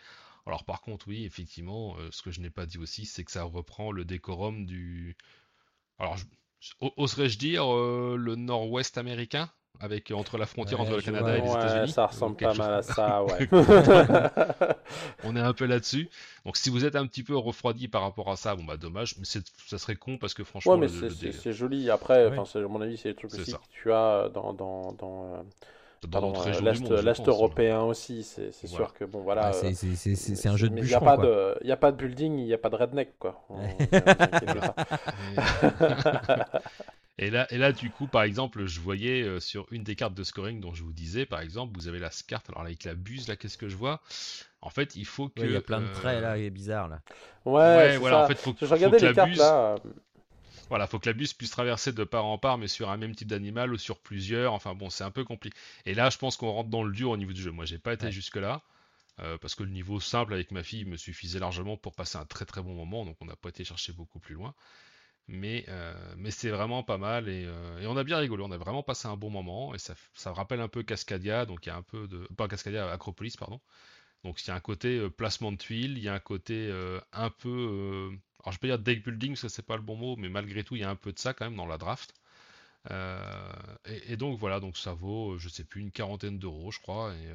Alors 0.45 0.63
par 0.63 0.81
contre 0.81 1.09
oui, 1.09 1.25
effectivement, 1.25 1.97
euh, 1.97 2.09
ce 2.11 2.21
que 2.21 2.31
je 2.31 2.39
n'ai 2.39 2.49
pas 2.49 2.65
dit 2.65 2.77
aussi, 2.77 3.05
c'est 3.05 3.25
que 3.25 3.31
ça 3.33 3.43
reprend 3.43 3.91
le 3.91 4.05
décorum 4.05 4.65
du... 4.65 5.17
Alors 5.99 6.17
oserais-je 6.95 7.37
dire 7.37 7.65
euh, 7.75 8.15
le 8.17 8.35
nord-ouest 8.35 8.97
américain? 8.97 9.51
Avec 9.79 10.11
entre 10.11 10.37
la 10.37 10.45
frontière 10.45 10.79
Ouais, 10.79 10.85
entre 10.87 10.95
le 10.97 11.01
Canada 11.01 11.25
vois. 11.25 11.37
et 11.37 11.41
les 11.41 11.47
Ouais, 11.49 11.55
États-Unis. 11.55 11.91
ça 11.91 12.05
ressemble 12.07 12.35
pas 12.37 12.53
mal 12.53 12.73
à 12.73 12.81
ça, 12.81 13.23
ouais. 13.25 13.47
on 15.23 15.35
est 15.35 15.39
un 15.41 15.53
peu 15.53 15.65
là-dessus. 15.65 16.09
Donc 16.45 16.57
si 16.57 16.69
vous 16.69 16.85
êtes 16.85 16.95
un 16.95 17.05
petit 17.07 17.23
peu 17.23 17.35
refroidi 17.37 17.87
par 17.87 18.01
rapport 18.01 18.29
à 18.31 18.35
ça, 18.37 18.55
bon 18.55 18.63
bah 18.63 18.77
dommage, 18.77 19.15
mais 19.17 19.25
c'est- 19.25 19.45
ça 19.67 19.77
serait 19.77 19.95
con 19.95 20.17
parce 20.17 20.33
que 20.33 20.43
franchement, 20.43 20.73
Ouais, 20.73 20.79
mais 20.79 20.87
le- 20.87 21.09
c'est 21.31 21.53
joli. 21.53 21.89
Après, 21.89 22.25
à 22.25 22.29
mon 22.67 22.81
avis, 22.81 22.97
c'est 22.97 23.09
des 23.09 23.15
trucs 23.15 23.31
C'est 23.31 23.41
aussi 23.41 23.51
ça. 23.51 23.57
que 23.57 23.63
tu 23.81 23.91
as 23.91 24.29
dans, 24.33 24.53
dans, 24.53 24.91
dans, 24.93 25.25
euh, 25.33 25.37
dans 26.07 26.45
euh, 26.45 26.61
l'Est 27.01 27.17
pense. 27.17 27.27
européen 27.27 27.81
aussi. 27.81 28.23
C'est 28.23 28.51
Voilà. 28.67 28.85
sûr 28.85 28.93
que, 28.93 29.03
bon, 29.05 29.21
voilà. 29.21 29.51
C'est- 29.53 29.67
euh, 29.67 30.49
un 30.49 30.57
jeu 30.57 30.69
de 30.69 30.77
il 30.77 30.83
n'y 30.85 30.93
a, 30.93 30.99
pas 30.99 31.15
quoi. 31.17 31.25
de- 31.25 31.57
il 31.61 31.67
y 31.67 31.71
a 31.71 31.77
pas 31.77 31.91
de 31.91 31.97
building, 31.97 32.37
il 32.39 32.45
n'y 32.45 32.53
a 32.53 32.57
pas 32.57 32.69
de 32.69 32.75
redneck, 32.75 33.17
quoi. 33.19 33.41
On-. 33.49 33.57
Et 37.19 37.29
là, 37.31 37.47
et 37.51 37.57
là, 37.57 37.73
du 37.73 37.91
coup, 37.91 38.07
par 38.07 38.23
exemple, 38.23 38.65
je 38.67 38.79
voyais 38.79 39.23
euh, 39.23 39.39
sur 39.39 39.65
une 39.71 39.83
des 39.83 39.95
cartes 39.95 40.13
de 40.13 40.23
scoring 40.23 40.59
dont 40.61 40.73
je 40.73 40.83
vous 40.83 40.93
disais, 40.93 41.25
par 41.25 41.41
exemple, 41.41 41.73
vous 41.77 41.87
avez 41.87 41.99
la 41.99 42.11
carte, 42.27 42.49
alors 42.49 42.61
là, 42.63 42.67
avec 42.69 42.83
la 42.83 42.95
buse, 42.95 43.27
là, 43.27 43.35
qu'est-ce 43.35 43.57
que 43.57 43.69
je 43.69 43.75
vois? 43.75 44.01
En 44.61 44.69
fait, 44.69 44.95
il 44.95 45.05
faut 45.05 45.29
que... 45.29 45.39
Ouais, 45.39 45.47
Il 45.47 45.51
y 45.53 45.55
a 45.55 45.61
plein 45.61 45.81
de 45.81 45.87
euh, 45.87 45.89
traits 45.89 46.21
là, 46.21 46.37
et 46.37 46.49
bizarre 46.49 46.89
là. 46.89 47.01
Ouais, 47.45 47.89
Ouais, 47.89 47.97
voilà, 47.97 48.17
ça. 48.17 48.19
en 48.19 48.23
fait, 48.23 48.37
faut, 48.39 48.53
que- 48.53 48.59
faut 48.81 48.93
que 48.93 49.05
la 49.05 49.13
cartes 49.13 49.13
buse, 49.13 49.35
là. 49.35 49.75
euh, 49.85 49.89
voilà, 50.69 50.87
faut 50.87 50.99
que 50.99 51.07
la 51.09 51.13
buse 51.13 51.33
puisse 51.33 51.51
traverser 51.51 51.91
de 51.93 52.03
part 52.03 52.25
en 52.25 52.37
part, 52.37 52.57
mais 52.57 52.67
sur 52.67 52.89
un 52.89 52.97
même 52.97 53.15
type 53.15 53.27
d'animal 53.27 53.73
ou 53.73 53.77
sur 53.77 53.99
plusieurs. 53.99 54.53
Enfin 54.53 54.75
bon, 54.75 54.89
c'est 54.89 55.03
un 55.03 55.11
peu 55.11 55.23
compliqué. 55.23 55.55
Et 55.85 55.93
là, 55.93 56.09
je 56.09 56.17
pense 56.17 56.37
qu'on 56.37 56.51
rentre 56.51 56.69
dans 56.69 56.83
le 56.83 56.91
dur 56.91 57.09
au 57.11 57.17
niveau 57.17 57.33
du 57.33 57.41
jeu. 57.41 57.51
Moi, 57.51 57.65
j'ai 57.65 57.79
pas 57.79 57.93
été 57.93 58.11
Ouais. 58.11 58.11
jusque-là. 58.11 58.61
euh, 59.21 59.37
parce 59.39 59.55
que 59.55 59.63
le 59.63 59.69
niveau 59.71 59.99
simple 60.01 60.33
avec 60.33 60.51
ma 60.51 60.63
fille 60.63 60.85
me 60.85 60.97
suffisait 60.97 61.39
largement 61.39 61.77
pour 61.77 61.93
passer 61.95 62.17
un 62.17 62.25
très 62.25 62.45
très 62.45 62.61
bon 62.63 62.73
moment, 62.75 63.05
donc 63.05 63.17
on 63.21 63.25
n'a 63.25 63.35
pas 63.37 63.49
été 63.49 63.63
chercher 63.65 63.93
beaucoup 63.93 64.19
plus 64.19 64.35
loin. 64.35 64.55
Mais, 65.27 65.65
euh, 65.67 65.93
mais 66.17 66.31
c'est 66.31 66.49
vraiment 66.49 66.83
pas 66.83 66.97
mal 66.97 67.27
et, 67.27 67.45
euh, 67.45 67.79
et 67.81 67.87
on 67.87 67.97
a 67.97 68.03
bien 68.05 68.17
rigolé, 68.17 68.43
on 68.43 68.51
a 68.51 68.57
vraiment 68.57 68.81
passé 68.83 69.07
un 69.09 69.17
bon 69.17 69.29
moment 69.29 69.75
et 69.75 69.77
ça, 69.77 69.93
ça 70.13 70.31
rappelle 70.31 70.61
un 70.61 70.69
peu 70.69 70.83
Cascadia, 70.83 71.45
donc 71.45 71.65
il 71.65 71.69
y 71.69 71.71
a 71.71 71.75
un 71.75 71.81
peu 71.81 72.07
de. 72.07 72.27
Pas 72.37 72.47
Cascadia, 72.47 72.89
Acropolis, 72.91 73.35
pardon. 73.37 73.59
Donc 74.23 74.41
il 74.43 74.47
y 74.49 74.51
a 74.51 74.55
un 74.55 74.61
côté 74.61 74.97
euh, 74.99 75.09
placement 75.09 75.51
de 75.51 75.57
tuiles, 75.57 75.97
il 75.97 76.03
y 76.03 76.09
a 76.09 76.13
un 76.15 76.19
côté 76.19 76.71
un 77.13 77.29
peu. 77.29 78.11
alors 78.43 78.53
je 78.53 78.59
peux 78.59 78.67
dire 78.67 78.79
deck 78.79 79.03
building, 79.03 79.35
ça 79.35 79.49
c'est 79.49 79.65
pas 79.65 79.75
le 79.77 79.81
bon 79.83 79.95
mot, 79.97 80.15
mais 80.17 80.29
malgré 80.29 80.63
tout 80.63 80.75
il 80.75 80.81
y 80.81 80.85
a 80.85 80.89
un 80.89 80.95
peu 80.95 81.13
de 81.13 81.19
ça 81.19 81.33
quand 81.33 81.45
même 81.45 81.57
dans 81.57 81.67
la 81.67 81.77
draft. 81.77 82.13
Et, 82.89 84.13
et 84.13 84.17
donc 84.17 84.39
voilà, 84.39 84.59
donc 84.59 84.77
ça 84.77 84.93
vaut, 84.93 85.37
je 85.37 85.49
sais 85.49 85.63
plus, 85.65 85.81
une 85.81 85.91
quarantaine 85.91 86.39
d'euros, 86.39 86.71
je 86.71 86.79
crois. 86.79 87.13
Et, 87.15 87.27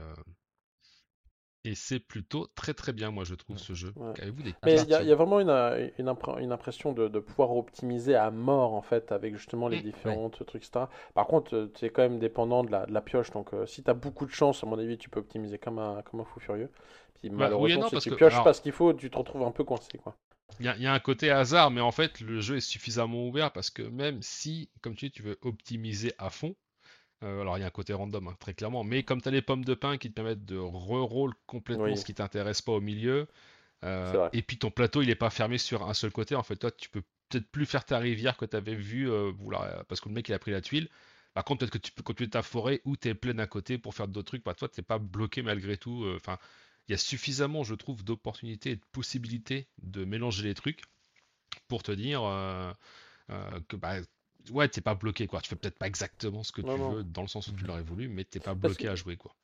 et 1.64 1.75
c'est 1.75 2.01
plutôt 2.01 2.48
très 2.55 2.75
très 2.75 2.92
bien, 2.92 3.11
moi 3.11 3.25
je 3.25 3.35
trouve 3.35 3.57
ce 3.59 3.72
jeu. 3.72 3.92
Ouais. 3.96 4.12
Avez-vous 4.20 4.42
des 4.42 4.55
Mais 4.64 4.81
il 4.81 4.88
y, 4.88 4.94
a- 4.94 5.03
y 5.03 5.12
vraiment 5.14 5.38
une, 5.40 5.48
euh, 5.51 5.88
une, 5.98 6.07
impr- 6.09 6.40
une 6.40 6.51
impression 6.53 6.92
de, 6.92 7.09
de 7.09 7.18
pouvoir 7.20 7.55
optimiser 7.57 8.14
à 8.16 8.31
mort 8.31 8.75
en 8.75 8.83
fait 8.83 9.12
avec 9.12 9.37
justement 9.37 9.68
les 9.68 9.79
Mm, 9.79 9.83
différents 9.83 10.31
trucs, 10.31 10.55
etc. 10.55 10.87
Par 11.14 11.27
contre, 11.27 11.70
tu 11.75 11.85
es 11.85 11.90
quand 11.90 12.03
même 12.03 12.18
dépendant 12.18 12.64
de 12.64 12.70
la, 12.72 12.87
de 12.87 12.92
la 12.92 13.01
pioche, 13.01 13.31
donc 13.31 13.55
euh, 13.55 13.64
si 13.66 13.83
tu 13.83 13.90
as 13.90 13.94
beaucoup 13.94 14.27
de 14.27 14.33
chance, 14.33 14.62
à 14.64 14.66
mon 14.66 14.79
avis, 14.79 14.98
tu 14.98 15.09
peux 15.09 15.20
optimiser 15.20 15.59
comme 15.59 15.79
un, 15.79 16.03
comme 16.03 16.20
un 16.20 16.25
fou 16.25 16.40
furieux. 16.40 16.70
Puis 17.20 17.29
Bah, 17.29 17.35
oui 17.37 17.38
malheureusement, 17.38 17.81
non, 17.83 17.88
si 17.88 17.94
parce 17.94 18.05
tu 18.05 18.11
que- 18.11 18.14
pioches 18.16 18.33
alors- 18.33 18.44
pas 18.44 18.53
ce 18.55 18.61
qu'il 18.62 18.72
faut, 18.72 18.92
tu 18.92 19.11
te 19.11 19.16
retrouves 19.16 19.42
un 19.42 19.53
peu 19.53 19.62
coincé. 19.64 19.98
Quoi. 19.98 20.16
Il 20.61 20.66
y, 20.66 20.68
a- 20.68 20.77
il 20.77 20.83
y 20.83 20.87
a 20.87 20.92
un 20.92 20.98
côté 21.01 21.31
hasard, 21.31 21.70
mais 21.70 21.81
en 21.81 21.92
fait, 21.92 22.20
le 22.20 22.40
jeu 22.40 22.57
est 22.57 22.61
suffisamment 22.61 23.27
ouvert 23.27 23.53
parce 23.53 23.70
que 23.70 23.83
même 23.83 24.20
si, 24.22 24.68
comme 24.83 24.94
tu 24.96 25.07
dis, 25.07 25.12
tu 25.12 25.22
veux 25.22 25.38
optimiser 25.42 26.12
à 26.18 26.29
fond, 26.29 26.55
euh, 27.23 27.41
alors 27.43 27.59
il 27.59 27.61
y 27.61 27.65
a 27.65 27.67
un 27.67 27.71
côté 27.71 27.93
random, 27.93 28.29
hein, 28.29 28.37
très 28.41 28.55
clairement, 28.55 28.85
mais 28.85 29.03
comme 29.03 29.21
tu 29.23 29.29
as 29.29 29.33
les 29.33 29.43
pommes 29.43 29.65
de 29.65 29.75
pain 29.75 29.99
qui 29.99 30.09
te 30.11 30.15
permettent 30.15 30.45
de 30.45 30.59
re-roll 30.59 31.33
complètement 31.47 31.85
Oui. 31.85 31.97
ce 31.97 32.05
qui 32.05 32.15
t'intéresse 32.15 32.63
pas 32.63 32.73
au 32.73 32.81
milieu, 32.81 33.29
euh, 33.85 34.29
et 34.33 34.43
puis 34.43 34.59
ton 34.59 34.71
plateau 34.71 35.03
il 35.03 35.11
est 35.11 35.15
pas 35.17 35.31
fermé 35.31 35.59
sur 35.59 35.89
un 35.89 35.95
seul 35.95 36.13
côté, 36.13 36.35
en 36.35 36.43
fait, 36.43 36.57
toi 36.57 36.71
tu 36.71 36.89
peux 36.89 37.03
peut-être 37.29 37.49
plus 37.51 37.67
faire 37.67 37.85
ta 37.85 37.99
rivière 37.99 38.37
que 38.37 38.45
tu 38.45 38.57
avais 38.57 38.75
vu, 38.75 39.11
euh, 39.11 39.33
parce 39.89 40.01
que 40.01 40.09
le 40.09 40.15
mec 40.15 40.29
il 40.29 40.35
a 40.35 40.39
pris 40.39 40.51
la 40.53 40.61
tuile. 40.61 40.89
Par 41.35 41.45
contre, 41.45 41.61
peut-être 41.61 41.73
que 41.73 41.79
tu 41.79 41.93
peux 41.93 42.03
continuer 42.03 42.29
ta 42.31 42.43
forêt 42.43 42.83
ou 42.85 42.97
tu 42.97 43.09
es 43.09 43.15
plein 43.15 43.35
d'un 43.35 43.47
côté 43.47 43.79
pour 43.79 43.95
faire 43.95 44.07
d'autres 44.07 44.27
trucs. 44.27 44.45
Bah, 44.45 44.53
toi, 44.55 44.69
tu 44.69 44.83
pas 44.83 44.99
bloqué 44.99 45.41
malgré 45.41 45.79
tout. 45.79 46.05
Enfin, 46.15 46.39
il 46.89 46.93
y 46.93 46.95
a 46.95 46.99
suffisamment, 46.99 47.65
je 47.65 47.75
trouve, 47.75 48.05
d'opportunités 48.05 48.73
et 48.73 48.77
de 48.77 48.85
possibilités 48.93 49.69
de 49.83 50.05
mélanger 50.05 50.45
les 50.45 50.55
trucs 50.55 50.83
pour 51.69 51.83
te 51.83 51.93
dire 51.93 52.23
euh, 52.25 52.73
euh, 53.31 53.61
que 53.69 53.77
bah, 53.77 53.97
ouais, 54.51 54.69
t'es 54.69 54.81
pas 54.81 54.95
bloqué 54.95 55.27
quoi. 55.27 55.41
Tu 55.41 55.49
fais 55.49 55.57
peut-être 55.57 55.79
pas 55.79 55.87
exactement 55.87 56.43
ce 56.43 56.53
que 56.53 56.63
Non, 56.63 56.75
tu 56.75 56.79
non. 56.79 56.91
veux 56.91 57.05
dans 57.05 57.23
le 57.23 57.29
sens 57.29 57.49
où 57.49 57.53
tu 57.53 57.65
l'aurais 57.65 57.83
voulu, 57.83 58.09
mais 58.09 58.25
t'es 58.25 58.41
pas 58.41 58.55
bloqué 58.55 58.85
que- 58.85 58.89
à 58.89 58.95
jouer 58.97 59.17
quoi. 59.17 59.35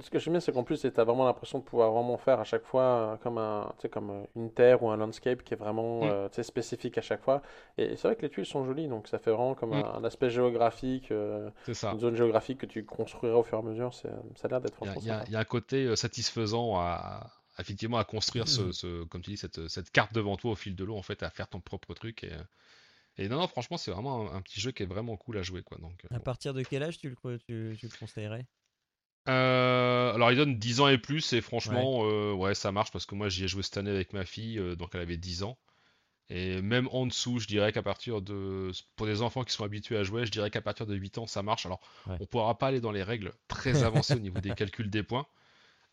Ce 0.00 0.10
que 0.10 0.18
j'aime 0.18 0.34
bien, 0.34 0.40
c'est 0.40 0.52
qu'en 0.52 0.64
plus, 0.64 0.80
tu 0.80 0.86
as 0.88 1.04
vraiment 1.04 1.24
l'impression 1.24 1.58
de 1.58 1.64
pouvoir 1.64 1.90
vraiment 1.92 2.18
faire 2.18 2.38
à 2.40 2.44
chaque 2.44 2.64
fois 2.64 2.82
euh, 3.14 3.16
comme, 3.16 3.38
un, 3.38 3.72
comme 3.90 4.10
euh, 4.10 4.24
une 4.36 4.52
terre 4.52 4.82
ou 4.82 4.90
un 4.90 4.96
landscape 4.96 5.42
qui 5.42 5.54
est 5.54 5.56
vraiment 5.56 6.02
Mm. 6.02 6.08
euh, 6.08 6.28
spécifique 6.42 6.98
à 6.98 7.02
chaque 7.02 7.22
fois. 7.22 7.42
Et 7.78 7.96
c'est 7.96 8.08
vrai 8.08 8.16
que 8.16 8.22
les 8.22 8.28
tuiles 8.30 8.46
sont 8.46 8.64
jolies, 8.66 8.88
donc 8.88 9.08
ça 9.08 9.18
fait 9.18 9.30
vraiment 9.30 9.54
comme 9.54 9.72
Mm. 9.72 9.74
un, 9.74 9.94
un 9.94 10.04
aspect 10.04 10.30
géographique, 10.30 11.10
euh, 11.12 11.50
ça. 11.72 11.92
une 11.92 12.00
zone 12.00 12.14
géographique 12.16 12.58
que 12.58 12.66
tu 12.66 12.84
construiras 12.84 13.36
au 13.38 13.42
fur 13.42 13.58
et 13.58 13.60
à 13.62 13.64
mesure. 13.64 13.94
Ça 13.94 14.08
a 14.44 14.48
l'air 14.48 14.60
d'être 14.60 14.82
Il 14.82 14.86
y 14.86 15.06
y 15.06 15.10
a- 15.10 15.24
y 15.28 15.36
un 15.36 15.44
côté 15.44 15.94
satisfaisant 15.96 16.76
à, 16.78 17.30
effectivement 17.58 17.98
à 17.98 18.04
construire 18.04 18.48
ce, 18.48 18.72
ce- 18.72 19.04
comme 19.04 19.22
tu 19.22 19.30
dis, 19.30 19.36
cette, 19.36 19.68
cette 19.68 19.90
carte 19.90 20.12
devant 20.14 20.36
toi 20.36 20.52
au 20.52 20.56
fil 20.56 20.74
de 20.76 20.84
l'eau 20.84 20.96
en 20.96 21.02
fait, 21.02 21.22
à 21.22 21.30
faire 21.30 21.48
ton 21.48 21.60
propre 21.60 21.94
truc 21.94 22.24
et, 22.24 22.32
et 23.18 23.28
non, 23.28 23.38
non, 23.38 23.48
franchement, 23.48 23.76
c'est 23.78 23.90
vraiment 23.90 24.30
un, 24.32 24.36
un 24.36 24.42
petit 24.42 24.60
jeu 24.60 24.72
qui 24.72 24.82
est 24.82 24.86
vraiment 24.86 25.16
cool 25.16 25.38
à 25.38 25.42
jouer 25.42 25.62
quoi. 25.62 25.78
Donc, 25.78 26.04
euh, 26.04 26.08
À 26.10 26.18
bon. 26.18 26.24
partir 26.24 26.52
de 26.52 26.64
quel 26.64 26.82
âge 26.82 26.98
tu 26.98 27.08
le, 27.10 27.38
tu, 27.38 27.76
tu 27.78 27.86
le 27.86 27.96
conseillerais? 27.96 28.44
Euh, 29.28 30.14
alors 30.14 30.30
il 30.30 30.36
donne 30.36 30.56
10 30.56 30.80
ans 30.80 30.86
et 30.86 30.98
plus 30.98 31.32
et 31.32 31.40
franchement 31.40 32.02
euh, 32.04 32.32
ouais 32.32 32.54
ça 32.54 32.70
marche 32.70 32.92
parce 32.92 33.06
que 33.06 33.16
moi 33.16 33.28
j'y 33.28 33.42
ai 33.42 33.48
joué 33.48 33.64
cette 33.64 33.76
année 33.76 33.90
avec 33.90 34.12
ma 34.12 34.24
fille 34.24 34.56
euh, 34.60 34.76
donc 34.76 34.90
elle 34.94 35.00
avait 35.00 35.16
10 35.16 35.42
ans 35.42 35.58
et 36.30 36.62
même 36.62 36.88
en 36.92 37.06
dessous 37.06 37.40
je 37.40 37.46
dirais 37.48 37.72
qu'à 37.72 37.82
partir 37.82 38.22
de 38.22 38.72
pour 38.96 39.06
des 39.06 39.22
enfants 39.22 39.44
qui 39.44 39.52
sont 39.54 39.64
habitués 39.64 39.96
à 39.98 40.04
jouer 40.04 40.26
je 40.26 40.32
dirais 40.32 40.50
qu'à 40.50 40.62
partir 40.62 40.86
de 40.86 40.94
8 40.94 41.18
ans 41.18 41.26
ça 41.26 41.42
marche 41.42 41.66
alors 41.66 41.80
Ouais. 42.06 42.18
on 42.20 42.26
pourra 42.26 42.58
pas 42.58 42.68
aller 42.68 42.80
dans 42.80 42.92
les 42.92 43.02
règles 43.02 43.32
très 43.48 43.82
avancées 43.84 44.16
au 44.16 44.20
niveau 44.20 44.40
des 44.40 44.52
calculs 44.54 44.90
des 44.90 45.02
points 45.02 45.26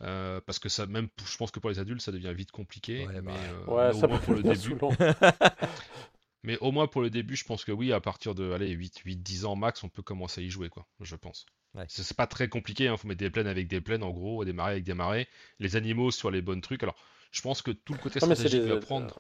euh, 0.04 0.42
parce 0.46 0.60
que 0.60 0.70
ça 0.70 0.88
même 0.88 1.10
je 1.26 1.38
pense 1.38 1.52
que 1.52 1.60
pour 1.60 1.70
les 1.72 1.80
adultes 1.80 2.02
ça 2.02 2.12
devient 2.12 2.34
vite 2.36 2.52
compliqué 2.52 3.08
Ouais, 3.08 3.22
mais, 3.22 3.22
bah, 3.24 3.34
euh, 3.52 3.68
Ouais, 3.68 3.94
ça 3.94 4.08
peut 4.08 4.20
pour 4.20 4.34
le 4.36 4.44
début. 4.44 4.76
mais 6.44 6.58
au 6.60 6.72
moins 6.72 6.88
pour 6.88 7.02
le 7.02 7.10
début 7.10 7.36
je 7.36 7.46
pense 7.46 7.66
que 7.66 7.72
oui 7.72 7.92
à 7.92 8.00
partir 8.00 8.36
de 8.36 8.52
allez 8.52 8.70
8 8.70 9.00
8 9.00 9.18
10 9.18 9.46
ans 9.46 9.56
max 9.56 9.84
on 9.84 9.90
peut 9.90 10.04
commencer 10.04 10.42
à 10.42 10.44
y 10.44 10.50
jouer 10.50 10.70
quoi 10.70 10.88
je 11.02 11.16
pense 11.16 11.46
Ouais. 11.76 11.86
c'est 11.88 12.16
pas 12.16 12.28
très 12.28 12.50
compliqué, 12.50 12.86
il 12.86 12.98
faut 12.98 13.08
mettre 13.08 13.20
des 13.20 13.32
plaines 13.32 13.48
avec 13.48 13.68
des 13.68 13.82
plaines 13.82 14.04
en 14.04 14.12
gros, 14.12 14.46
des 14.46 14.54
marais 14.54 14.74
avec 14.74 14.84
des 14.84 14.94
marais, 14.94 15.28
les 15.60 15.76
animaux 15.76 16.12
sur 16.12 16.30
les 16.30 16.42
bonnes 16.42 16.62
trucs. 16.62 16.84
Alors, 16.84 16.96
je 17.32 17.42
pense 17.42 17.64
que 17.64 17.72
tout 17.72 17.94
le 17.94 18.00
côté 18.00 18.20
Non, 18.22 18.36
stratégique 18.36 18.62
va 18.62 18.78
prendre. 18.78 19.20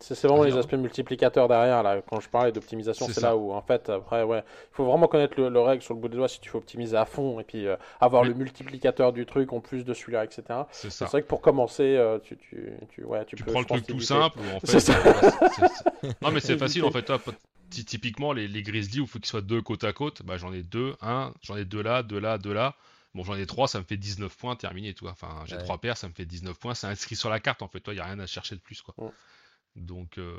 C'est 0.00 0.26
vraiment 0.26 0.42
Ah, 0.42 0.46
les 0.46 0.56
aspects 0.56 0.74
multiplicateurs 0.74 1.48
derrière, 1.48 1.82
là. 1.82 2.02
Quand 2.02 2.20
je 2.20 2.28
parlais 2.28 2.52
d'optimisation, 2.52 3.06
C'est 3.06 3.20
là 3.20 3.36
où, 3.36 3.52
en 3.52 3.62
fait, 3.62 3.88
après, 3.88 4.22
ouais, 4.22 4.40
il 4.40 4.74
faut 4.74 4.84
vraiment 4.84 5.06
connaître 5.06 5.40
le, 5.40 5.48
le 5.48 5.60
règle 5.60 5.82
sur 5.82 5.94
le 5.94 6.00
bout 6.00 6.08
des 6.08 6.16
doigts 6.16 6.28
si 6.28 6.40
tu 6.40 6.50
veux 6.50 6.56
optimiser 6.58 6.96
à 6.96 7.04
fond 7.06 7.40
et 7.40 7.44
puis 7.44 7.66
euh, 7.66 7.76
avoir 8.00 8.22
Oui. 8.22 8.28
le 8.28 8.34
multiplicateur 8.34 9.12
du 9.12 9.24
truc 9.24 9.52
en 9.52 9.60
plus 9.60 9.84
de 9.84 9.94
celui-là, 9.94 10.24
etc. 10.24 10.68
C'est 10.98 11.04
vrai 11.06 11.22
que 11.22 11.26
pour 11.28 11.40
commencer, 11.40 11.96
euh, 11.96 12.18
tu, 12.18 12.36
tu, 12.36 12.72
tu, 12.90 13.04
ouais, 13.04 13.24
tu 13.24 13.36
Tu 13.36 13.44
peux, 13.44 13.52
prends 13.52 13.60
le 13.60 13.66
truc 13.66 13.86
tout 13.86 14.00
simple. 14.00 14.38
en 14.40 14.60
fait, 14.60 14.78
ça. 14.80 14.92
euh, 15.06 15.30
Non, 16.22 16.30
mais 16.32 16.40
c'est 16.40 16.56
facile 16.56 16.84
en 16.84 16.90
fait. 16.90 17.10
Typiquement, 17.70 18.32
les, 18.32 18.46
les 18.46 18.62
grizzlies 18.62 19.00
où 19.00 19.04
il 19.04 19.08
faut 19.08 19.18
qu'ils 19.18 19.26
soient 19.28 19.40
deux 19.40 19.60
côte 19.62 19.84
à 19.84 19.92
côte, 19.92 20.22
bah, 20.22 20.36
j'en 20.36 20.52
ai 20.52 20.62
deux, 20.62 20.94
un, 21.00 21.32
j'en 21.42 21.56
ai 21.56 21.64
deux 21.64 21.82
là, 21.82 22.02
deux 22.02 22.20
là, 22.20 22.38
deux 22.38 22.52
là. 22.52 22.76
Bon, 23.14 23.24
j'en 23.24 23.34
ai 23.36 23.46
trois, 23.46 23.68
ça 23.68 23.78
me 23.80 23.84
fait 23.84 23.96
19 23.96 24.36
points, 24.36 24.56
terminé, 24.56 24.94
toi. 24.94 25.10
Enfin, 25.12 25.42
j'ai 25.46 25.56
Ouais. 25.56 25.62
trois 25.64 25.78
paires, 25.78 25.96
ça 25.96 26.08
me 26.08 26.12
fait 26.14 26.24
19 26.26 26.58
points. 26.58 26.74
C'est 26.74 26.86
inscrit 26.86 27.16
sur 27.16 27.30
la 27.30 27.40
carte 27.40 27.62
en 27.62 27.68
fait. 27.68 27.80
Toi, 27.80 27.92
il 27.94 27.96
n'y 27.96 28.02
a 28.02 28.06
rien 28.06 28.18
à 28.20 28.26
chercher 28.26 28.54
de 28.56 28.60
plus, 28.60 28.82
quoi. 28.82 28.94
Donc, 29.76 30.18
euh, 30.18 30.36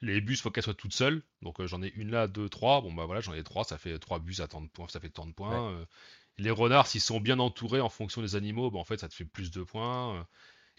les 0.00 0.20
bus, 0.20 0.40
faut 0.40 0.50
qu'elles 0.50 0.64
soient 0.64 0.74
toutes 0.74 0.94
seules. 0.94 1.22
Donc, 1.42 1.60
euh, 1.60 1.66
j'en 1.66 1.82
ai 1.82 1.88
une 1.96 2.10
là, 2.10 2.28
deux, 2.28 2.48
trois. 2.48 2.80
Bon, 2.80 2.92
bah 2.92 3.04
voilà, 3.06 3.20
j'en 3.20 3.34
ai 3.34 3.42
trois, 3.42 3.64
ça 3.64 3.78
fait 3.78 3.98
trois 3.98 4.18
bus 4.18 4.40
à 4.40 4.48
tant 4.48 4.62
de 4.62 4.68
points, 4.68 4.88
ça 4.88 5.00
fait 5.00 5.10
tant 5.10 5.26
de 5.26 5.32
points. 5.32 5.72
Euh, 5.72 5.86
les 6.38 6.50
renards, 6.50 6.86
s'ils 6.86 7.00
sont 7.02 7.20
bien 7.20 7.38
entourés 7.38 7.80
en 7.80 7.90
fonction 7.90 8.22
des 8.22 8.36
animaux, 8.36 8.70
bah, 8.70 8.78
en 8.78 8.84
fait, 8.84 9.00
ça 9.00 9.08
te 9.08 9.14
fait 9.14 9.24
plus 9.26 9.50
de 9.50 9.62
points. 9.62 10.26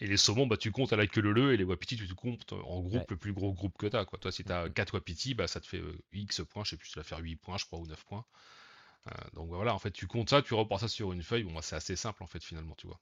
Et 0.00 0.06
les 0.08 0.16
saumons, 0.16 0.46
bah, 0.46 0.56
tu 0.56 0.72
comptes 0.72 0.92
à 0.92 0.96
la 0.96 1.06
queue 1.06 1.20
leu 1.20 1.52
et 1.52 1.56
les 1.56 1.64
wapitis, 1.64 1.96
tu 1.96 2.08
te 2.08 2.14
comptes 2.14 2.52
en 2.52 2.80
groupe 2.80 2.92
Ouais. 2.94 3.06
le 3.10 3.16
plus 3.16 3.32
gros 3.32 3.52
groupe 3.52 3.76
que 3.78 3.86
t'as. 3.86 4.04
Quoi. 4.04 4.18
Toi, 4.18 4.32
si 4.32 4.44
t'as 4.44 4.68
4 4.68 4.94
wapitis, 4.94 5.34
bah, 5.34 5.46
ça 5.46 5.60
te 5.60 5.66
fait 5.66 5.78
euh, 5.78 5.96
X 6.12 6.42
points, 6.50 6.64
je 6.64 6.70
sais 6.70 6.76
plus, 6.76 6.88
ça 6.90 7.00
va 7.00 7.04
faire 7.04 7.18
8 7.20 7.36
points, 7.36 7.56
je 7.58 7.66
crois, 7.66 7.78
ou 7.78 7.86
9 7.86 8.04
points. 8.04 8.24
Euh, 9.08 9.12
donc 9.34 9.48
voilà, 9.48 9.74
en 9.74 9.78
fait, 9.78 9.92
tu 9.92 10.06
comptes 10.08 10.30
ça, 10.30 10.42
tu 10.42 10.54
repars 10.54 10.80
ça 10.80 10.88
sur 10.88 11.12
une 11.12 11.22
feuille. 11.22 11.44
Bon, 11.44 11.52
bah, 11.54 11.62
c'est 11.62 11.76
assez 11.76 11.96
simple, 11.96 12.22
en 12.22 12.26
fait, 12.26 12.42
finalement, 12.44 12.74
tu 12.76 12.86
vois. 12.88 13.00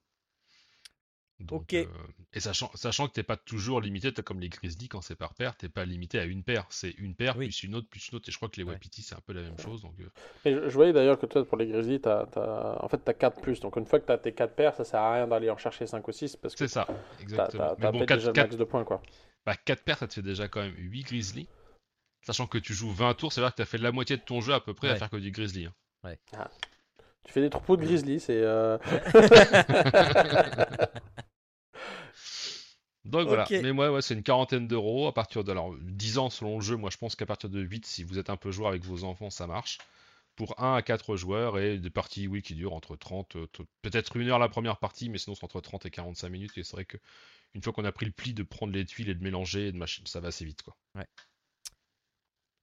Donc, 1.40 1.62
Ok. 1.62 1.74
euh, 1.74 1.87
et 2.35 2.40
sachant, 2.40 2.70
sachant 2.74 3.09
que 3.09 3.12
t'es 3.12 3.22
pas 3.22 3.37
toujours 3.37 3.81
limité, 3.81 4.12
t'as 4.12 4.22
comme 4.22 4.40
les 4.40 4.50
grizzlies 4.50 4.88
quand 4.88 5.00
c'est 5.00 5.16
par 5.16 5.35
paire, 5.35 5.57
t'es 5.57 5.68
pas 5.68 5.85
limité 5.85 6.18
à 6.18 6.24
une 6.24 6.42
paire. 6.44 6.66
C'est 6.68 6.90
une 6.98 7.14
paire, 7.14 7.37
Oui. 7.38 7.46
plus 7.46 7.62
une 7.64 7.74
autre, 7.74 7.88
plus 7.88 8.09
une 8.11 8.16
autre. 8.16 8.29
Et 8.29 8.33
je 8.33 8.37
crois 8.37 8.48
que 8.50 8.57
les 8.59 8.62
Ouais. 8.62 8.74
wapitis, 8.74 9.03
c'est 9.03 9.14
un 9.14 9.20
peu 9.26 9.33
la 9.33 9.42
même 9.42 9.59
chose. 9.59 9.81
Donc, 9.83 9.94
euh, 10.00 10.09
Et 10.44 10.55
je, 10.55 10.68
je 10.68 10.74
voyais 10.74 10.92
d'ailleurs 10.92 11.18
que 11.18 11.26
toi, 11.26 11.44
pour 11.44 11.57
les 11.57 11.66
grizzlies, 11.66 12.00
t'as, 12.00 12.26
t'as- 12.26 12.79
en 12.85 12.88
fait, 12.88 13.03
tu 13.03 13.11
as 13.11 13.14
4 13.14 13.40
plus. 13.40 13.61
Donc, 13.61 13.76
une 13.76 13.87
fois 13.87 13.98
que 14.00 14.07
tu 14.07 14.12
as 14.12 14.18
tes 14.18 14.33
4 14.33 14.55
paires, 14.55 14.74
ça 14.74 14.85
sert 14.85 15.00
à 15.00 15.14
rien 15.14 15.26
d'aller 15.26 15.50
en 15.50 15.57
chercher 15.57 15.87
5 15.87 16.07
ou 16.07 16.12
6 16.12 16.37
parce 16.37 16.55
que 16.55 16.66
c'est 16.66 16.74
ça, 16.74 16.85
tu 16.87 16.92
as, 16.92 17.22
exactement. 17.22 17.74
Mais 17.79 17.90
bon, 17.90 18.00
déjà 18.00 18.16
4, 18.16 18.26
le 18.37 18.42
max 18.42 18.57
de 18.57 18.64
points. 18.64 18.85
Quoi. 18.85 19.03
Bah, 19.46 19.57
4 19.57 19.83
paires, 19.83 19.98
ça 19.98 20.07
te 20.07 20.14
fait 20.14 20.22
déjà 20.22 20.46
quand 20.48 20.61
même 20.61 20.74
8 20.76 21.03
grizzlies. 21.05 21.48
Sachant 22.27 22.46
que 22.46 22.58
tu 22.58 22.75
joues 22.75 22.92
20 22.92 23.14
tours, 23.14 23.33
c'est 23.33 23.40
vrai 23.40 23.50
que 23.50 23.56
tu 23.56 23.62
as 23.62 23.67
fait 23.67 23.79
la 23.79 23.92
moitié 23.92 24.19
de 24.19 24.23
ton 24.23 24.42
jeu 24.42 24.52
à 24.52 24.60
peu 24.60 24.75
près 24.75 24.88
à 24.88 24.92
Ouais. 24.92 24.98
faire 24.98 25.08
que 25.08 25.17
du 25.17 25.31
grizzly. 25.31 25.67
hein. 26.04 26.14
Tu 27.25 27.33
fais 27.33 27.40
des 27.42 27.50
troupeaux 27.50 27.77
de 27.77 27.83
grizzlies, 27.85 28.19
c'est. 28.21 28.40
euh, 28.42 28.77
Donc 33.05 33.29
voilà. 33.29 33.46
Mais 33.51 33.73
moi, 33.73 33.90
ouais, 33.90 34.03
c'est 34.03 34.15
une 34.15 34.23
quarantaine 34.23 34.69
d'euros 34.69 35.07
à 35.07 35.15
partir 35.15 35.42
de 35.42 35.51
alors, 35.51 35.75
10 35.81 36.19
ans 36.19 36.31
selon 36.31 36.57
le 36.57 36.63
jeu. 36.63 36.77
Moi, 36.77 36.90
je 36.90 36.98
pense 36.98 37.17
qu'à 37.17 37.27
partir 37.27 37.48
de 37.48 37.61
8, 37.61 37.87
si 37.87 38.05
vous 38.05 38.19
êtes 38.19 38.31
un 38.31 38.37
peu 38.37 38.51
joueur 38.51 38.69
avec 38.69 38.85
vos 38.85 39.05
enfants, 39.05 39.31
ça 39.31 39.46
marche. 39.46 39.79
pour 40.37 40.59
1 40.59 40.77
à 40.77 40.83
4 40.83 41.17
joueurs 41.17 41.59
et 41.59 41.79
des 41.79 41.90
parties 41.90 42.27
oui, 42.27 42.40
qui 42.40 42.55
durent 42.55 42.73
entre 42.73 42.96
30, 42.96 43.37
peut-être 43.83 44.17
une 44.17 44.29
heure 44.29 44.38
la 44.38 44.48
première 44.48 44.79
partie, 44.79 45.11
mais 45.11 45.19
sinon 45.19 45.35
c'est 45.35 45.44
entre 45.44 45.61
30 45.61 45.85
et 45.87 45.90
45 45.90 46.29
minutes. 46.31 46.57
Et 46.57 46.65
c'est 46.65 46.73
vrai 46.73 46.87
que 46.87 46.96
une 47.55 47.63
fois 47.63 47.73
qu'on 47.73 47.85
a 47.85 47.92
pris 47.92 48.07
le 48.07 48.13
pli 48.13 48.33
de 48.33 48.42
prendre 48.42 48.73
les 48.73 48.87
tuiles 48.87 49.11
et 49.11 49.15
de 49.15 49.23
mélanger 49.23 49.69
et 49.69 49.73
de 49.73 49.87
ça 50.07 50.21
va 50.21 50.29
assez 50.29 50.44
vite. 50.44 50.63
Quoi. 50.63 50.75
Ouais. 50.94 51.07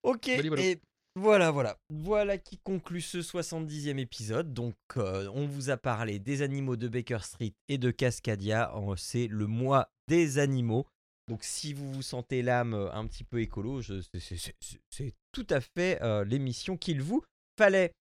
Ok, 0.04 0.28
et 0.28 0.80
voilà, 1.18 1.50
voilà. 1.50 1.78
Voilà 1.90 2.38
qui 2.38 2.60
conclut 2.60 3.02
ce 3.02 3.18
70e 3.18 3.98
épisode. 3.98 4.54
Donc, 4.54 4.76
euh, 4.98 5.28
on 5.34 5.48
vous 5.48 5.72
a 5.72 5.78
parlé 5.78 6.20
des 6.20 6.44
animaux 6.44 6.76
de 6.76 6.88
Baker 6.88 7.20
Street 7.22 7.54
et 7.70 7.80
de 7.80 7.90
Cascadia. 7.90 8.72
C'est 8.98 9.28
le 9.28 9.48
mois 9.48 9.90
des 10.08 10.38
animaux. 10.38 10.86
Donc, 11.28 11.40
si 11.42 11.74
vous 11.74 11.92
vous 11.92 12.04
sentez 12.04 12.44
l'âme 12.44 12.76
euh, 12.76 12.92
un 12.94 13.08
petit 13.08 13.24
peu 13.24 13.42
écolo, 13.42 13.82
c'est 13.82 15.14
tout 15.32 15.48
à 15.50 15.60
fait 15.60 16.00
euh, 16.04 16.24
l'émission 16.24 16.78
qu'il 16.78 17.02
vous 17.02 17.24
fallait. 17.58 17.92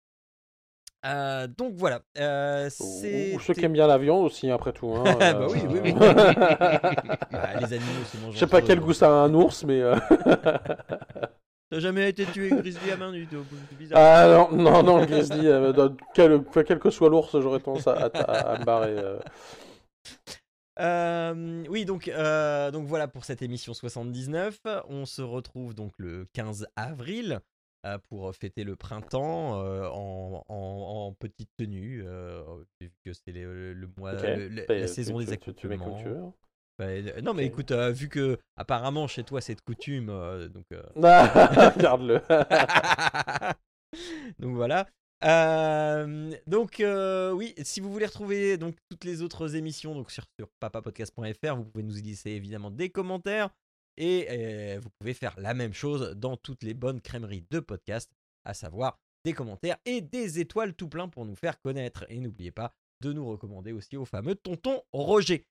donc 1.02 1.72
voilà. 1.74 2.02
Ou 2.18 3.40
ceux 3.40 3.54
qui 3.54 3.64
aiment 3.64 3.72
bien 3.72 3.86
l'avion 3.86 4.24
aussi, 4.24 4.50
après 4.50 4.74
tout. 4.74 4.94
Hein, 4.94 5.04
bah 5.18 5.46
oui, 5.48 5.60
oui, 5.66 5.80
oui. 5.84 5.92
Bah, 5.94 7.60
les 7.60 7.72
animaux, 7.72 8.04
c'est 8.04 8.18
Je 8.32 8.38
sais 8.38 8.46
pas 8.46 8.60
quel 8.60 8.80
goût 8.80 8.92
ça 8.92 9.08
a 9.08 9.24
un 9.24 9.32
ours, 9.32 9.64
mais. 9.64 9.80
T'as 11.68 11.80
jamais 11.80 12.08
été 12.08 12.24
tué 12.26 12.50
grizzly 12.50 12.92
à 12.92 12.96
main 12.96 13.10
du 13.10 13.26
tout 13.26 13.44
Ah 13.92 14.46
non, 14.52 14.56
non, 14.56 14.82
non, 14.84 15.00
le 15.00 15.06
grizzly, 15.06 15.48
euh, 15.48 15.88
quel, 16.14 16.44
quel, 16.64 16.78
que 16.78 16.90
soit 16.90 17.08
l'ours, 17.08 17.40
j'aurais 17.40 17.58
tendance 17.58 17.88
à, 17.88 18.04
à, 18.04 18.58
me 18.58 18.64
barrer. 18.64 18.96
Euh. 18.96 19.18
Euh, 20.78 21.64
oui, 21.68 21.84
donc, 21.84 22.08
donc 22.08 22.86
voilà 22.86 23.08
pour 23.08 23.24
cette 23.24 23.42
émission 23.42 23.74
79. 23.74 24.60
On 24.88 25.06
se 25.06 25.22
retrouve 25.22 25.74
donc 25.74 25.92
le 25.98 26.26
15 26.34 26.68
avril 26.76 27.40
pour 28.08 28.32
fêter 28.34 28.62
le 28.62 28.76
printemps 28.76 29.60
en, 29.92 30.44
en, 30.48 31.12
petite 31.14 31.50
tenue, 31.56 32.04
vu 32.80 32.92
que 33.04 33.12
c'est 33.12 33.32
le, 33.32 33.88
mois, 33.96 34.12
la 34.12 34.86
saison 34.86 35.18
des 35.18 35.32
accoutrements. 35.32 36.32
Bah, 36.78 36.86
euh, 36.86 37.20
non, 37.22 37.32
mais 37.32 37.46
écoute, 37.46 37.70
euh, 37.70 37.90
vu 37.90 38.08
que 38.08 38.38
apparemment 38.56 39.06
chez 39.06 39.24
toi 39.24 39.40
c'est 39.40 39.54
de 39.54 39.62
coutume, 39.62 40.10
euh, 40.10 40.48
donc. 40.48 40.66
Regarde-le. 40.96 42.20
donc 44.38 44.56
voilà. 44.56 44.86
donc 46.46 46.82
oui, 47.34 47.54
si 47.62 47.80
vous 47.80 47.90
voulez 47.90 48.06
retrouver 48.06 48.58
donc 48.58 48.76
toutes 48.90 49.04
les 49.04 49.22
autres 49.22 49.56
émissions 49.56 49.94
donc 49.94 50.10
sur, 50.10 50.24
sur 50.38 50.48
papapodcast.fr, 50.60 51.56
vous 51.56 51.64
pouvez 51.64 51.84
nous 51.84 51.98
y 51.98 52.02
laisser 52.02 52.30
évidemment 52.30 52.70
des 52.70 52.90
commentaires 52.90 53.48
et, 53.96 54.76
vous 54.78 54.90
pouvez 54.98 55.14
faire 55.14 55.34
la 55.38 55.54
même 55.54 55.72
chose 55.72 56.12
dans 56.16 56.36
toutes 56.36 56.62
les 56.62 56.74
bonnes 56.74 57.00
crèmeries 57.00 57.46
de 57.50 57.60
podcast, 57.60 58.12
à 58.44 58.52
savoir 58.52 58.98
des 59.24 59.32
commentaires 59.32 59.78
et 59.86 60.02
des 60.02 60.38
étoiles 60.38 60.74
tout 60.74 60.88
plein 60.88 61.08
pour 61.08 61.24
nous 61.24 61.34
faire 61.34 61.58
connaître. 61.62 62.04
Et 62.10 62.20
n'oubliez 62.20 62.50
pas 62.50 62.74
de 63.00 63.14
nous 63.14 63.26
recommander 63.26 63.72
aussi 63.72 63.96
au 63.96 64.04
fameux 64.04 64.34
tonton 64.34 64.82
Roger. 64.92 65.46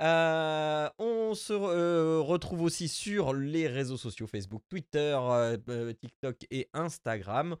Euh, 0.00 0.88
on 0.98 1.34
se 1.34 1.52
euh, 1.52 2.20
retrouve 2.20 2.62
aussi 2.62 2.88
sur 2.88 3.34
les 3.34 3.68
réseaux 3.68 3.98
sociaux 3.98 4.26
Facebook, 4.26 4.62
Twitter, 4.70 5.18
euh, 5.20 5.92
TikTok 5.92 6.46
et 6.50 6.68
Instagram. 6.72 7.56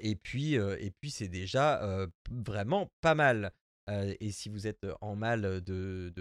et 0.00 0.16
puis, 0.16 0.54
et 0.54 0.92
puis 1.00 1.10
c'est 1.10 1.28
déjà 1.28 2.06
vraiment 2.30 2.90
pas 3.00 3.14
mal. 3.14 3.52
et 3.88 4.30
si 4.32 4.48
vous 4.48 4.66
êtes 4.66 4.86
en 5.00 5.16
mal 5.16 5.62
de, 5.62 6.12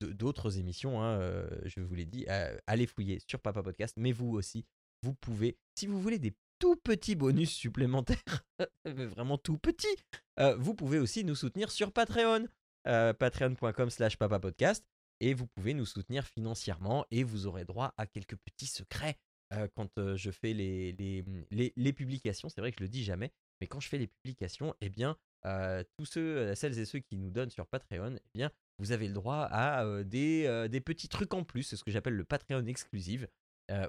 d'autres 0.00 0.58
émissions, 0.58 1.02
hein, 1.02 1.18
je 1.64 1.80
vous 1.80 1.94
l'ai 1.94 2.06
dit, 2.06 2.26
allez 2.66 2.86
fouiller 2.86 3.18
sur 3.26 3.40
Papa 3.40 3.62
Podcast. 3.62 3.96
Mais 3.98 4.12
vous 4.12 4.30
aussi, 4.30 4.64
vous 5.02 5.14
pouvez, 5.14 5.58
si 5.74 5.86
vous 5.86 6.00
voulez 6.00 6.18
des 6.18 6.34
tout 6.58 6.76
petits 6.76 7.16
bonus 7.16 7.50
supplémentaires, 7.50 8.44
vraiment 8.84 9.36
tout 9.36 9.58
petits, 9.58 9.96
vous 10.56 10.74
pouvez 10.74 11.00
aussi 11.00 11.24
nous 11.24 11.34
soutenir 11.34 11.70
sur 11.70 11.92
Patreon. 11.92 12.46
Euh, 12.86 13.12
patreon.com 13.12 13.90
slash 13.90 14.16
papapodcast 14.16 14.86
et 15.20 15.34
vous 15.34 15.46
pouvez 15.46 15.74
nous 15.74 15.84
soutenir 15.84 16.26
financièrement 16.26 17.04
et 17.10 17.24
vous 17.24 17.46
aurez 17.46 17.66
droit 17.66 17.92
à 17.98 18.06
quelques 18.06 18.36
petits 18.36 18.66
secrets 18.66 19.18
euh, 19.52 19.68
quand 19.74 19.98
euh, 19.98 20.16
je 20.16 20.30
fais 20.30 20.54
les, 20.54 20.92
les, 20.92 21.74
les, 21.76 21.92
publications. 21.92 22.48
C'est 22.48 22.62
vrai 22.62 22.72
que 22.72 22.78
je 22.78 22.84
le 22.84 22.88
dis 22.88 23.04
jamais, 23.04 23.32
mais 23.60 23.66
quand 23.66 23.80
je 23.80 23.88
fais 23.88 23.98
les 23.98 24.06
publications, 24.06 24.74
eh 24.80 24.88
bien, 24.88 25.18
tous 25.98 26.06
ceux, 26.06 26.54
celles 26.54 26.78
et 26.78 26.86
ceux 26.86 27.00
qui 27.00 27.16
nous 27.16 27.30
donnent 27.30 27.50
sur 27.50 27.66
Patreon, 27.66 28.16
eh 28.16 28.30
bien, 28.34 28.50
vous 28.78 28.92
avez 28.92 29.08
le 29.08 29.14
droit 29.14 29.46
à 29.50 30.02
des, 30.04 30.68
des 30.70 30.80
petits 30.80 31.08
trucs 31.08 31.34
en 31.34 31.44
plus, 31.44 31.74
ce 31.74 31.84
que 31.84 31.90
j'appelle 31.90 32.14
le 32.14 32.24
Patreon 32.24 32.66
exclusive, 32.66 33.26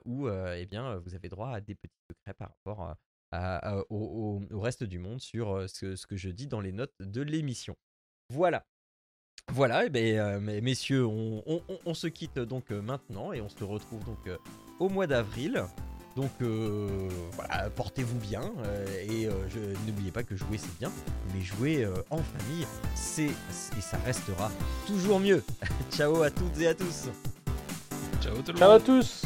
où 0.06 0.30
eh 0.30 0.66
bien, 0.66 0.98
vous 0.98 1.14
avez 1.14 1.28
droit 1.28 1.50
à 1.50 1.60
des 1.60 1.76
petits 1.76 2.00
secrets 2.10 2.34
par 2.34 2.54
rapport 2.56 2.96
au, 3.89 4.42
au, 4.50 4.60
reste 4.60 4.84
du 4.86 4.98
monde 4.98 5.20
sur 5.20 5.70
ce, 5.70 5.98
ce 5.98 6.08
que 6.08 6.16
je 6.16 6.30
dis 6.30 6.48
dans 6.48 6.62
les 6.62 6.72
notes 6.72 6.96
de 7.02 7.22
l'émission. 7.22 7.76
Voilà. 8.30 8.66
Voilà, 9.54 9.86
et 9.86 9.89
ben, 9.89 10.18
euh, 10.18 10.62
messieurs, 10.62 11.06
on, 11.06 11.93
se 11.93 12.08
quitte 12.08 12.39
donc 12.39 12.72
euh, 12.72 12.82
maintenant 12.82 13.34
et 13.34 13.41
on 13.41 13.49
se 13.49 13.64
retrouve 13.64 14.04
donc 14.06 14.20
euh, 14.28 14.38
au 14.80 14.89
mois 14.89 15.08
d'avril. 15.08 15.66
Donc 16.18 16.32
voilà, 17.32 17.70
portez-vous 17.70 18.20
bien 18.20 18.41
et 19.08 19.30
n'oubliez 19.88 20.12
pas 20.12 20.24
que 20.24 20.36
jouer 20.36 20.58
c'est 20.58 20.78
bien, 20.78 20.91
mais 21.34 21.39
jouer 21.39 21.88
en 22.10 22.18
famille, 22.18 22.68
c'est 22.95 23.28
et 23.28 23.82
ça 23.82 23.97
restera 24.06 24.52
toujours 24.86 25.22
mieux. 25.22 25.41
Ciao 25.89 26.22
à 26.22 26.30
toutes 26.30 26.60
et 26.60 26.68
à 26.68 26.76
tous. 26.76 27.08
Ciao 28.22 28.36
tout 28.41 28.52
le 28.52 28.58
Ciao 28.58 28.72
à 28.72 28.80
tous. 28.82 29.24